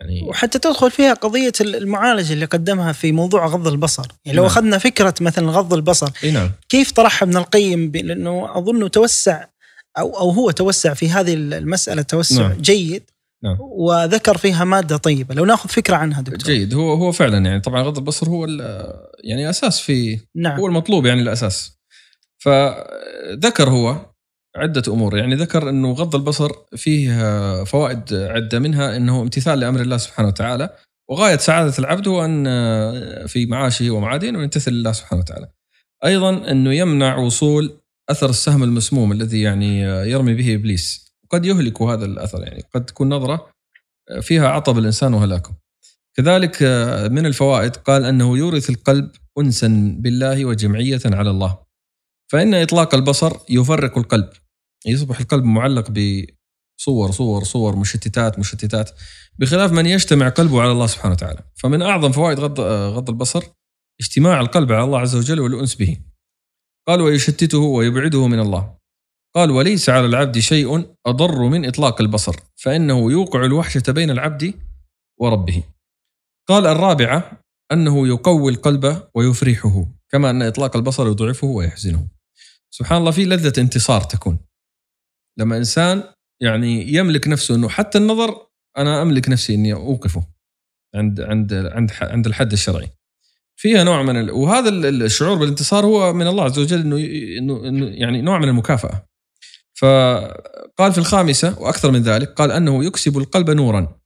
[0.00, 4.06] يعني وحتى تدخل فيها قضية المعالجة اللي قدمها في موضوع غض البصر.
[4.24, 4.52] يعني لو نعم.
[4.52, 6.50] أخذنا فكرة مثلا غض البصر نعم.
[6.68, 9.44] كيف طرحها ابن القيم؟ لأنه اظنه توسع
[9.98, 12.60] أو أو هو توسع في هذه المسألة توسع نعم.
[12.60, 13.02] جيد
[13.44, 13.56] نعم.
[13.60, 15.34] وذكر فيها مادة طيبة.
[15.34, 16.54] لو نأخذ فكرة عنها دكتور.
[16.54, 16.74] جيد.
[16.74, 18.46] هو هو فعلا يعني طبعا غض البصر هو
[19.24, 20.58] يعني أساس في نعم.
[20.60, 21.76] هو المطلوب يعني الأساس.
[22.38, 24.15] فذكر هو
[24.56, 29.96] عدة أمور يعني ذكر إنه غض البصر فيه فوائد عدة منها إنه امتثال لأمر الله
[29.96, 30.76] سبحانه وتعالى
[31.10, 32.44] وغاية سعادة العبد هو ان
[33.26, 35.48] في معاشه ومعاده انه يمتثل لله سبحانه وتعالى.
[36.04, 37.80] أيضا إنه يمنع وصول
[38.10, 43.08] أثر السهم المسموم الذي يعني يرمي به إبليس وقد يهلك هذا الأثر يعني قد تكون
[43.08, 43.50] نظرة
[44.20, 45.56] فيها عطب الإنسان وهلاكه.
[46.14, 46.62] كذلك
[47.10, 51.58] من الفوائد قال إنه يورث القلب انسا بالله وجمعية على الله.
[52.32, 54.28] فإن إطلاق البصر يفرق القلب
[54.86, 58.90] يصبح القلب معلق بصور صور صور مشتتات مشتتات
[59.38, 61.44] بخلاف من يجتمع قلبه على الله سبحانه وتعالى.
[61.54, 62.60] فمن أعظم فوائد غض
[62.96, 63.44] غض البصر
[64.00, 65.96] اجتماع القلب على الله عز وجل والأنس به.
[66.88, 68.76] قال ويشتته ويبعده من الله
[69.34, 74.54] قال وليس على العبد شيء أضر من إطلاق البصر فإنه يوقع الوحشة بين العبد
[75.20, 75.62] وربه
[76.48, 77.40] قال الرابعه
[77.72, 82.08] أنه يقوي القلب ويفرحه كما أن إطلاق البصر يضعفه ويحزنه
[82.70, 84.38] سبحان الله في لذة انتصار تكون.
[85.38, 86.02] لما إنسان
[86.42, 88.46] يعني يملك نفسه إنه حتى النظر
[88.78, 90.26] أنا أملك نفسي إني أوقفه
[90.94, 92.88] عند عند عند عند الحد الشرعي.
[93.56, 94.30] فيها نوع من ال...
[94.30, 99.06] وهذا ال- الشعور بالانتصار هو من الله عز وجل إنه انه يعني نوع من المكافأة.
[99.74, 103.98] فقال في الخامسة وأكثر من ذلك قال أنه يكسب القلب نورا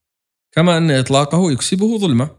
[0.52, 2.30] كما أن إطلاقه يكسبه ظلمة.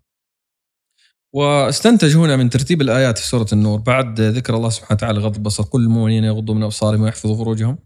[1.33, 5.63] واستنتج هنا من ترتيب الآيات في سورة النور بعد ذكر الله سبحانه وتعالى غض البصر
[5.63, 7.77] كل المؤمنين يغضوا من أبصارهم ويحفظوا فروجهم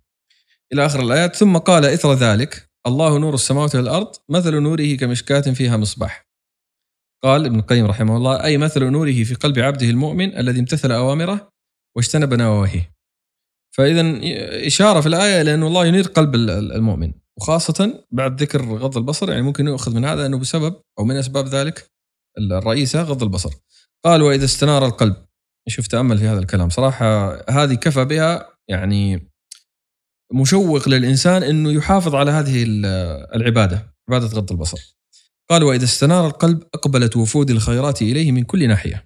[0.74, 5.78] إلى آخر الآيات ثم قال إثر ذلك الله نور السماوات والأرض مثل نوره كمشكاة فيها
[5.78, 6.26] مصباح.
[7.24, 11.50] قال ابن القيم رحمه الله أي مثل نوره في قلب عبده المؤمن الذي امتثل أوامره
[11.98, 12.92] واجتنب نواهيه.
[13.76, 14.20] فاذا
[14.68, 15.08] إشارة في
[15.42, 19.68] إلى انه الله ينير قلب ال- ال- المؤمن وخاصة بعد ذكر غض البصر يعني ممكن
[19.68, 21.92] يؤخذ من هذا أنه بسبب أو من أسباب ذلك
[22.38, 23.54] الرئيسة غض البصر.
[24.06, 25.16] قال وإذا استنار القلب
[25.68, 29.30] شوف تأمل في هذا الكلام صراحة هذه كفى بها يعني
[30.34, 32.86] مشوق للإنسان إنه يحافظ على هذه ال-
[33.36, 34.96] العبادة عبادة غض البصر.
[35.50, 39.06] قال وإذا استنار القلب أقبلت وفود الخيرات إليه من كل ناحية.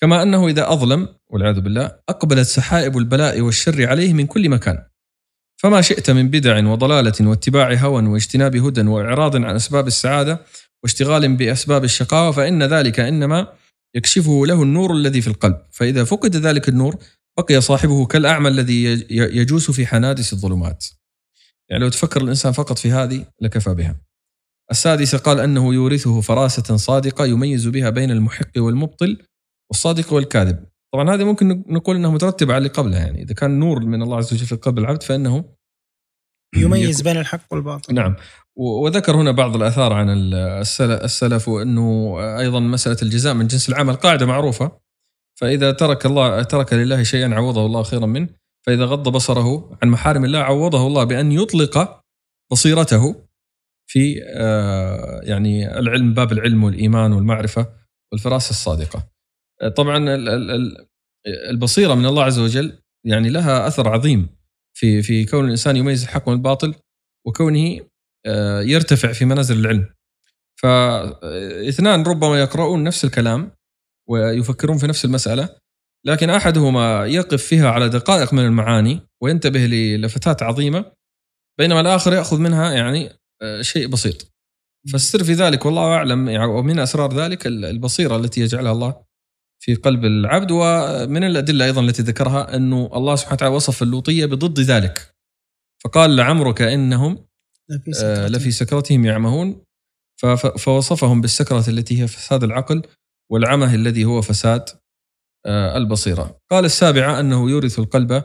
[0.00, 4.82] كما أنه إذا أظلم والعياذ بالله أقبلت سحائب البلاء والشر عليه من كل مكان.
[5.56, 10.40] فما شئت من بدع وضلالة واتباع هوى واجتناب هدى وإعراض عن أسباب السعادة
[10.82, 13.46] واشتغال بأسباب الشقاوة فإن ذلك إنما
[13.94, 16.96] يكشفه له النور الذي في القلب، فإذا فقد ذلك النور
[17.38, 20.86] بقي صاحبه كالأعمى الذي يجوس في حنادس الظلمات.
[21.70, 24.00] يعني لو تفكر الإنسان فقط في هذه لكفى بها.
[24.70, 29.22] السادسة قال أنه يورثه فراسة صادقة يميز بها بين المحق والمبطل
[29.70, 30.64] والصادق والكاذب.
[30.92, 32.98] طبعا هذه ممكن نقول أنها مترتبة على اللي قبلها.
[32.98, 35.44] يعني إذا كان نور من الله عز وجل في قلب العبد فإنه
[36.56, 37.94] يميز بين الحق والباطل.
[37.94, 38.16] نعم.
[38.56, 43.94] وذكر هنا بعض الآثار عن ال- السل- السلف وأنه أيضا مسألة الجزاء من جنس العمل
[43.94, 44.80] قاعدة معروفة.
[45.40, 48.28] فإذا ترك الله ترك لله شيئا عوضه الله خيرا منه
[48.66, 52.00] فإذا غض بصره عن محارم الله عوضه الله بأن يطلق
[52.52, 53.26] بصيرته
[53.86, 57.66] في آه، يعني العلم باب العلم والإيمان والمعرفة
[58.12, 59.08] والفراسة الصادقة.
[59.62, 60.86] آه، طبعا ال- ال- ال-
[61.50, 64.28] البصيرة من الله عز وجل يعني لها أثر عظيم
[64.74, 66.74] في في كون الإنسان يميز الحق من الباطل
[67.26, 67.80] وكونه
[68.26, 69.88] آه، يرتفع في منازل العلم.
[70.62, 73.50] فاثنان ربما يقرؤون نفس الكلام
[74.10, 75.56] ويفكرون في نفس المسألة
[76.06, 80.92] لكن أحدهما يقف فيها على دقائق من المعاني وينتبه للفتات عظيمة
[81.58, 83.10] بينما الآخر يأخذ منها يعني
[83.42, 84.32] آه، شيء بسيط
[84.92, 89.04] فالسر في ذلك والله أعلم يعني ومن أسرار ذلك البصيرة التي يجعلها الله
[89.62, 94.60] في قلب العبد ومن الأدلة أيضا التي ذكرها أنه الله سبحانه وتعالى وصف اللوطية بضد
[94.60, 95.14] ذلك
[95.84, 97.26] فقال لعمرك إنهم
[97.70, 98.28] لفي آه،.
[98.28, 99.64] لفي سكرتهم يعمهون
[100.58, 102.82] فوصفهم بالسكرة التي هي فساد العقل
[103.30, 104.68] والعمه الذي هو فساد
[105.46, 106.40] آه، البصيرة.
[106.50, 108.24] قال السابعة أنه يورث القلب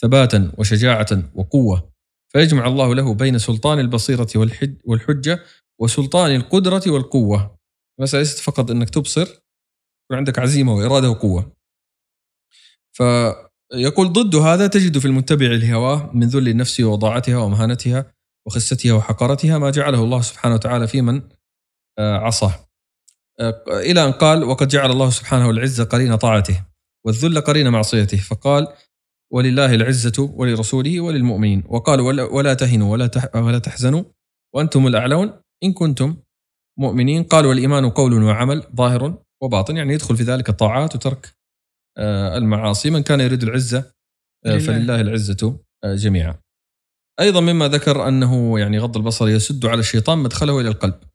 [0.00, 1.90] ثباتا وشجاعة وقوة
[2.32, 5.44] فيجمع الله له بين سلطان البصيرة والحج والحجة
[5.80, 7.56] وسلطان القدرة والقوة.
[7.98, 11.52] المسألة ليست فقط أنك تبصر يكون عندك عزيمة وإرادة وقوة.
[12.92, 18.12] فيقول ضد هذا تجد في المتبع لهواه من ذل النفس وضاعتها ومهانتها
[18.46, 21.22] وخستها وحقارتها ما جعله الله سبحانه وتعالى في من
[21.98, 22.69] آه، عصاه.
[23.68, 26.66] إلى أن قال وقد جعل الله سبحانه العزة قرين طاعته
[27.06, 28.18] والذل قرين معصيته.
[28.18, 28.68] فقال
[29.32, 31.64] ولله العزة ولرسوله وللمؤمنين.
[31.66, 34.04] وقال ولا, تهنوا ولا, ولا تحزنوا
[34.54, 35.32] وأنتم الأعلون
[35.64, 36.16] إن كنتم
[36.78, 37.22] مؤمنين.
[37.22, 39.76] قال والإيمان قول وعمل ظاهر وباطن.
[39.76, 41.34] يعني يدخل في ذلك الطاعات وترك
[41.98, 42.90] آه، المعاصي.
[42.90, 43.92] من كان يريد العزة
[44.46, 44.58] آه، لله.
[44.58, 46.38] فلله العزة آه، جميعا.
[47.20, 51.09] أيضا مما ذكر أنه يعني غض البصر يسد على الشيطان مدخله إلى القلب.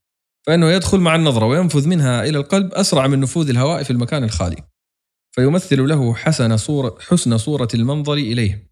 [0.47, 4.63] فإنه يدخل مع النظرة وينفذ منها إلى القلب أسرع من نفوذ الهواء في المكان الخالي
[5.35, 8.71] فيمثل له حسن صوره حسن صورة المنظر إليه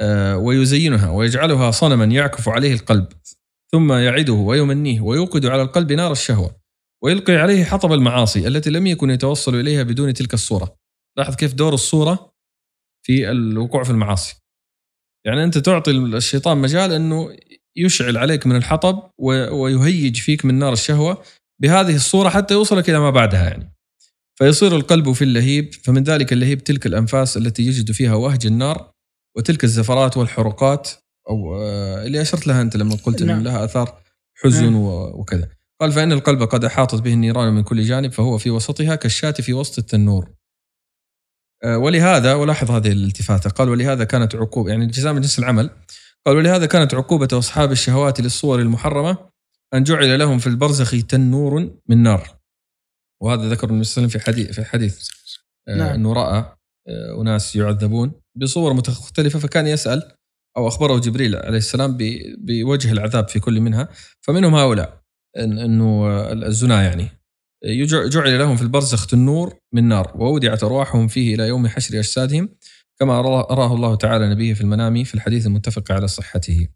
[0.00, 3.08] آه، ويزينها ويجعلها صنما يعكف عليه القلب
[3.72, 6.56] ثم يعده ويمنيه ويوقد على القلب نار الشهوة
[7.04, 10.76] ويلقي عليه حطب المعاصي التي لم يكن يتوصل إليها بدون تلك الصورة.
[11.18, 12.32] لاحظ كيف دور الصورة
[13.06, 14.42] في الوقوع في المعاصي.
[15.26, 17.36] يعني أنت تعطي الشيطان مجال أنه
[17.76, 21.22] يشعل عليك من الحطب ويهيج فيك من نار الشهوة
[21.62, 23.76] بهذه الصورة حتى يوصلك إلى ما بعدها يعني.
[24.38, 28.92] فيصير القلب في اللهيب فمن ذلك اللهيب تلك الأنفاس التي يجد فيها وهج النار
[29.36, 30.90] وتلك الزفرات والحروقات
[31.28, 33.38] أو آه، اللي أشرت لها أنت لما قلت نعم.
[33.38, 34.00] ان لها آثار
[34.34, 34.76] حزن نعم.
[35.14, 35.48] وكذا.
[35.80, 39.52] قال فإن القلب قد أحاطت به النيران من كل جانب فهو في وسطها كالشاة في
[39.52, 40.30] وسط التنور.
[41.64, 45.70] آه، ولهذا ولاحظ هذه الالتفاتة قال ولهذا كانت عقوبه يعني الجزاء من جنس العمل
[46.26, 49.18] قال ولهذا كانت عقوبة أصحاب الشهوات للصور المحرمة
[49.74, 52.38] أن جعل لهم في البرزخ تنور من نار.
[53.22, 55.08] وهذا ذكر النبي صلى الله عليه وسلم في حديث في حديث
[55.68, 55.94] آه، نعم.
[55.94, 56.56] إنه رأى
[56.88, 60.12] آه، أناس يعذبون بصور مختلفه فكان يسأل
[60.56, 61.96] أو أخبره جبريل عليه السلام
[62.38, 63.88] بوجه العذاب في كل منها.
[64.20, 65.02] فمنهم هؤلاء
[65.36, 67.08] إنه آه، الزنا يعني.
[67.84, 72.48] جعل لهم في البرزخ تنور من نار وودعت أرواحهم فيه إلى يوم حشر أجسادهم.
[73.00, 76.68] كما أراه الله تعالى نبيه في المنام في الحديث المتفق على صحته.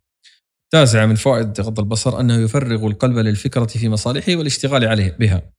[0.73, 5.53] تاسعة من فوائد غض البصر أنه يفرغ القلب للفكرة في مصالحه والاشتغال عليه بها.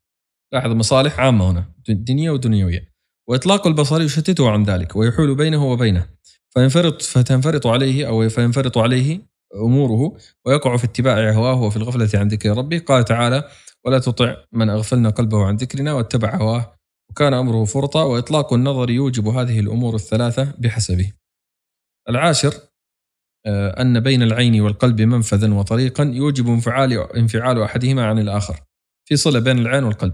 [0.54, 2.92] لاحظ مصالح عامة هنا دينية ودنيوية.
[3.30, 6.08] وإطلاق البصر يشتته عن ذلك ويحول بينه وبينه
[6.50, 12.58] فينفرط فتنفرط عليه أو فينفرط عليه أموره ويقع في اتباع هواه وفي الغفلة عن ذكر
[12.58, 13.44] ربه قال تعالى
[13.86, 16.81] ولا تطع من أغفلنا قلبه عن ذكرنا واتبع هواه
[17.12, 21.12] وكان أمره فرطا وإطلاق النظر يوجب هذه الأمور الثلاثة بحسبه.
[22.10, 22.54] العاشر
[23.46, 28.60] آه، أن بين العين والقلب منفذا وطريقا يوجب انفعال انفعال أحدهما عن الآخر
[29.06, 30.14] في صلة بين العين والقلب.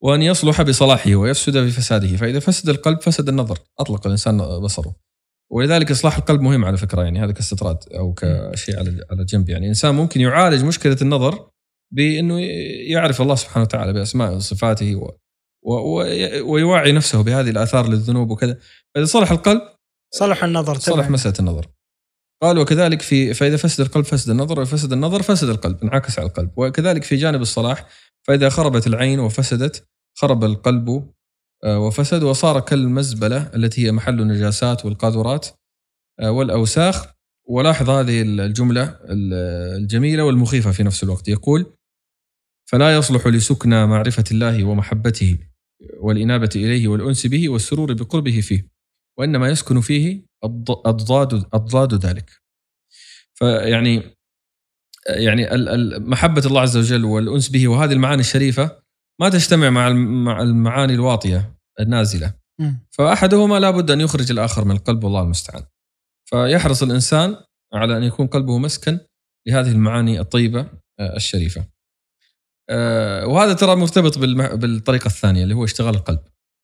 [0.00, 4.94] وأن يصلح بصلاحه ويفسد بفساده فإذا فسد القلب فسد النظر أطلق الإنسان بصره.
[5.50, 9.48] ولذلك إصلاح القلب مهم على فكرة يعني هذا كاستطراد أو كشيء على على جنب.
[9.48, 11.48] يعني إنسان ممكن يعالج مشكلة النظر
[11.92, 12.40] بأنه
[12.90, 14.96] يعرف الله سبحانه وتعالى بأسمائه وصفاته
[15.62, 18.58] ويوعي نفسه بهذه الآثار للذنوب وكذا.
[18.94, 19.62] فإذا صلح القلب
[20.14, 21.10] صلح النظر صلح.
[21.10, 21.66] مسألة النظر.
[22.42, 26.50] قال وكذلك في فإذا فسد القلب فسد النظر وفسد النظر فسد القلب انعكس على القلب.
[26.56, 27.88] وكذلك في جانب الصلاح
[28.22, 31.12] فإذا خربت العين وفسدت خرب القلب
[31.64, 35.48] آه، وفسد وصار كالمزبلة التي هي محل النجاسات والقاذورات
[36.20, 37.06] آه، والأوساخ.
[37.48, 38.98] ولاحظ هذه الجملة
[39.76, 41.28] الجميلة والمخيفة في نفس الوقت.
[41.28, 41.76] يقول
[42.70, 45.38] فلا يصلح لسكنى معرفة الله ومحبته
[46.00, 48.68] والإنابة إليه والأنس به والسرور بقربه فيه
[49.18, 50.22] وإنما يسكن فيه
[50.86, 52.30] أضداد أضداد ذلك.
[53.34, 54.16] فيعني
[55.08, 55.46] يعني
[55.98, 58.82] محبة الله عز وجل والأنس به وهذه المعاني الشريفة
[59.20, 62.34] ما تجتمع مع الم- مع المعاني الواطية النازلة.
[62.90, 65.64] فأحدهما لابد أن يخرج الآخر من القلب والله المستعان.
[66.24, 67.36] فيحرص الإنسان
[67.74, 68.98] على أن يكون قلبه مسكن
[69.48, 70.60] لهذه المعاني الطيبة
[71.00, 71.64] آه، الشريفة.
[72.72, 76.18] آه، وهذا ترى مرتبط بالطريقة الثانية اللي هو اشتغال القلب.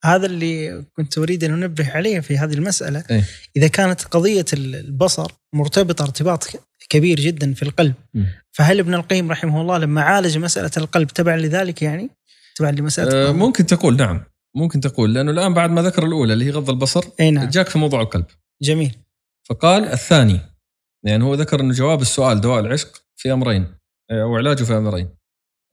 [0.05, 3.05] هذا اللي كنت أريد أن أنبه عليه في هذه المسألة.
[3.11, 3.25] إيه.
[3.57, 6.49] إذا كانت قضية البصر مرتبطة ارتباط
[6.89, 7.95] كبير جدا في القلب.
[8.15, 8.27] مم.
[8.53, 12.11] فهل ابن القيم رحمه الله لما عالج مسألة القلب تبع لذلك يعني؟
[12.57, 14.25] تبع لمسألة آه، ممكن تقول نعم.
[14.57, 17.49] ممكن تقول لأنه الآن بعد ما ذكر الأولى اللي هي غض البصر اي نعم.
[17.49, 18.27] جاك في موضوع القلب.
[18.63, 18.97] جميل.
[19.49, 20.41] فقال الثاني
[21.05, 23.67] يعني هو ذكر أنه جواب السؤال دواء العشق في أمرين
[24.11, 25.18] أو علاجه في أمرين.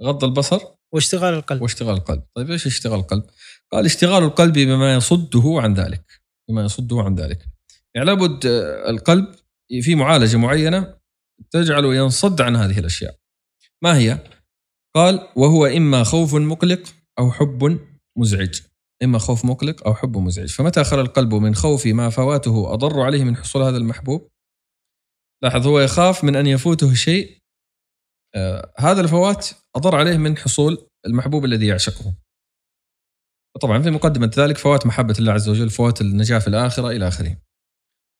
[0.03, 0.59] غض البصر
[0.93, 1.61] واشتغال القلب.
[1.61, 2.23] واشتغال القلب.
[2.35, 3.23] طيب إيش اشتغال القلب؟
[3.71, 7.45] قال اشتغال القلب بما يصده عن ذلك بما يصده عن ذلك.
[7.95, 9.35] يعني لابد آه، القلب
[9.81, 10.97] في معالجة معينة
[11.51, 13.15] تجعله ينصد عن هذه الأشياء.
[13.83, 14.19] ما هي؟
[14.95, 17.79] قال وهو إما خوف مقلق أو حب
[18.17, 18.61] مزعج.
[19.03, 20.49] إما خوف مقلق أو حب مزعج.
[20.49, 24.31] فمتى خلى القلب من خوف ما فواته أضر عليه من حصول هذا المحبوب؟
[25.43, 27.41] لاحظ هو يخاف من أن يفوته شيء
[28.35, 32.15] آه هذا الفوات أضر عليه من حصول المحبوب الذي يعشقه.
[33.55, 37.37] وطبعا في مقدمة ذلك فوات محبة الله عز وجل فوات النجاة في الآخرة إلى آخره.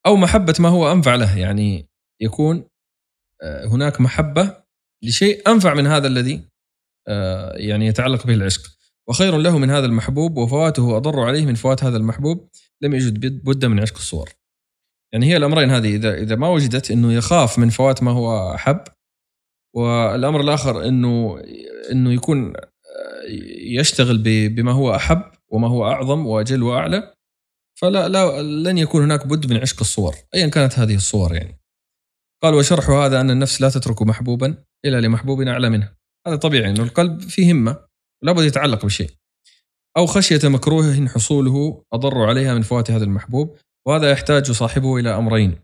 [0.06, 1.90] أو محبة ما هو أنفع له يعني
[2.22, 2.70] يكون
[3.44, 4.64] آه، هناك محبة
[5.04, 6.50] لشيء أنفع من هذا الذي
[7.08, 8.62] آه، يعني يتعلق به العشق.
[9.10, 12.50] وخير له من هذا المحبوب وفواته أضر عليه من فوات هذا المحبوب
[12.82, 14.30] لم يجد بد من عشق الصور.
[15.14, 18.84] يعني هي الأمرين هذه إذا إذا ما وجدت إنه يخاف من فوات ما هو أحب
[19.76, 21.42] والأمر الآخر إنه
[21.92, 22.54] إنه يكون
[23.60, 24.18] يشتغل
[24.50, 27.14] بما هو أحب وما هو أعظم وأجل وأعلى.
[27.80, 31.60] فلا لا لن يكون هناك بد من عشق الصور ايا كانت هذه الصور يعني.
[32.44, 35.96] قال وشرح هذا أن النفس لا تترك محبوبا إلا لمحبوب أعلى منه.
[36.28, 37.78] هذا طبيعي إنه القلب فيه همة
[38.24, 39.10] لابد يتعلق بشيء.
[39.98, 43.58] أو خشية مكروه حصوله أضر عليها من فوات هذا المحبوب
[43.88, 45.60] وهذا يحتاج صاحبه إلى أمرين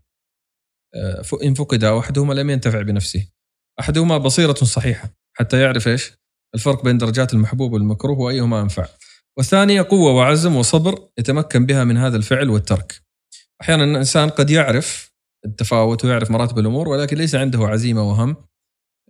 [0.94, 3.31] آه، إن فقد احدهما لم ينتفع بنفسه.
[3.80, 6.12] أحدهما بصيرة صحيحة حتى يعرف إيش؟
[6.54, 8.86] الفرق بين درجات المحبوب والمكروه وأيهما أنفع.
[9.36, 13.02] والثانية قوة وعزم وصبر يتمكن بها من هذا الفعل والترك.
[13.60, 15.12] أحيانا الإنسان قد يعرف
[15.44, 18.36] التفاوت ويعرف مراتب الأمور ولكن ليس عنده عزيمة وهم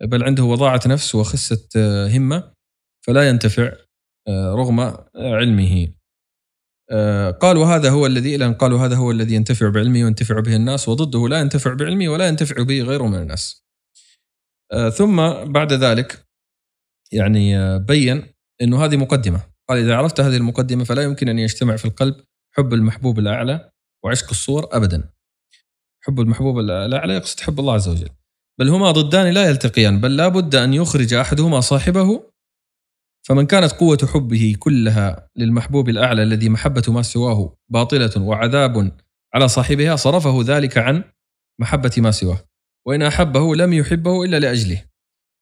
[0.01, 2.53] بل عنده وضاعة نفس وخسه آه، همة
[3.05, 3.71] فلا ينتفع
[4.27, 4.79] آه، رغم
[5.15, 5.93] علمه.
[6.91, 10.55] آه، قال وهذا هو الذي إلى أن قالوا هذا هو الذي ينتفع بعلمه وينتفع به
[10.55, 13.63] الناس وضده لا ينتفع بعلمه ولا ينتفع به غيره من الناس.
[14.97, 16.25] ثم بعد ذلك
[17.11, 21.85] يعني بين إنه هذه مقدمة، قال إذا عرفت هذه المقدمة فلا يمكن أن يجتمع في
[21.85, 22.15] القلب
[22.55, 23.71] حب المحبوب الأعلى
[24.03, 25.09] وعشق الصور ابدا.
[26.03, 28.09] حب المحبوب الأعلى يقصد حب الله عز وجل.
[28.59, 32.23] بل هما ضدان لا يلتقيان بل لا بد أن يخرج أحدهما صاحبه
[33.27, 38.97] فمن كانت قوة حبه كلها للمحبوب الأعلى الذي محبة ما سواه باطلة وعذاب
[39.33, 41.03] على صاحبها صرفه ذلك عن
[41.59, 42.39] محبة ما سواه
[42.87, 44.83] وإن أحبه لم يحبه إلا لأجله.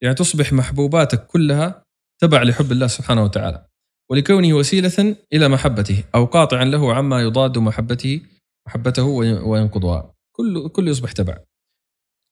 [0.02, 1.84] يعني تصبح محبوباتك كلها
[2.20, 3.66] تبع لحب الله سبحانه وتعالى.
[4.10, 8.20] ولكونه وسيلة إلى محبته أو قاطعا له عما يضاد محبته
[8.66, 9.04] محبته
[9.44, 10.14] وينقضها.
[10.36, 11.38] كل كل يصبح تبع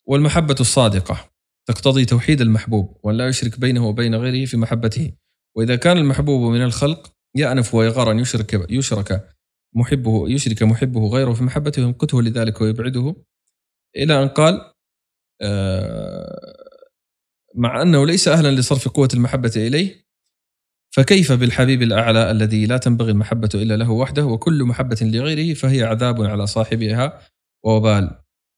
[0.06, 1.30] والمحبة الصادقة
[1.68, 5.12] تقتضي توحيد المحبوب وأن لا يشرك بينه وبين غيره في محبته.
[5.56, 9.28] وإذا كان المحبوب من الخلق يأنف ويغار أن يشرك يشرك
[9.74, 13.16] محبه يشرك محبه غيره في محبته يمقته لذلك ويبعده.
[13.96, 14.69] إلى أن قال
[17.54, 20.10] مع أنه ليس أهلا لصرف قوة المحبة إليه
[20.94, 26.22] فكيف بالحبيب الأعلى الذي لا تنبغي المحبة إلا له وحده وكل محبة لغيره فهي عذاب
[26.22, 27.20] على صاحبها
[27.64, 28.10] ووبال.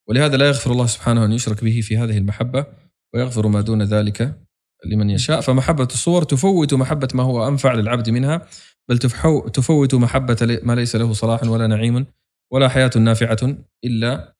[0.08, 2.66] ولهذا لا يغفر الله سبحانه أن يشرك به في هذه المحبة
[3.14, 4.38] ويغفر ما دون ذلك
[4.86, 5.40] لمن يشاء.
[5.40, 8.46] فمحبة الصور تفوت محبة ما هو أنفع للعبد منها
[8.88, 8.98] بل
[9.52, 12.06] تفوت محبة ما ليس له صلاح ولا نعيم
[12.52, 14.34] ولا حياة نافعة إلا آه،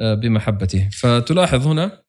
[0.00, 0.88] بمحبته.
[0.92, 2.02] فتلاحظ هنا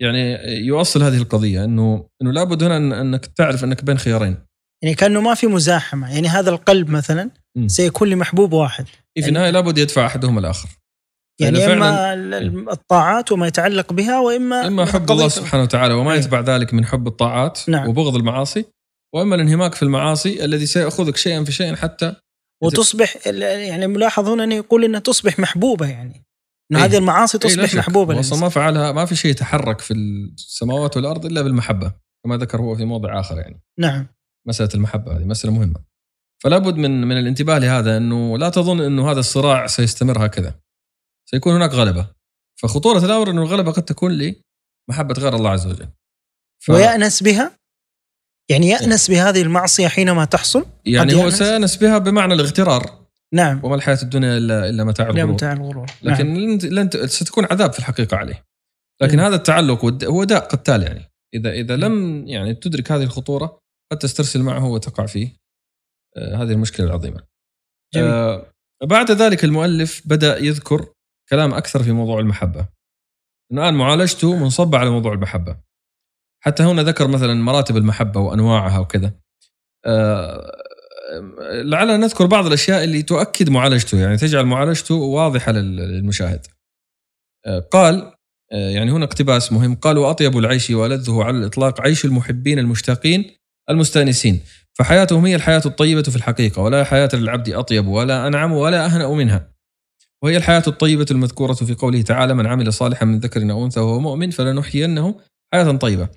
[0.00, 0.32] يعني
[0.66, 4.36] يؤصل هذه القضية أنه أنه لابد هنا أنك تعرف أنك بين خيارين.
[4.82, 6.14] يعني كأنه ما في مزاحمة.
[6.14, 7.30] يعني هذا القلب مثلا
[7.66, 8.84] سيكون لمحبوب واحد.
[8.86, 10.68] في يعني النهاية لابد يدفع أحدهما الآخر.
[11.40, 12.14] يعني إما
[12.72, 16.18] الطاعات وما يتعلق بها وإما إما حب الله سبحانه وتعالى وما إيه.
[16.18, 17.88] يتبع ذلك من حب الطاعات نعم.
[17.88, 18.64] وبغض المعاصي
[19.14, 22.14] وإما الانهماك في المعاصي الذي سيأخذك شيئا فشيء حتى
[22.62, 26.25] وتصبح يعني ملاحظ هنا إنه يقول انها تصبح محبوبة يعني.
[26.72, 29.80] انه إيه؟ هذه المعاصي إيه، تصبح إيه محبوبة أصلا ما فعلها ما في شيء يتحرك
[29.80, 31.92] في السماوات والأرض إلا بالمحبة
[32.24, 33.62] كما ذكر هو في موضع آخر يعني.
[33.78, 34.06] نعم.
[34.48, 35.84] مسألة المحبة هذه مسألة مهمة.
[36.42, 40.54] فلا بد من من الانتباه لهذا إنه لا تظن إنه هذا الصراع سيستمر هكذا.
[41.30, 42.06] سيكون هناك غلبة.
[42.60, 45.88] فخطورة الأمر إنه الغلبة قد تكون لمحبة غير الله عز وجل.
[46.64, 46.70] ف...
[46.70, 47.58] ويأنس بها؟
[48.50, 53.05] يعني يأنس بهذه المعصية حينما تحصل؟ يعني هو سيأنس بها بمعنى الاغترار.
[53.36, 53.60] نعم.
[53.64, 55.32] وما الحياة الدنيا إلا إلا متاع الغرور.
[55.32, 55.86] متاع الغرور.
[56.02, 56.58] لكن نعم.
[56.62, 58.44] لن ستكون عذاب في الحقيقة عليه.
[59.02, 59.26] لكن نعم.
[59.26, 61.04] هذا التعلق هو داء قتال يعني.
[61.34, 63.58] إذا إذا لم يعني تدرك هذه الخطورة
[63.92, 65.30] قد تسترسل معه وتقع في
[66.16, 67.22] آه هذه المشكلة العظيمة.
[67.94, 68.08] جميل.
[68.08, 68.52] آه
[68.84, 70.88] بعد ذلك المؤلف بدأ يذكر
[71.30, 72.68] كلام أكثر في موضوع المحبة.
[73.52, 75.56] الآن معالجته منصبة على موضوع المحبة.
[76.44, 79.12] حتى هنا ذكر مثلا مراتب المحبة وأنواعها وكذا.
[79.86, 80.65] آه،
[81.64, 86.46] لعلنا نذكر بعض الأشياء اللي تؤكد معالجته يعني تجعل معالجته واضحة لل- للمشاهد.
[87.46, 88.12] آه، قال
[88.52, 93.24] آه، يعني هنا اقتباس مهم قال وأطيب العيش وألذه على الإطلاق عيش المحبين المشتاقين
[93.70, 94.40] المستأنسين
[94.78, 99.52] فحياتهم هي الحياة الطيبة في الحقيقة ولا حياة للعبد أطيب ولا أنعم ولا أهنأ منها.
[100.22, 104.00] وهي الحياة الطيبة المذكورة في قوله تعالى من عمل صالحا من ذكر أو أنثى وهو
[104.00, 105.20] مؤمن فلنحيينه
[105.52, 106.08] حياة طيبة.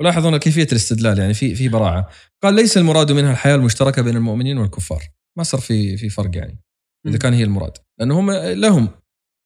[0.00, 2.08] ولاحظ هنا كيفية الاستدلال يعني في في براعة.
[2.42, 5.02] قال ليس المراد منها الحياة المشتركة بين المؤمنين والكفار.
[5.38, 6.62] ما صار في في فرق يعني.
[7.06, 7.18] إذا.
[7.18, 8.88] كان هي المراد لأنه هم لهم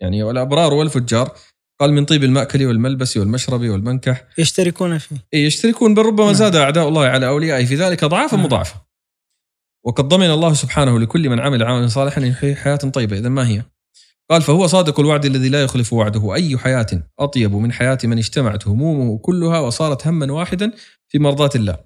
[0.02, 1.34] يعني والأبرار والفجار
[1.80, 6.34] قال من طيب المأكل والملبس والمشرب والمنكح يشتركون فيه إيه يشتركون بل ربما نعم.
[6.34, 8.44] زاد أعداء الله على أوليائه في ذلك اضعافا نعم.
[8.44, 8.80] مضاعفه.
[9.86, 13.62] وقد ضمن الله سبحانه لكل من عمل عملا صالحا يحيي حياة طيبة اذا ما هي؟
[14.30, 16.86] قال فهو صادق الوعد الذي لا يخلف وعده أي حياة
[17.18, 20.72] أطيب من حياة من اجتمعت همومه كلها وصارت هما واحدا
[21.08, 21.78] في مرضاة الله.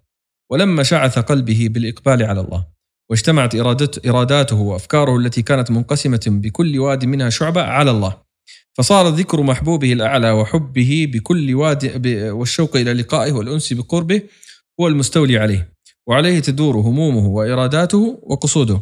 [0.51, 2.66] ولما شعث قلبه بالإقبال على الله
[3.11, 8.23] واجتمعت إرادت إراداته وأفكاره التي كانت منقسمة بكل واد منها شعبة على الله.
[8.75, 14.23] فصار ذكر محبوبه الأعلى وحبه بكل واد والشوق إلى لقائه والأنس بقربه
[14.81, 15.73] هو المستولي عليه
[16.07, 18.81] وعليه تدور همومه وإراداته وقصوده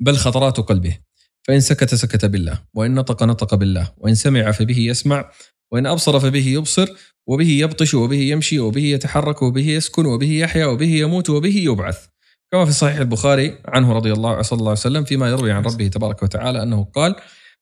[0.00, 0.98] بل خطرات قلبه
[1.48, 5.30] فإن سكت سكت بالله وإن نطق نطق بالله وإن سمع فبه يسمع
[5.72, 6.88] وإن أبصر فبه يبصر
[7.26, 12.06] وبه يبطش وبه يمشي وبه يتحرك وبه يسكن وبه يحيا وبه يموت وبه يبعث.
[12.52, 15.88] كما في صحيح البخاري عنه رضي الله صلى الله عليه وسلم فيما يروي عن ربه
[15.88, 17.14] تبارك وتعالى أنه قال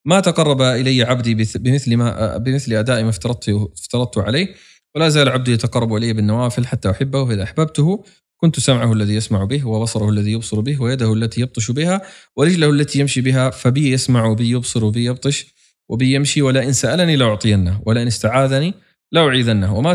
[0.04, 4.54] ما تقرب إلي عبدي بمثل ما بمثل أداء ما افترضت عليه
[4.96, 8.04] ولا زال عبدي يتقرب إلي بالنوافل حتى أحبه فإذا أحببته
[8.42, 12.02] كنت سمعه الذي يسمع به وبصره الذي يبصر به ويده التي يبطش بها
[12.36, 15.54] ورجله التي يمشي بها فبي يسمع وبي يبصر وبي يبطش
[15.88, 18.74] وبي يمشي ولئن سألني لأعطينه ولئن استعاذني
[19.12, 19.94] لأعيذنه وما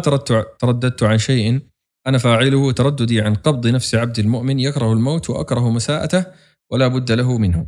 [0.60, 1.62] ترددت عن شيء
[2.08, 6.26] أنا فاعله ترددي عن قبض نفس عبد المؤمن يكره الموت وأكره مساءته
[6.72, 7.68] ولا بد له منه.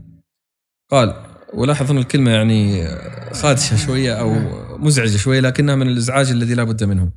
[0.91, 1.23] قال
[1.53, 2.87] ولاحظ أن الكلمة يعني
[3.33, 4.33] خادشة شوية أو
[4.77, 7.11] مزعجة شوية لكنها من الإزعاج الذي لا بد منه.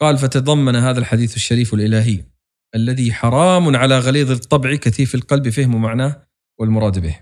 [0.00, 2.33] قال فتضمن هذا الحديث الشريف الإلهي
[2.74, 6.26] الذي حرام على غليظ الطبع كثيف القلب فهم معناه
[6.60, 7.20] والمراد به.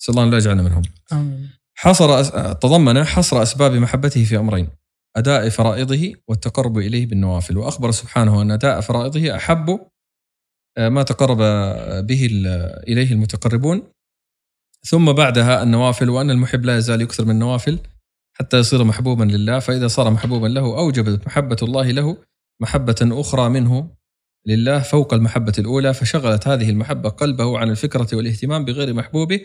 [0.00, 0.82] نسأل الله أن لا يجعلنا منهم.
[1.12, 1.62] آمين.
[1.74, 2.24] حصر
[2.54, 4.68] تضمن حصر أسباب محبته في أمرين
[5.16, 9.80] أداء فرائضه والتقرب إليه بالنوافل وأخبر سبحانه أن أداء فرائضه أحب
[10.78, 11.38] آه، ما تقرب
[12.06, 12.26] به
[12.88, 13.82] إليه المتقربون
[14.82, 17.78] ثم بعدها النوافل وأن المحب لا يزال يكثر من النوافل
[18.38, 22.16] حتى يصير محبوبا لله فإذا صار محبوبا له أوجبت محبة الله له
[22.60, 23.90] محبة أخرى منه
[24.46, 29.40] لله فوق المحبة الأولى فشغلت هذه المحبة قلبه عن الفكرة والاهتمام بغير محبوبه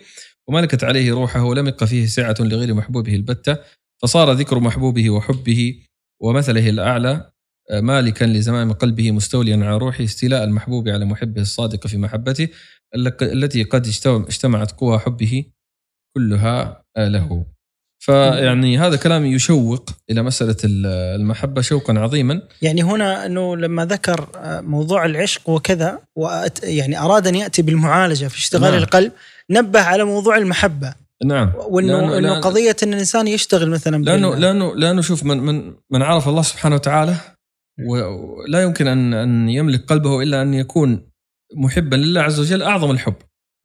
[0.47, 3.57] وملكت عليه روحه ولم يبق فيه سعة لغير محبوبه البتة
[4.01, 5.83] فصار ذكر محبوبه وحبه
[6.21, 7.31] ومثله الأعلى
[7.71, 12.47] آه، مالكا لزمام قلبه مستوليا على روحه استيلاء المحبوب على محبه الصادق في محبته
[13.21, 15.45] التي قد اجتمعت قوى حبه
[16.15, 17.56] كلها له.
[17.99, 20.85] فيعني هذا كلام يشوق إلى مسألة ال-
[21.21, 22.41] المحبة شوقا عظيما.
[22.61, 24.27] يعني هنا إنه لما ذكر
[24.61, 28.83] موضوع العشق وكذا وأت يعني أراد أن يأتي بالمعالجة في اشتغال نعم.
[28.83, 29.11] القلب
[29.49, 30.93] نبه على موضوع المحبة.
[31.25, 31.51] نعم.
[31.69, 35.73] وإنه لأنه- انه لأن- قضية إن الإنسان يشتغل مثلا لأنه لأنه لأنه شوف من من
[35.91, 37.15] من عرف الله سبحانه وتعالى
[37.89, 41.09] ولا يمكن ان أن يملك قلبه إلا أن يكون
[41.55, 43.13] محبا لله عز وجل أعظم الحب.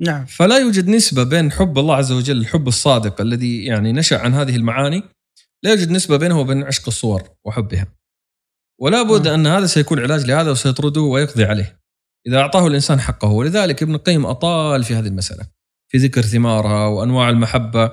[0.01, 0.25] نعم.
[0.25, 4.57] فلا يوجد نسبة بين حب الله عز وجل الحب الصادق الذي يعني نشأ عن هذه
[4.57, 5.03] المعاني
[5.63, 7.87] لا يوجد نسبة بينه وبين عشق الصور وحبها.
[8.81, 9.41] ولا بد نعم.
[9.41, 11.81] أن هذا سيكون علاج لهذا وسيطرده ويقضي عليه.
[12.27, 15.47] إذا أعطاه الإنسان حقه ولذلك ابن القيم أطال في هذه المسألة
[15.89, 17.93] في ذكر ثمارها وأنواع المحبة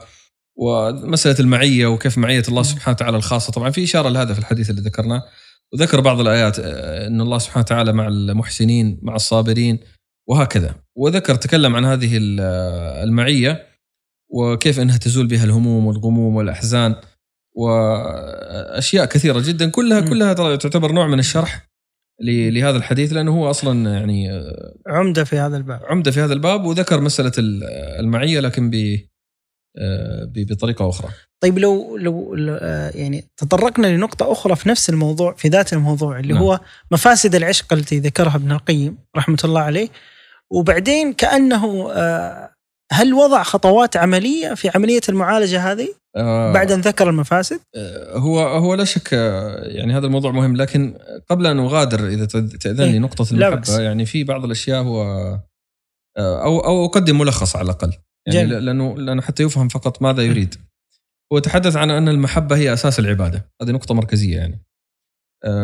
[0.58, 3.52] ومسألة المعية وكيف معية الله سبحانه وتعالى الخاصة.
[3.52, 5.24] طبعا في إشارة لهذا في الحديث اللي ذكرناه.
[5.74, 9.80] وذكر بعض الآيات آه، إن الله سبحانه وتعالى مع المحسنين مع الصابرين
[10.30, 12.40] وهكذا وذكر تكلم عن هذه ال-
[13.08, 13.66] المعية
[14.30, 16.96] وكيف إنها تزول بها الهموم والغموم والأحزان
[17.56, 20.10] وأشياء كثيرة جدا كلها م.
[20.10, 21.70] كلها تعتبر نوع من الشرح
[22.24, 24.30] لهذا الحديث لأنه هو أصلا يعني
[24.88, 27.64] عمدة في هذا الباب عمدة في هذا الباب وذكر مسألة ال-
[28.00, 28.98] المعية لكن ب
[30.36, 31.10] بطريقة أخرى.
[31.42, 36.34] طيب لو لو آه، يعني تطرقنا لنقطة أخرى في نفس الموضوع في ذات الموضوع اللي
[36.34, 36.44] نعم.
[36.44, 36.60] هو
[36.92, 39.90] مفاسد العشق التي ذكرها ابن القيم رحمة الله عليه
[40.52, 42.54] وبعدين كأنه آه،
[42.92, 48.40] هل وضع خطوات عملية في عملية المعالجة هذه آه، بعد أن ذكر المفاسد؟ آه، هو
[48.40, 49.14] هو لا شك
[49.62, 50.98] يعني هذا الموضوع مهم لكن
[51.30, 53.80] قبل أن أغادر إذا تاذن لي إيه، نقطة المحبة.
[53.80, 55.04] يعني في بعض الأشياء هو
[56.18, 57.94] أو أو أقدم ملخص على الأقل
[58.28, 58.66] يعني جميل.
[58.66, 60.56] لأنه لأنه حتى يفهم فقط ماذا يريد.
[61.34, 64.66] هو تحدث عن أن المحبة هي أساس العبادة، هذه نقطة مركزية يعني.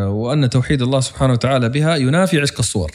[0.06, 2.92] وأن توحيد الله سبحانه وتعالى بها ينافي عشق الصور.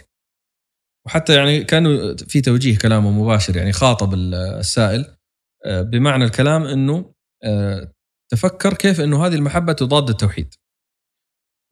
[1.06, 5.18] وحتى يعني كانوا في توجيه كلامه مباشر يعني خاطب السائل
[5.66, 7.14] آه، بمعنى الكلام إنه
[7.44, 7.94] آه،
[8.32, 10.56] تفكر كيف إنه هذه المحبة تضاد التوحيد.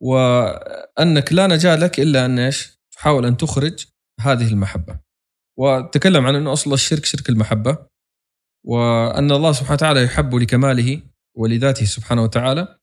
[0.01, 3.85] وأنك لا نجاة لك إلا أن إيش؟ تحاول أن تخرج
[4.19, 4.99] هذه المحبة.
[5.59, 7.87] وتكلم عن إنه أصل الشرك شرك المحبة
[8.65, 11.01] وأن الله سبحانه وتعالى يحب لكماله
[11.37, 12.79] ولذاته سبحانه وتعالى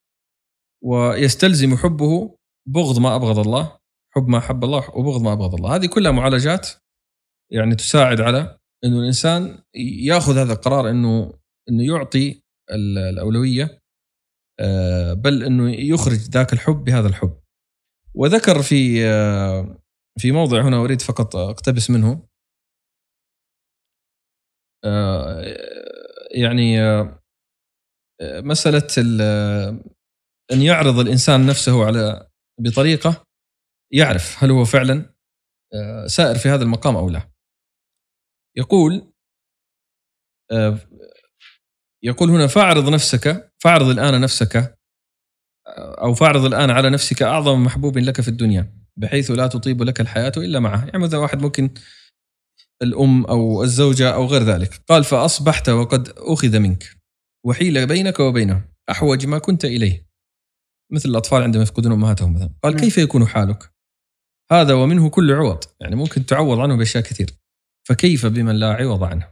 [0.85, 3.79] ويستلزم حبه بغض ما أبغض الله.
[4.17, 5.77] حب ما حب الله وبغض ما ابغض الله.
[5.77, 6.69] هذه كلها معالجات
[7.53, 9.63] يعني تساعد على إنه الإنسان
[10.05, 11.39] يأخذ هذا القرار إنه
[11.69, 13.83] إنه يعطي الأولوية
[14.61, 17.41] آه، بل إنه يخرج ذاك الحب بهذا الحب.
[18.15, 19.79] وذكر في آه،
[20.19, 22.29] في موضع هنا أريد فقط أقتبس منه.
[24.85, 25.45] آه،
[26.31, 26.79] يعني
[28.23, 28.89] مسألة
[30.53, 32.29] أن يعرض الإنسان نفسه على
[32.61, 33.26] بطريقة
[33.93, 35.15] يعرف هل هو فعلا
[36.07, 37.31] سائر في هذا المقام أو لا.
[38.57, 39.13] يقول
[42.03, 44.79] يقول هنا فاعرض نفسك فاعرض الآن نفسك
[45.77, 50.33] أو فاعرض الآن على نفسك أعظم محبوب لك في الدنيا بحيث لا تطيب لك الحياة
[50.37, 51.71] إلا معه، يعني مثلا واحد ممكن
[52.83, 56.97] الأم أو الزوجة أو غير ذلك، قال فأصبحت وقد أخذ منك
[57.47, 60.07] وحيل بينك وبينه أحوج ما كنت إليه.
[60.93, 62.85] مثل الأطفال عندما يفقدون أمهاتهم مثلا، قال نعم.
[62.85, 63.76] كيف يكون حالك؟
[64.53, 67.31] هذا ومنه كل عوض، يعني ممكن تعوض عنه بأشياء كثير.
[67.89, 69.29] فكيف بمن لا عوض عنه؟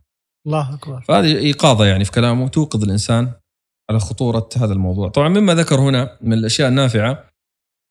[0.47, 1.01] الله أكبر.
[1.01, 3.33] فهذه إيقاظة يعني في كلامه توقظ الإنسان
[3.91, 7.31] على خطورة هذا الموضوع، طبعا مما ذكر هنا من الأشياء النافعة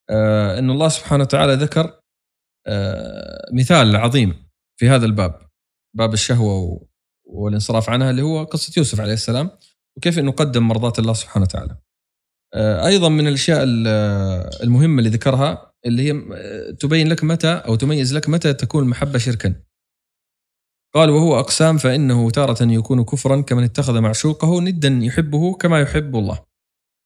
[0.10, 2.00] آه إن الله سبحانه وتعالى ذكر
[2.68, 5.40] آه مثال عظيم في هذا الباب
[5.98, 6.86] باب الشهوة
[7.26, 9.52] والانصراف عنها اللي هو قصة يوسف عليه السلام
[9.98, 11.78] وكيف إنه قدم مرضات الله سبحانه وتعالى.
[12.54, 13.64] آه أيضا من الأشياء
[14.64, 16.14] المهمة اللي ذكرها اللي هي
[16.74, 19.56] تبين لك متى أو تميز لك متى تكون المحبه شركا.
[20.94, 26.40] قال وهو أقسام فإنه تارة يكون كفرا كمن اتخذ معشوقه ندا يحبه كما يحب الله.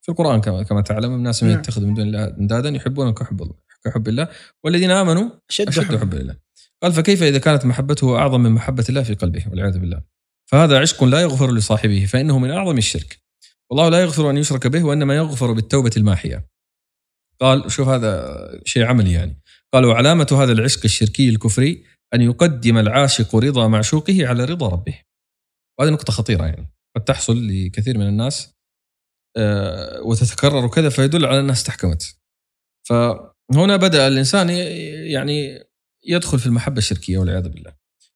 [0.02, 1.60] في القرآن كما كما تعلم الناس من نعم.
[1.60, 3.56] يتخذ من دون الله أندادا يحبون كحب الله
[3.86, 4.28] كحب الله.
[4.64, 6.36] والذين آمنوا أشد, أشد حب الله
[6.84, 10.02] قال فكيف إذا كانت محبته أعظم من محبة الله في قلبه؟ والعياذ بالله.
[10.46, 13.20] فهذا عشق لا يغفر لصاحبه فإنه من أعظم الشرك.
[13.70, 16.57] والله لا يغفر أن يشرك به وإنما يغفر بالتوبة الماحية.
[17.42, 19.42] قال شوف هذا شيء عملي يعني.
[19.74, 21.84] قال وعلامة هذا العشق الشركي الكفري
[22.14, 25.02] أن يقدم العاشق رضا معشوقه على رضا ربه.
[25.80, 26.72] وهذه نقطة خطيرة يعني.
[26.96, 28.58] قد تحصل لكثير من الناس
[29.38, 32.18] آه، وتتكرر وكذا فيدل على أنها استحكمت.
[32.90, 35.64] فهنا بدأ الإنسان يعني
[36.06, 37.74] يدخل في المحبة الشركية والعياذ بالله.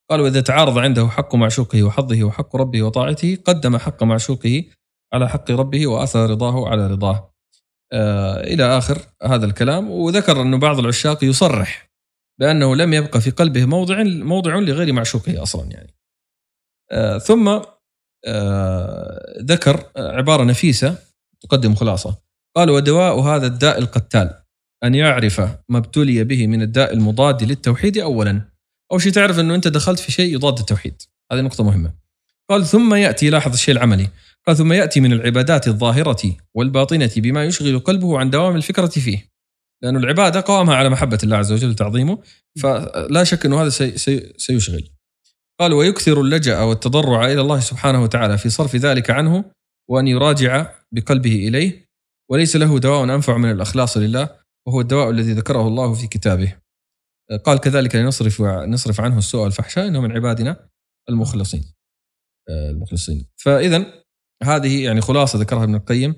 [0.10, 4.66] قال وإذا تعارض عنده حق معشوقه وحظه وحق ربه وطاعته قدم حق معشوقه
[5.14, 7.31] على حق ربه وأثر رضاه على رضاه.
[7.94, 9.92] آه، إلى آخر هذا الكلام.
[9.92, 11.92] وذكر أنه بعض العشاق يصرح
[12.40, 15.94] بأنه لم يبقى في قلبه موضع موضع لغير معشوقه أصلا يعني.
[16.92, 17.60] آه ثم
[18.28, 20.96] آه ذكر عبارة نفيسة
[21.42, 22.18] تقدم خلاصة.
[22.56, 24.44] قال ودواء هذا الداء القتال
[24.84, 28.42] أن يعرف ما ابتلي به من الداء المضاد للتوحيد أولا.
[28.92, 31.02] أو شيء تعرف أنه أنت دخلت في شيء يضاد التوحيد.
[31.32, 31.94] هذه نقطة مهمة.
[32.50, 34.10] قال ثم يأتي لاحظ الشيء العملي
[34.58, 39.32] ثم يأتي من العبادات الظاهرة والباطنة بما يشغل قلبه عن دوام الفكرة فيه.
[39.84, 42.22] لأن العبادة قوامها على محبة الله عز وجل وتعظيمه
[42.62, 44.90] فلا شك أنه هذا سي سي سيشغل.
[45.60, 49.46] قال ويكثر اللجأ والتضرع إلى الله سبحانه وتعالى في صرف ذلك عنه
[49.90, 51.86] وأن يراجع بقلبه إليه
[52.32, 54.30] وليس له دواء أنفع من الأخلاص لله
[54.68, 56.58] وهو الدواء الذي ذكره الله في كتابه.
[57.44, 60.70] قال كذلك لنصرف نصرف عنه السوء والفحشاء إنه من عبادنا
[61.10, 61.74] المخلصين.
[62.50, 63.28] المخلصين.
[63.38, 64.01] فاذا
[64.44, 66.16] هذه يعني خلاصة ذكرها ابن القيم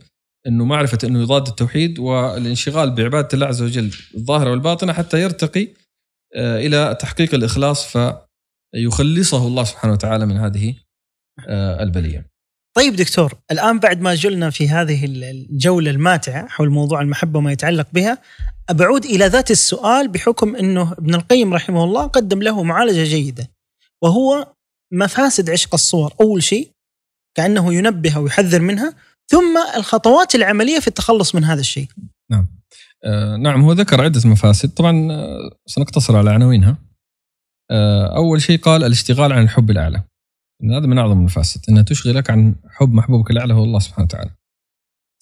[0.48, 5.68] إنه معرفة إنه يضاد التوحيد والانشغال بعبادة الله عز وجل الظاهرة والباطنة حتى يرتقي
[6.36, 10.76] آه، إلى تحقيق الإخلاص فيخلصه الله سبحانه وتعالى من هذه
[11.48, 12.34] آه، البلية.
[12.76, 17.88] طيب دكتور الآن بعد ما جلنا في هذه الجولة الماتعة حول موضوع المحبة وما يتعلق
[17.94, 18.18] بها
[18.72, 23.52] بعود إلى ذات السؤال بحكم إنه ابن القيم رحمه الله قدم له معالجة جيدة
[24.04, 24.54] وهو
[24.94, 26.73] مفاسد عشق الصور أول شيء
[27.36, 28.94] كأنه ينبه ويحذر منها
[29.28, 31.88] ثم الخطوات العملية في التخلص من هذا الشيء.
[32.32, 32.48] نعم.
[33.04, 36.78] آه نعم هو ذكر عدة مفاسد طبعا آه سنقتصر على عناوينها.
[37.72, 40.04] آه أول شيء قال الاشتغال عن الحب الأعلى.
[40.64, 44.30] هذا من أعظم المفاسد إنها تشغلك عن حب محبوبك الأعلى هو الله سبحانه وتعالى.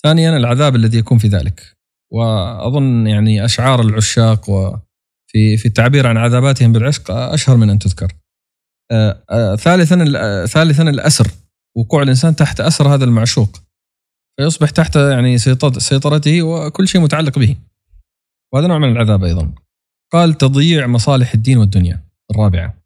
[0.03, 1.77] ثانيا العذاب الذي يكون في ذلك.
[2.13, 8.13] وأظن يعني أشعار العشاق وفي في التعبير عن عذاباتهم بالعشق أشهر من أن تذكر.
[9.57, 9.95] ثالثا
[10.45, 11.27] ثالثا الأسر
[11.77, 13.61] وقوع الإنسان تحت اسر هذا المعشوق.
[14.38, 15.38] فيصبح تحت يعني
[15.77, 17.56] سيطرته وكل شيء متعلق به.
[18.53, 19.53] وهذا نوع من العذاب أيضا.
[20.11, 22.77] قال تضييع مصالح الدين والدنيا الرابعة.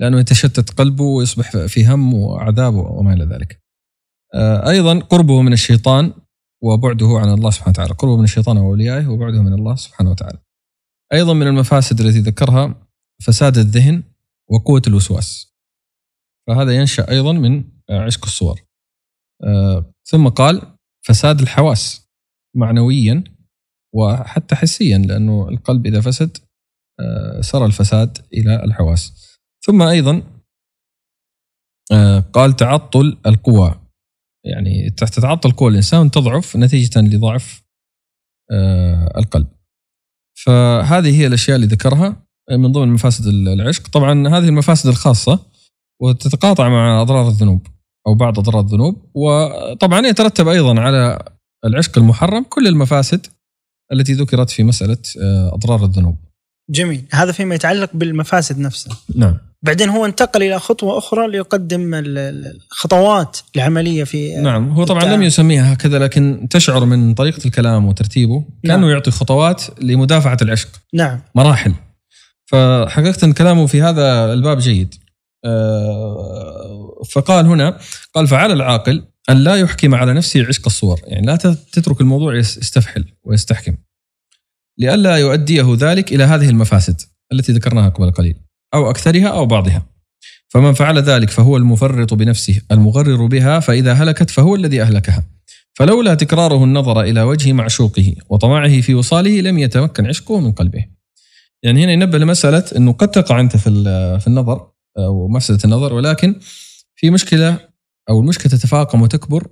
[0.00, 3.62] لأنه يتشتت قلبه ويصبح في هم وعذاب وما إلى ذلك.
[4.34, 6.12] آه، أيضا قربه من الشيطان
[6.62, 7.94] وبعده عن الله سبحانه وتعالى.
[7.94, 10.38] قربه من الشيطان وأوليائه وبعده من الله سبحانه وتعالى.
[11.12, 12.88] أيضا من المفاسد التي ذكرها
[13.22, 14.02] فساد الذهن
[14.50, 15.54] وقوة الوسواس.
[16.46, 18.60] فهذا ينشأ أيضا من عشق الصور.
[19.44, 22.10] آه، ثم قال فساد الحواس
[22.56, 23.24] معنويا
[23.94, 26.38] وحتى حسيا لأنه القلب إذا فسد
[27.00, 29.36] آه، سرى الفساد إلى الحواس.
[29.66, 30.22] ثم أيضا
[31.92, 33.80] آه، قال تعطل القوى.
[34.44, 37.64] يعني تتعطل قوى الإنسان تضعف نتيجة لضعف
[39.16, 39.48] القلب.
[40.44, 43.88] فهذه هي الأشياء اللي ذكرها من ضمن مفاسد العشق.
[43.88, 45.46] طبعا هذه المفاسد الخاصة
[46.02, 47.66] وتتقاطع مع أضرار الذنوب.
[48.06, 49.10] أو بعض أضرار الذنوب.
[49.14, 51.18] وطبعا يترتب أيضا على
[51.64, 53.26] العشق المحرم كل المفاسد
[53.92, 56.16] التي ذكرت في مسألة آه، أضرار الذنوب.
[56.70, 57.04] جميل.
[57.12, 58.96] هذا فيما يتعلق بالمفاسد نفسها.
[59.16, 59.38] نعم.
[59.62, 64.68] بعدين هو انتقل إلى خطوة أخرى ليقدم الخطوات العملية في نعم.
[64.68, 68.44] هو طبعا لم يسميها هكذا لكن تشعر من طريقة الكلام وترتيبه.
[68.62, 68.90] كانه نعم.
[68.90, 70.68] يعطي خطوات لمدافعة العشق.
[70.94, 71.20] نعم.
[71.34, 71.74] مراحل.
[72.46, 74.94] فحقيقة كلامه في هذا الباب جيد.
[74.94, 75.03] آه،
[77.10, 77.78] فقال هنا
[78.14, 81.36] قال فعلى العاقل أن لا يحكم على نفسه عشق الصور يعني لا
[81.72, 83.76] تترك الموضوع يستفحل ويستحكم
[84.78, 87.00] لئلا يؤديه ذلك إلى هذه المفاسد
[87.32, 88.34] التي ذكرناها قبل قليل
[88.74, 89.86] أو أكثرها أو بعضها.
[90.48, 95.24] فمن فعل ذلك فهو المفرط بنفسه المغرر بها فإذا هلكت فهو الذي أهلكها.
[95.74, 100.84] فلولا تكراره النظر إلى وجه معشوقه وطمعه في وصاله لم يتمكن عشقه من قلبه.
[101.62, 103.58] يعني هنا ينبه لمسألة إنه قد تقع في
[104.20, 106.40] في النظر أو مفسده النظر ولكن
[106.96, 107.68] في مشكلة
[108.10, 109.48] أو المشكلة تتفاقم وتكبر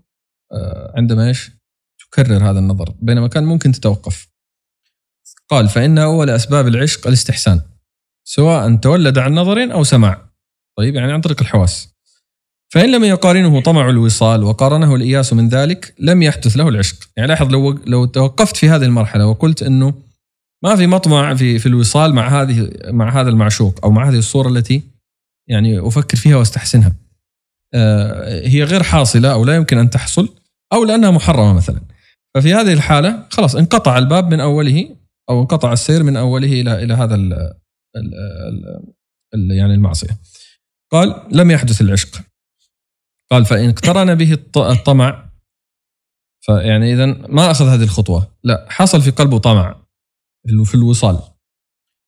[0.53, 1.51] آه، عندما إيش؟
[1.99, 4.29] تكرر هذا النظر بينما كان ممكن تتوقف.
[5.49, 7.61] قال فإن أول أسباب العشق الاستحسان
[8.25, 10.33] سواء تولد عن نظر أو سماع.
[10.77, 11.93] طيب يعني عن طريق الحواس.
[12.73, 17.53] فإن لم يقارنه طمع الوصال وقارنه الإياس من ذلك لم يحدث له العشق يعني لاحظ
[17.53, 19.95] لو لو توقفت في هذه المرحلة وقلت أنه
[20.65, 24.49] ما في مطمع في في الوصال مع هذه مع هذا المعشوق أو مع هذه الصورة
[24.49, 24.83] التي
[25.49, 26.97] يعني أفكر فيها وأستحسنها.
[27.75, 30.37] آه، هي غير حاصلة أو لا يمكن أن تحصل
[30.73, 31.81] أو لأنها محرمة مثلا.
[32.35, 34.97] ففي هذه الحالة خلاص انقطع الباب من أوله
[35.31, 37.33] أو انقطع السير من أوله إلى إلى هذا ال
[37.97, 38.15] ال
[39.35, 40.19] ال يعني المعصية.
[40.93, 42.23] قال لم يحدث العشق.
[43.31, 45.33] قال فإن اقترن به الطمع
[46.41, 49.83] فيعني اذا ما أخذ هذه الخطوة، لا حصل في قلبه طمع
[50.65, 51.32] في الوصال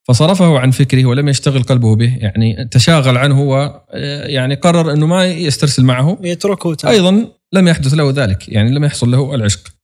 [0.09, 5.85] فصرفه عن فكره ولم يشتغل قلبه به يعني تشاغل عنه ويعني قرر إنه ما يسترسل
[5.85, 6.19] معه.
[6.23, 6.95] يتركه تمام.
[6.95, 9.75] أيضا لم يحدث له ذلك يعني لم يحصل له العشق.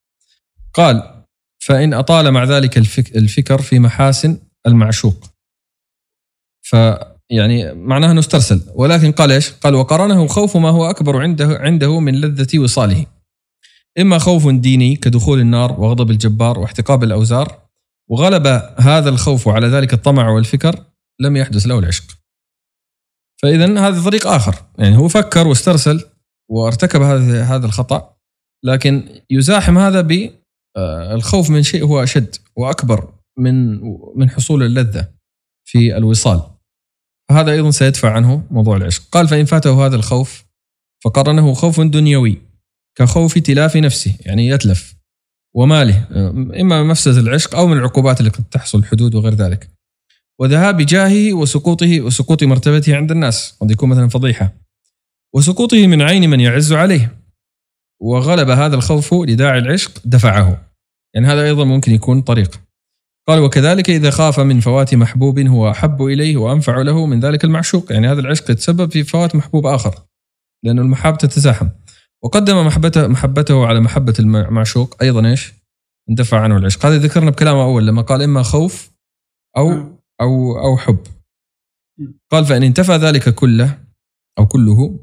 [0.75, 1.25] قال
[1.59, 2.79] فإن أطال مع ذلك
[3.17, 5.31] الفكر في محاسن المعشوق.
[6.63, 8.63] فيعني معناها إنه استرسل.
[8.75, 13.07] ولكن قال إيش؟ قال وقرنه خوف ما هو أكبر عنده عنده من لذة وصاله.
[13.99, 17.70] إما خوف ديني كدخول النار وغضب الجبار واحتقاب الأوزار
[18.11, 18.47] وغلب
[18.79, 20.85] هذا الخوف على ذلك الطمع والفكر
[21.21, 22.05] لم يحدث له العشق.
[23.43, 24.55] فإذا هذا طريق آخر.
[24.79, 26.05] يعني هو فكر واسترسل
[26.51, 28.17] وارتكب هذا هذا الخطأ
[28.65, 33.81] لكن يزاحم هذا بالخوف من شيء هو أشد وأكبر من
[34.17, 35.09] من حصول اللذة
[35.65, 36.43] في الوصال.
[37.29, 39.03] فهذا أيضا سيدفع عنه موضوع العشق.
[39.13, 40.45] قال فإن فاته هذا الخوف
[41.05, 42.43] فقرنه خوف دنيوي
[42.99, 44.15] كخوف تلاف نفسه.
[44.21, 45.00] يعني يتلف.
[45.55, 46.07] وماله
[46.61, 49.71] إما مفسدة العشق أو من العقوبات اللي قد تحصل حدود وغير ذلك.
[50.41, 54.53] وذهاب جاهه وسقوطه وسقوط مرتبته عند الناس قد يكون مثلا فضيحة.
[55.35, 57.17] وسقوطه من عين من يعز عليه.
[58.03, 60.71] وغلب هذا الخوف لداعي العشق دفعه.
[61.15, 62.61] يعني هذا أيضا ممكن يكون طريق.
[63.29, 67.93] قال وكذلك إذا خاف من فوات محبوب هو أحب إليه وأنفع له من ذلك المعشوق.
[67.93, 69.95] يعني هذا العشق يتسبب في فوات محبوب آخر.
[70.65, 71.69] لأن المحاب تتزاحم.
[72.23, 75.55] وقدم محبته محبته على محبة المعشوق أيضا إيش؟
[76.11, 76.87] اندفع عنه العشق.
[76.87, 78.91] هذا ذكرنا بكلامه أول لما قال إما خوف
[79.57, 79.99] أو نعم.
[80.21, 80.99] أو أو حب.
[82.31, 83.79] قال فإن انتفى ذلك كله
[84.39, 85.01] أو كله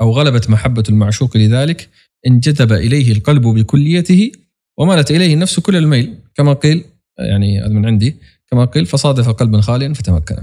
[0.00, 1.90] أو غلبت محبة المعشوق لذلك
[2.26, 4.32] انجذب إليه القلب بكليته
[4.78, 6.18] ومالت إليه النفس كل الميل.
[6.34, 6.84] كما قيل
[7.18, 8.16] يعني هذا من عندي.
[8.50, 10.36] كما قيل فصادف قلبا خاليا فتمكن.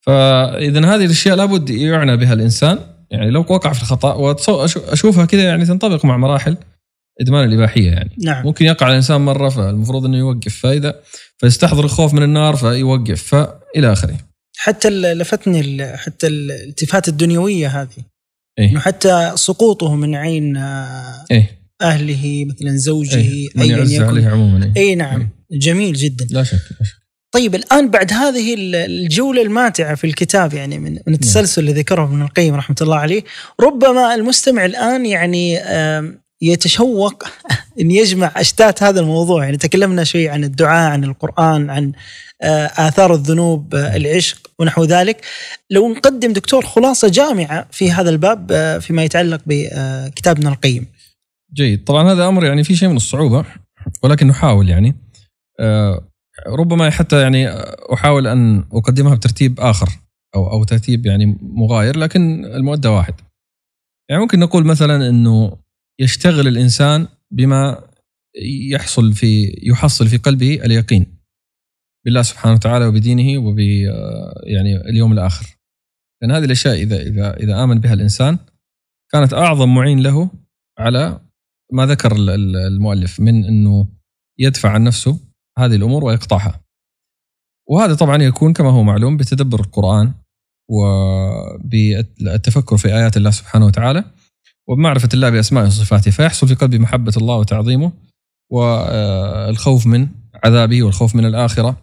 [0.00, 2.89] فإذا هذه الأشياء لابد يعنى بها الإنسان.
[3.10, 6.56] يعني لو وقع في الخطأ واشوفها كذا يعني تنطبق مع مراحل
[7.20, 8.46] إدمان الإباحية يعني نعم.
[8.46, 11.00] ممكن يقع الإنسان مرة فالمفروض إنه يوقف فإذا
[11.38, 14.16] فيستحضر الخوف من النار فيوقف فإلى آخره
[14.56, 18.04] حتى لفتني حتى الالتفات الدنيوية هذه
[18.58, 24.28] إيه؟ إنه حتى سقوطه من عين آه، إيه؟ أهله مثلا زوجه إيه؟ من يعز عليه
[24.28, 26.99] عموما إيه؟ اي نعم إيه؟ جميل جدا لا شك لا شك
[27.32, 32.04] طيب الآن بعد هذه ال- الجولة الماتعة في الكتاب يعني من من التسلسل اللي ذكره
[32.04, 33.22] ابن القيم رحمة الله عليه
[33.60, 35.58] ربما المستمع الآن يعني
[36.42, 37.24] يتشوق
[37.80, 39.44] إن يجمع أشتات هذا الموضوع.
[39.44, 41.92] يعني تكلمنا شوي عن الدعاء عن القرآن عن
[42.42, 45.24] آه، آثار الذنوب آه، العشق ونحو ذلك.
[45.70, 50.86] لو نقدم دكتور خلاصة جامعة في هذا الباب آه، فيما يتعلق بكتاب ابن القيم.
[51.54, 51.84] جيد.
[51.84, 53.44] طبعا هذا أمر يعني في شيء من الصعوبة
[54.02, 54.96] ولكن نحاول يعني.
[56.46, 57.48] ربما حتى يعني
[57.92, 59.88] أحاول أن أقدمها بترتيب آخر
[60.34, 63.14] أو أو ترتيب يعني مغاير لكن المؤدى واحد.
[64.10, 65.56] يعني ممكن نقول مثلا إنه
[66.00, 67.84] يشتغل الإنسان بما
[68.70, 71.06] يحصل في يحصل في قلبه اليقين
[72.04, 73.58] بالله سبحانه وتعالى وبدينه وب
[74.46, 75.56] يعني اليوم الآخر.
[76.22, 78.38] لأن هذه الأشياء اذا اذا إذا آمن بها الإنسان
[79.12, 80.30] كانت أعظم معين له
[80.78, 81.20] على
[81.72, 83.88] ما ذكر ال- ال- المؤلف من إنه
[84.38, 86.60] يدفع عن نفسه هذه الأمور ويقطعها.
[87.68, 90.12] وهذا طبعا يكون كما هو معلوم بتدبر القرآن
[90.70, 94.04] وبالتفكر في آيات الله سبحانه وتعالى
[94.68, 97.92] وبمعرفة الله بأسمائه وصفاته فيحصل في قلبي محبة الله وتعظيمه
[98.52, 100.08] والخوف من
[100.44, 101.76] عذابه والخوف من الآخرة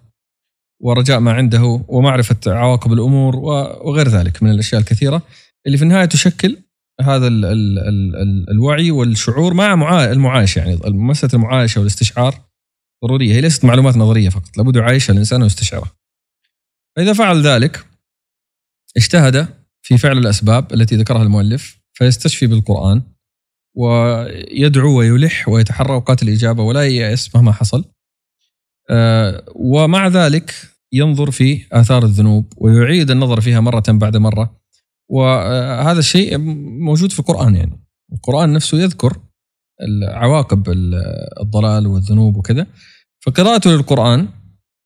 [0.82, 5.22] ورجاء ما عنده ومعرفة عواقب الأمور وغير ذلك من الأشياء الكثيرة
[5.66, 6.58] اللي في النهاية تشكل
[7.02, 12.36] هذا ال ال ال ال الوعي والشعور مع معا- المعايشة يعني مسألة المعايشة والاستشعار
[13.06, 15.92] ضرورية هي ليست معلومات نظرية فقط لابد يعايشها الإنسان ويستشعرها.
[16.96, 17.86] فإذا فعل ذلك
[18.98, 19.48] اجتهد
[19.82, 23.02] في فعل الأسباب التي ذكرها المؤلف فيستشفي بالقرآن
[23.76, 27.86] ويدعو ويلح ويتحرى اوقات الإجابة ولا ييأس مهما حصل.
[28.90, 30.54] آه، ومع ذلك
[30.94, 34.58] ينظر في آثار الذنوب ويعيد النظر فيها مرة بعد مرة
[35.10, 36.38] وهذا الشيء
[36.88, 39.18] موجود في القرآن يعني القرآن نفسه يذكر
[40.08, 40.70] عواقب
[41.40, 42.68] الضلال والذنوب وكذا
[43.26, 44.28] فقراءته للقرآن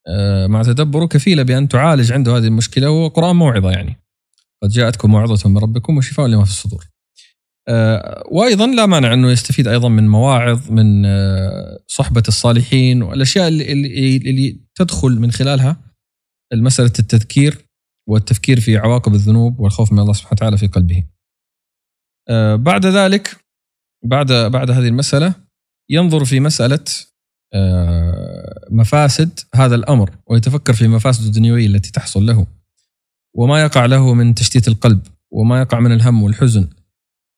[0.08, 3.96] آه، مع تدبره كفيلة بأن تعالج عنده هذه المشكلة وهو قران موعظة يعني
[4.64, 6.88] قد جاءتكم موعظة من ربكم وشفاء لما في الصدور.
[7.68, 13.72] آه، وأيضا لا مانع أنه يستفيد أيضا من مواعظ من آه، صحبة الصالحين والأشياء اللي,
[13.72, 15.78] اللي, اللي تدخل من خلالها
[16.54, 17.58] مساله التذكير
[18.10, 21.04] والتفكير في عواقب الذنوب والخوف من الله سبحانه وتعالى في قلبه.
[22.56, 23.41] بعد ذلك
[24.04, 25.34] بعد بعد هذه المسألة
[25.90, 26.86] ينظر في مسألة
[27.54, 32.48] آه، مفاسد هذا الأمر ويتفكر في مفاسد الدنيوية التي تحصل له.
[33.36, 36.70] وما يقع له من تشتيت القلب وما يقع من الهم والحزن.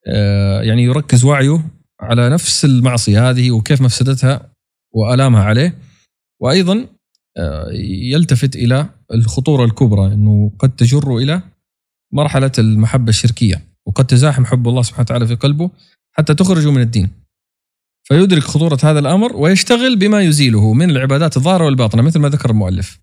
[0.08, 1.66] آه، يعني يركز وعيه
[2.02, 4.54] على نفس المعصية هذه وكيف مفسدتها
[4.94, 5.78] وآلامها عليه.
[6.42, 6.88] وأيضا
[7.38, 7.70] آه،
[8.12, 11.42] يلتفت إلى الخطورة الكبرى إنه قد تجر إلى
[12.14, 15.72] مرحلة المحبة الشركية وقد تزاحم حب الله سبحانه وتعالى في قلبه.
[16.18, 17.10] حتى تخرجه من الدين.
[18.04, 23.00] فيدرك خطورة هذا الأمر ويشتغل بما يزيله من العبادات الظاهرة والباطنة مثل ما ذكر المؤلف.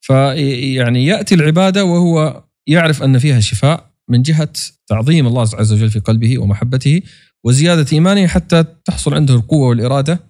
[0.00, 4.52] فيعني يأتي العبادة وهو يعرف أن فيها شفاء من جهة
[4.86, 7.02] تعظيم الله عز وجل في قلبه ومحبته
[7.44, 10.20] وزيادة إيمانه حتى تحصل عنده القوة والإرادة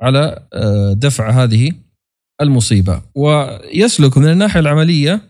[0.00, 1.72] على آه، دفع هذه
[2.40, 3.02] المصيبة.
[3.14, 5.20] ويسلك من الناحية العملية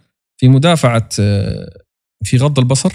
[0.40, 1.81] في مدافعة آه،
[2.24, 2.93] في غض البصر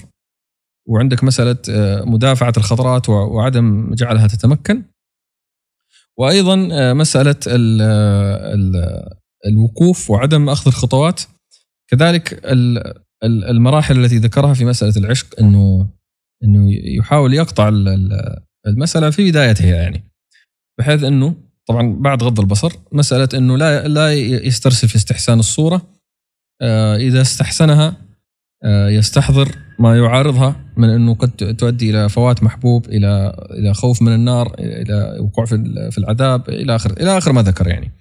[0.90, 4.84] وعندك مسألة آه، مدافعة الخطرات وعدم جعلها تتمكن.
[6.18, 8.76] وأيضا آه، مسألة ال ال
[9.45, 11.22] الوقوف وعدم أخذ الخطوات.
[11.88, 12.78] كذلك ال-
[13.24, 15.88] ال- المراحل التي ذكرها في مسألة العشق إنه
[16.44, 20.03] إنه يحاول يقطع ال- ال- المسألة في بدايتها يعني.
[20.80, 21.36] بحيث إنه
[21.68, 25.82] طبعا بعد غض البصر مسألة إنه لا لا يسترسل في استحسان الصورة.
[26.61, 27.95] آه، إذا استحسنها
[28.64, 34.14] آه، يستحضر ما يعارضها من إنه قد تؤدي إلى فوات محبوب إلى إلى خوف من
[34.14, 35.56] النار إلى وقوع في
[35.91, 37.91] في العذاب إلى آخر إلى آخر ما ذكر يعني.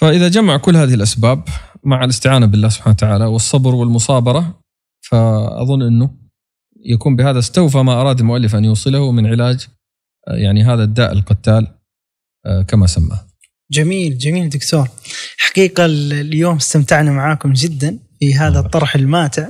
[0.00, 1.44] فإذا جمع كل هذه الأسباب
[1.84, 4.60] مع الاستعانة بالله سبحانه وتعالى والصبر والمصابرة
[5.10, 6.10] فأظن إنه
[6.86, 9.66] يكون بهذا استوفى ما أراد المؤلف أن يوصله من علاج
[10.28, 11.66] آه، يعني هذا الداء القتال
[12.46, 13.26] آه، كما سماه.
[13.70, 14.88] جميل جميل دكتور
[15.38, 18.60] حقيقة ال- اليوم استمتعنا معاكم جدا في هذا.
[18.60, 19.48] الطرح الماتع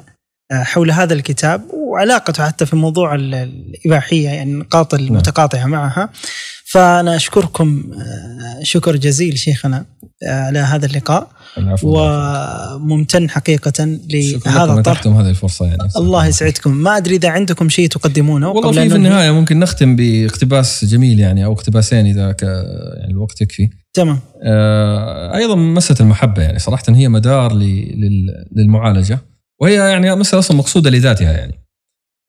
[0.53, 6.09] حول هذا الكتاب وعلاقته حتى في موضوع ال- الإباحية يعني النقاط المتقاطعة معها.
[6.71, 9.85] فأنا أشكركم آه، شكر جزيل شيخنا
[10.29, 11.29] آه، على هذا اللقاء.
[11.83, 15.07] وممتن حقيقة لهذا الطرح.
[15.07, 15.79] هذه الفرصة يعني.
[15.97, 16.75] الله يسعدكم.
[16.77, 18.97] ما أدري إذا عندكم شيء تقدمونه والله في في ننهي.
[18.97, 23.71] النهاية ممكن نختم باقتباس جميل يعني أو اقتباسين إذا ك يعني الوقت يكفي.
[23.95, 24.19] تمام.
[24.45, 27.59] آه، أيضا مسألة المحبة يعني صراحة هي مدار ل-
[28.01, 29.19] لل- للمعالجة.
[29.61, 31.55] وهي يعني مسألة أصلا مقصودة لذاتها يعني.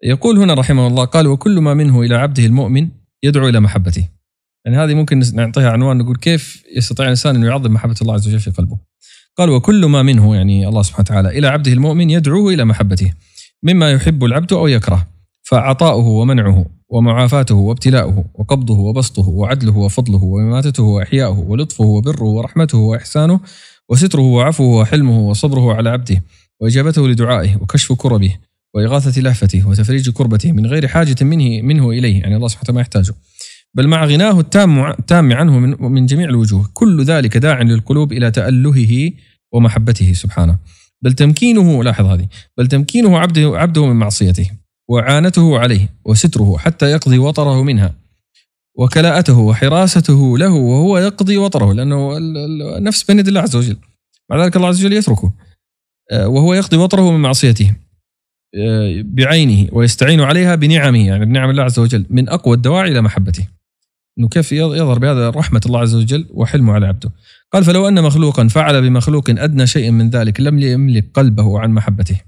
[0.03, 2.89] يقول هنا رحمه الله قال وكل ما منه إلى عبده المؤمن
[3.23, 4.07] يدعو إلى محبته.
[4.65, 8.39] يعني هذه ممكن نعطيها عنوان نقول كيف يستطيع الإنسان انه يعظم محبة الله عز وجل
[8.39, 8.77] في قلبه.
[9.37, 13.13] قال وكل ما منه يعني الله سبحانه وتعالى إلى عبده المؤمن يدعوه إلى محبته
[13.63, 15.07] مما يحب العبد أو يكره
[15.43, 23.39] فعطاؤه ومنعه ومعافاته وابتلاؤه وقبضه وبسطه وعدله وفضله وإماتته وإحياؤه ولطفه وبره ورحمته وإحسانه
[23.89, 26.23] وستره وعفوه وحلمه وصبره على عبده
[26.61, 28.35] وإجابته لدعائه وكشف كربه
[28.75, 32.81] وإغاثة لهفته وتفريج كربته من غير حاجة منه منه إليه يعني الله سبحانه وتعالى ما
[32.81, 33.13] يحتاجه.
[33.73, 36.69] بل مع غناه التام التام عنه من, من جميع الوجوه.
[36.73, 39.11] كل ذلك داع للقلوب إلى تألهه
[39.53, 40.57] ومحبته سبحانه.
[41.01, 42.27] بل تمكينه لاحظ هذه.
[42.57, 44.51] بل تمكينه عبده عبده من معصيته
[44.89, 47.95] وعانته عليه وستره حتى يقضي وطره منها
[48.75, 52.17] وكلاءته وحراسته له وهو يقضي وطره لأنه
[52.77, 53.77] النفس بين الله عز وجل.
[54.29, 55.33] مع ذلك الله عز وجل يتركه.
[56.13, 57.75] وهو يقضي وطره من معصيته
[58.55, 63.47] آه، بعينه ويستعين عليها بنعمه يعني بنعم الله عز وجل من أقوى الدواعي إلى محبته
[64.19, 67.11] إنه كيف يظهر بهذا رحمة الله عز وجل وحلمه على عبده.
[67.53, 72.21] قال فلو أن مخلوقا فعل بمخلوق أدنى شيء من ذلك لم يملك قلبه عن محبته.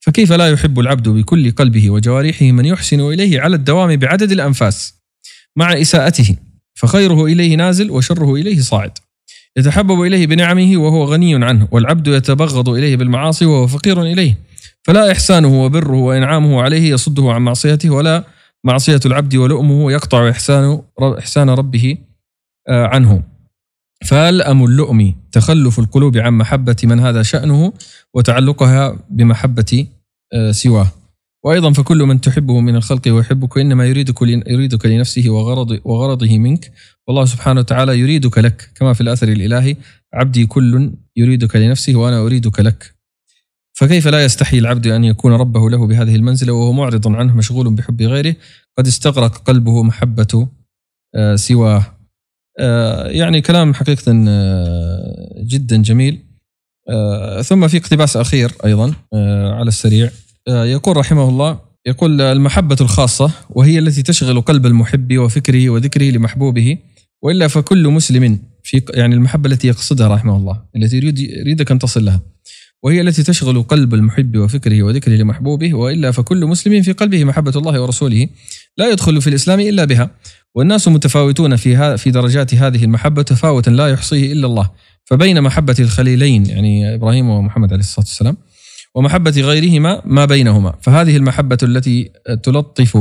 [0.00, 4.94] فكيف لا يحب العبد بكل قلبه وجوارحه من يحسن إليه على الدوام بعدد الأنفاس
[5.56, 6.36] مع إساءته
[6.74, 8.98] فخيره إليه نازل وشره إليه صاعد.
[9.56, 14.38] يتحبب إليه بنعمه وهو غني عنه والعبد يتبغض إليه بالمعاصي وهو فقير إليه.
[14.82, 18.24] فلا إحسانه وبره وإنعامه عليه يصده عن معصيته ولا
[18.64, 20.82] معصية العبد ولؤمه يقطع إحسان
[21.18, 21.98] إحسان ربه
[22.68, 23.22] آه، عنه
[24.06, 27.72] فالأم اللؤم تخلف القلوب عن محبة من هذا شأنه
[28.14, 29.86] وتعلقها بمحبة
[30.32, 30.92] آه، سواه
[31.46, 36.72] وأيضا فكل من تحبه من الخلق ويحبك إنما يريدك يريدك لنفسه وغرض وغرضه منك.
[37.06, 39.76] والله سبحانه وتعالى يريدك لك كما في الأثر الإلهي
[40.14, 42.94] عبدي كل يريدك لنفسه وأنا أريدك لك.
[43.72, 48.02] فكيف لا يستحي العبد أن يكون ربه له بهذه المنزلة وهو معرض عنه مشغول بحب
[48.02, 48.36] غيره؟
[48.78, 50.48] قد استغرق قلبه محبة
[51.14, 51.84] آه، سواه.
[52.58, 56.22] آه، يعني كلام حقيقة آه، جدا جميل.
[57.42, 58.94] ثم في اقتباس أخير أيضا
[59.58, 60.10] على السريع.
[60.48, 66.78] يقول رحمه الله يقول المحبة الخاصة وهي التي تشغل قلب المحب وفكره وذكره لمحبوبه
[67.22, 72.04] وإلا فكل مسلم في يعني المحبة التي يقصدها رحمه الله التي يريد يريدك أن تصل
[72.04, 72.20] لها
[72.82, 77.82] وهي التي تشغل قلب المحب وفكره وذكره لمحبوبه وإلا فكل مسلم في قلبه محبة الله
[77.82, 78.28] ورسوله
[78.76, 80.10] لا يدخل في الإسلام إلا بها
[80.54, 84.70] والناس متفاوتون في في درجات هذه المحبة تفاوتا لا يحصيه إلا الله
[85.04, 88.36] فبين محبة الخليلين يعني إبراهيم ومحمد عليه الصلاة والسلام
[88.96, 90.74] ومحبة غيرهما ما بينهما.
[90.80, 92.10] فهذه المحبة التي
[92.42, 92.98] تلطف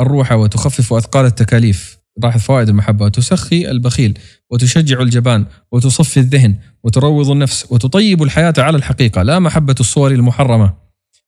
[0.00, 4.18] الروح وتخفف أثقال التكاليف لاحظ فوائد المحبة وتسخي البخيل
[4.50, 6.54] وتشجع الجبان وتصفي الذهن
[6.84, 9.22] وتروض النفس وتطيب الحياة على الحقيقة.
[9.22, 10.74] لا محبة الصور المحرمة.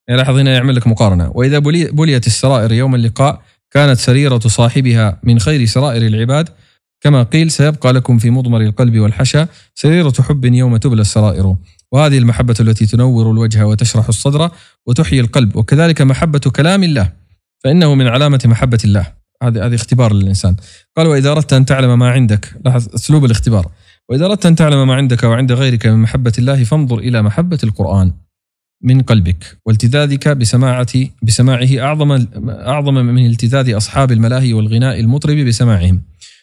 [0.08, 1.30] يعني لاحظ هنا يعمل لك مقارنة.
[1.34, 1.58] وإذا
[1.92, 6.48] بليت السرائر يوم اللقاء كانت سريرة صاحبها من خير سرائر العباد.
[7.00, 11.56] كما قيل سيبقى لكم في مضمر القلب والحشا سريرة حب يوم تبلى السرائر.
[11.92, 14.50] وهذه المحبة التي تنور الوجه وتشرح الصدر
[14.86, 17.12] وتحيي القلب وكذلك محبة كلام الله
[17.64, 19.06] فإنه من علامة محبة الله.
[19.42, 20.56] هذه هذه اختبار للإنسان.
[20.96, 23.70] قال وإذا أردت أن تعلم ما عندك لاحظ أسلوب الاختبار.
[24.08, 28.12] وإذا أردت أن تعلم ما عندك وعند غيرك من محبة الله فانظر إلى محبة القرآن
[28.82, 30.92] من قلبك والتذاذك بسماعة
[31.22, 36.02] بسماعه أعظم أعظم من التذاذ أصحاب الملاهي والغناء المطرب بسماعهم.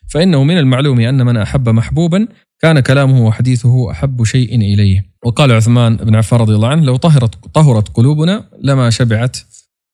[0.09, 2.27] فإنه من المعلوم أن من أحب محبوبا
[2.61, 5.05] كان كلامه وحديثه أحب شيء إليه.
[5.25, 9.37] وقال عثمان بن عفان رضي الله عنه لو طهرت طهرت قلوبنا لما شبعت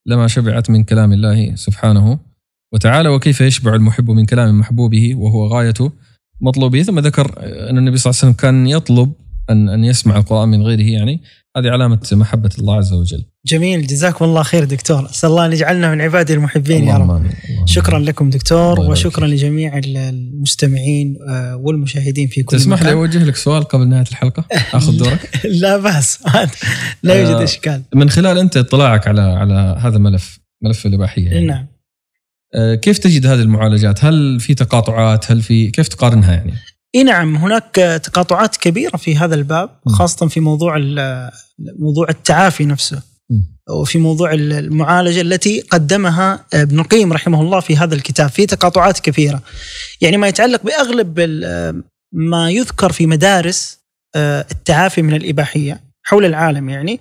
[0.06, 2.20] لما شبعت من كلام الله سبحانه
[2.74, 5.74] وتعالى وكيف يشبع المحب من كلام محبوبه وهو غاية
[6.42, 6.84] مطلوبه.
[6.84, 7.34] ثم ذكر
[7.70, 9.14] أن النبي صلى الله عليه وسلم كان يطلب
[9.50, 11.22] أن أن يسمع القرآن من غيره يعني
[11.58, 15.92] هذه علامة محبة الله عز وجل جميل جزاكم الله خير دكتور أسأل الله أن يجعلنا
[15.92, 17.32] من عباده المحبين يا رب آمين.
[17.66, 23.64] شكرا لكم دكتور وشكرا لجميع المستمعين آه، والمشاهدين في كل تسمح لي أوجه لك سؤال
[23.64, 26.20] قبل نهاية الحلقة أخذ دورك لا بأس
[27.04, 31.46] لا يوجد آه، إشكال من خلال أنت اطلاعك على على هذا الملف ملف الإباحية يعني.
[31.46, 31.68] نعم
[32.56, 36.54] آه، كيف تجد هذه المعالجات؟ هل في تقاطعات؟ هل في كيف تقارنها يعني؟
[36.96, 40.78] إي نعم هناك تقاطعات كبيرة في هذا الباب خاصة في موضوع
[41.80, 43.02] موضوع التعافي نفسه.
[43.70, 49.42] وفي موضوع المعالجة التي قدمها ابن القيم رحمه الله في هذا الكتاب في تقاطعات كثيره
[50.02, 51.20] يعني ما يتعلق بأغلب
[52.14, 53.80] ما يذكر في مدارس
[54.16, 57.00] آه، التعافي من الإباحية حول العالم يعني.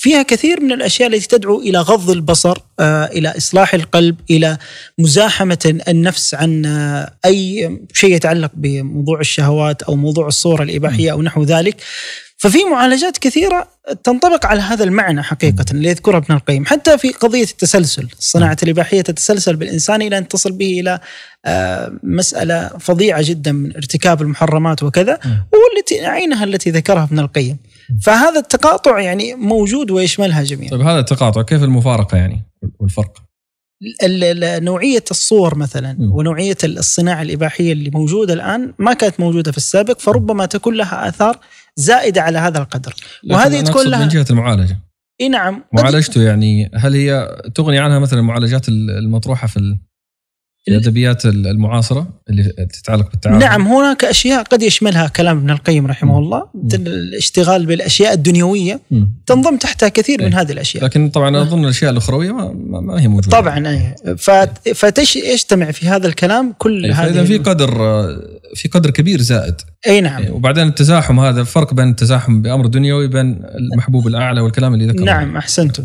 [0.00, 4.58] فيها كثير من الأشياء التي تدعو إلى غض البصر آه، إلى إصلاح القلب إلى
[4.98, 11.42] مزاحمة النفس عن آه، أي شيء يتعلق بموضوع الشهوات أو موضوع الصورة الإباحية أو نحو
[11.42, 11.76] ذلك.
[12.36, 13.68] ففي معالجات كثيرة
[14.04, 16.66] تنطبق على هذا المعنى حقيقة اللي يذكرها ابن القيم.
[16.66, 20.98] حتى في قضية التسلسل صناعة الإباحية تتسلسل بالإنسان إلى أن تصل به إلى
[21.44, 25.18] آه، مسألة فظيعة جدا من ارتكاب المحرمات وكذا.
[25.52, 27.56] والتي عينها التي ذكرها ابن القيم.
[28.02, 30.70] فهذا التقاطع يعني موجود ويشملها جميعا.
[30.70, 32.42] طيب هذا التقاطع كيف المفارقة يعني
[32.80, 33.22] والفرق؟
[34.02, 36.12] ال- ال- نوعية الصور مثلا مم.
[36.12, 41.38] ونوعية الصناعه الإباحية اللي موجودة الآن ما كانت موجودة في السابق فربما تكون لها آثار
[41.76, 42.94] زائدة على هذا القدر.
[43.30, 44.78] وهذه تكون لها من جهة المعالجة.
[45.20, 49.89] إي نعم معالجته يعني هل هي تغني عنها مثلا المعالجات المطروحة في ال- في
[50.68, 52.42] الادبيات المعاصرة اللي
[52.82, 53.38] تتعلق بالتعامل.
[53.38, 58.80] نعم هناك أشياء قد يشملها كلام ابن القيم رحمه الله مثل الاشتغال بالأشياء الدنيوية.
[58.90, 59.12] مم.
[59.26, 60.40] تنضم تحتها كثير من إيه.
[60.40, 60.84] هذه الأشياء.
[60.84, 63.40] لكن طبعا أظن الأشياء الأخروية ما, ما ما هي موجودة.
[63.40, 63.94] طبعا أي.
[64.16, 67.70] فت- فتجتمع في هذا الكلام كل إيه، هذه فاذا في قدر
[68.54, 69.54] في قدر كبير زائد.
[69.86, 70.22] اي نعم.
[70.22, 75.04] إيه، وبعدين التزاحم هذا الفرق بين التزاحم بأمر دنيوي بين المحبوب الأعلى والكلام اللي ذكره
[75.04, 75.84] نعم أحسنتم.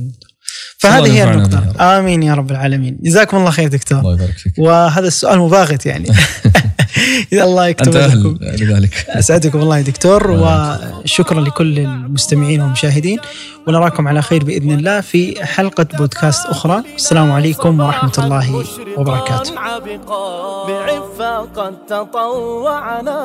[0.89, 1.63] فهذه هي النقطة.
[1.79, 2.97] آمين يا رب العالمين.
[3.01, 3.99] جزاكم الله خير دكتور.
[3.99, 4.53] الله يبارك فيك.
[4.57, 6.09] وهذا السؤال مباغت يعني.
[7.33, 8.37] الله يكتب لكم.
[8.41, 9.05] لذلك.
[9.09, 13.19] أسعدكم الله يا دكتور وشكرا لكل المستمعين والمشاهدين.
[13.67, 16.83] ونراكم على خير بإذن الله في حلقة بودكاست أخرى.
[16.95, 18.63] السلام عليكم ورحمة الله
[18.97, 19.53] وبركاته.
[20.67, 23.19] بعفة قد تطوعنا.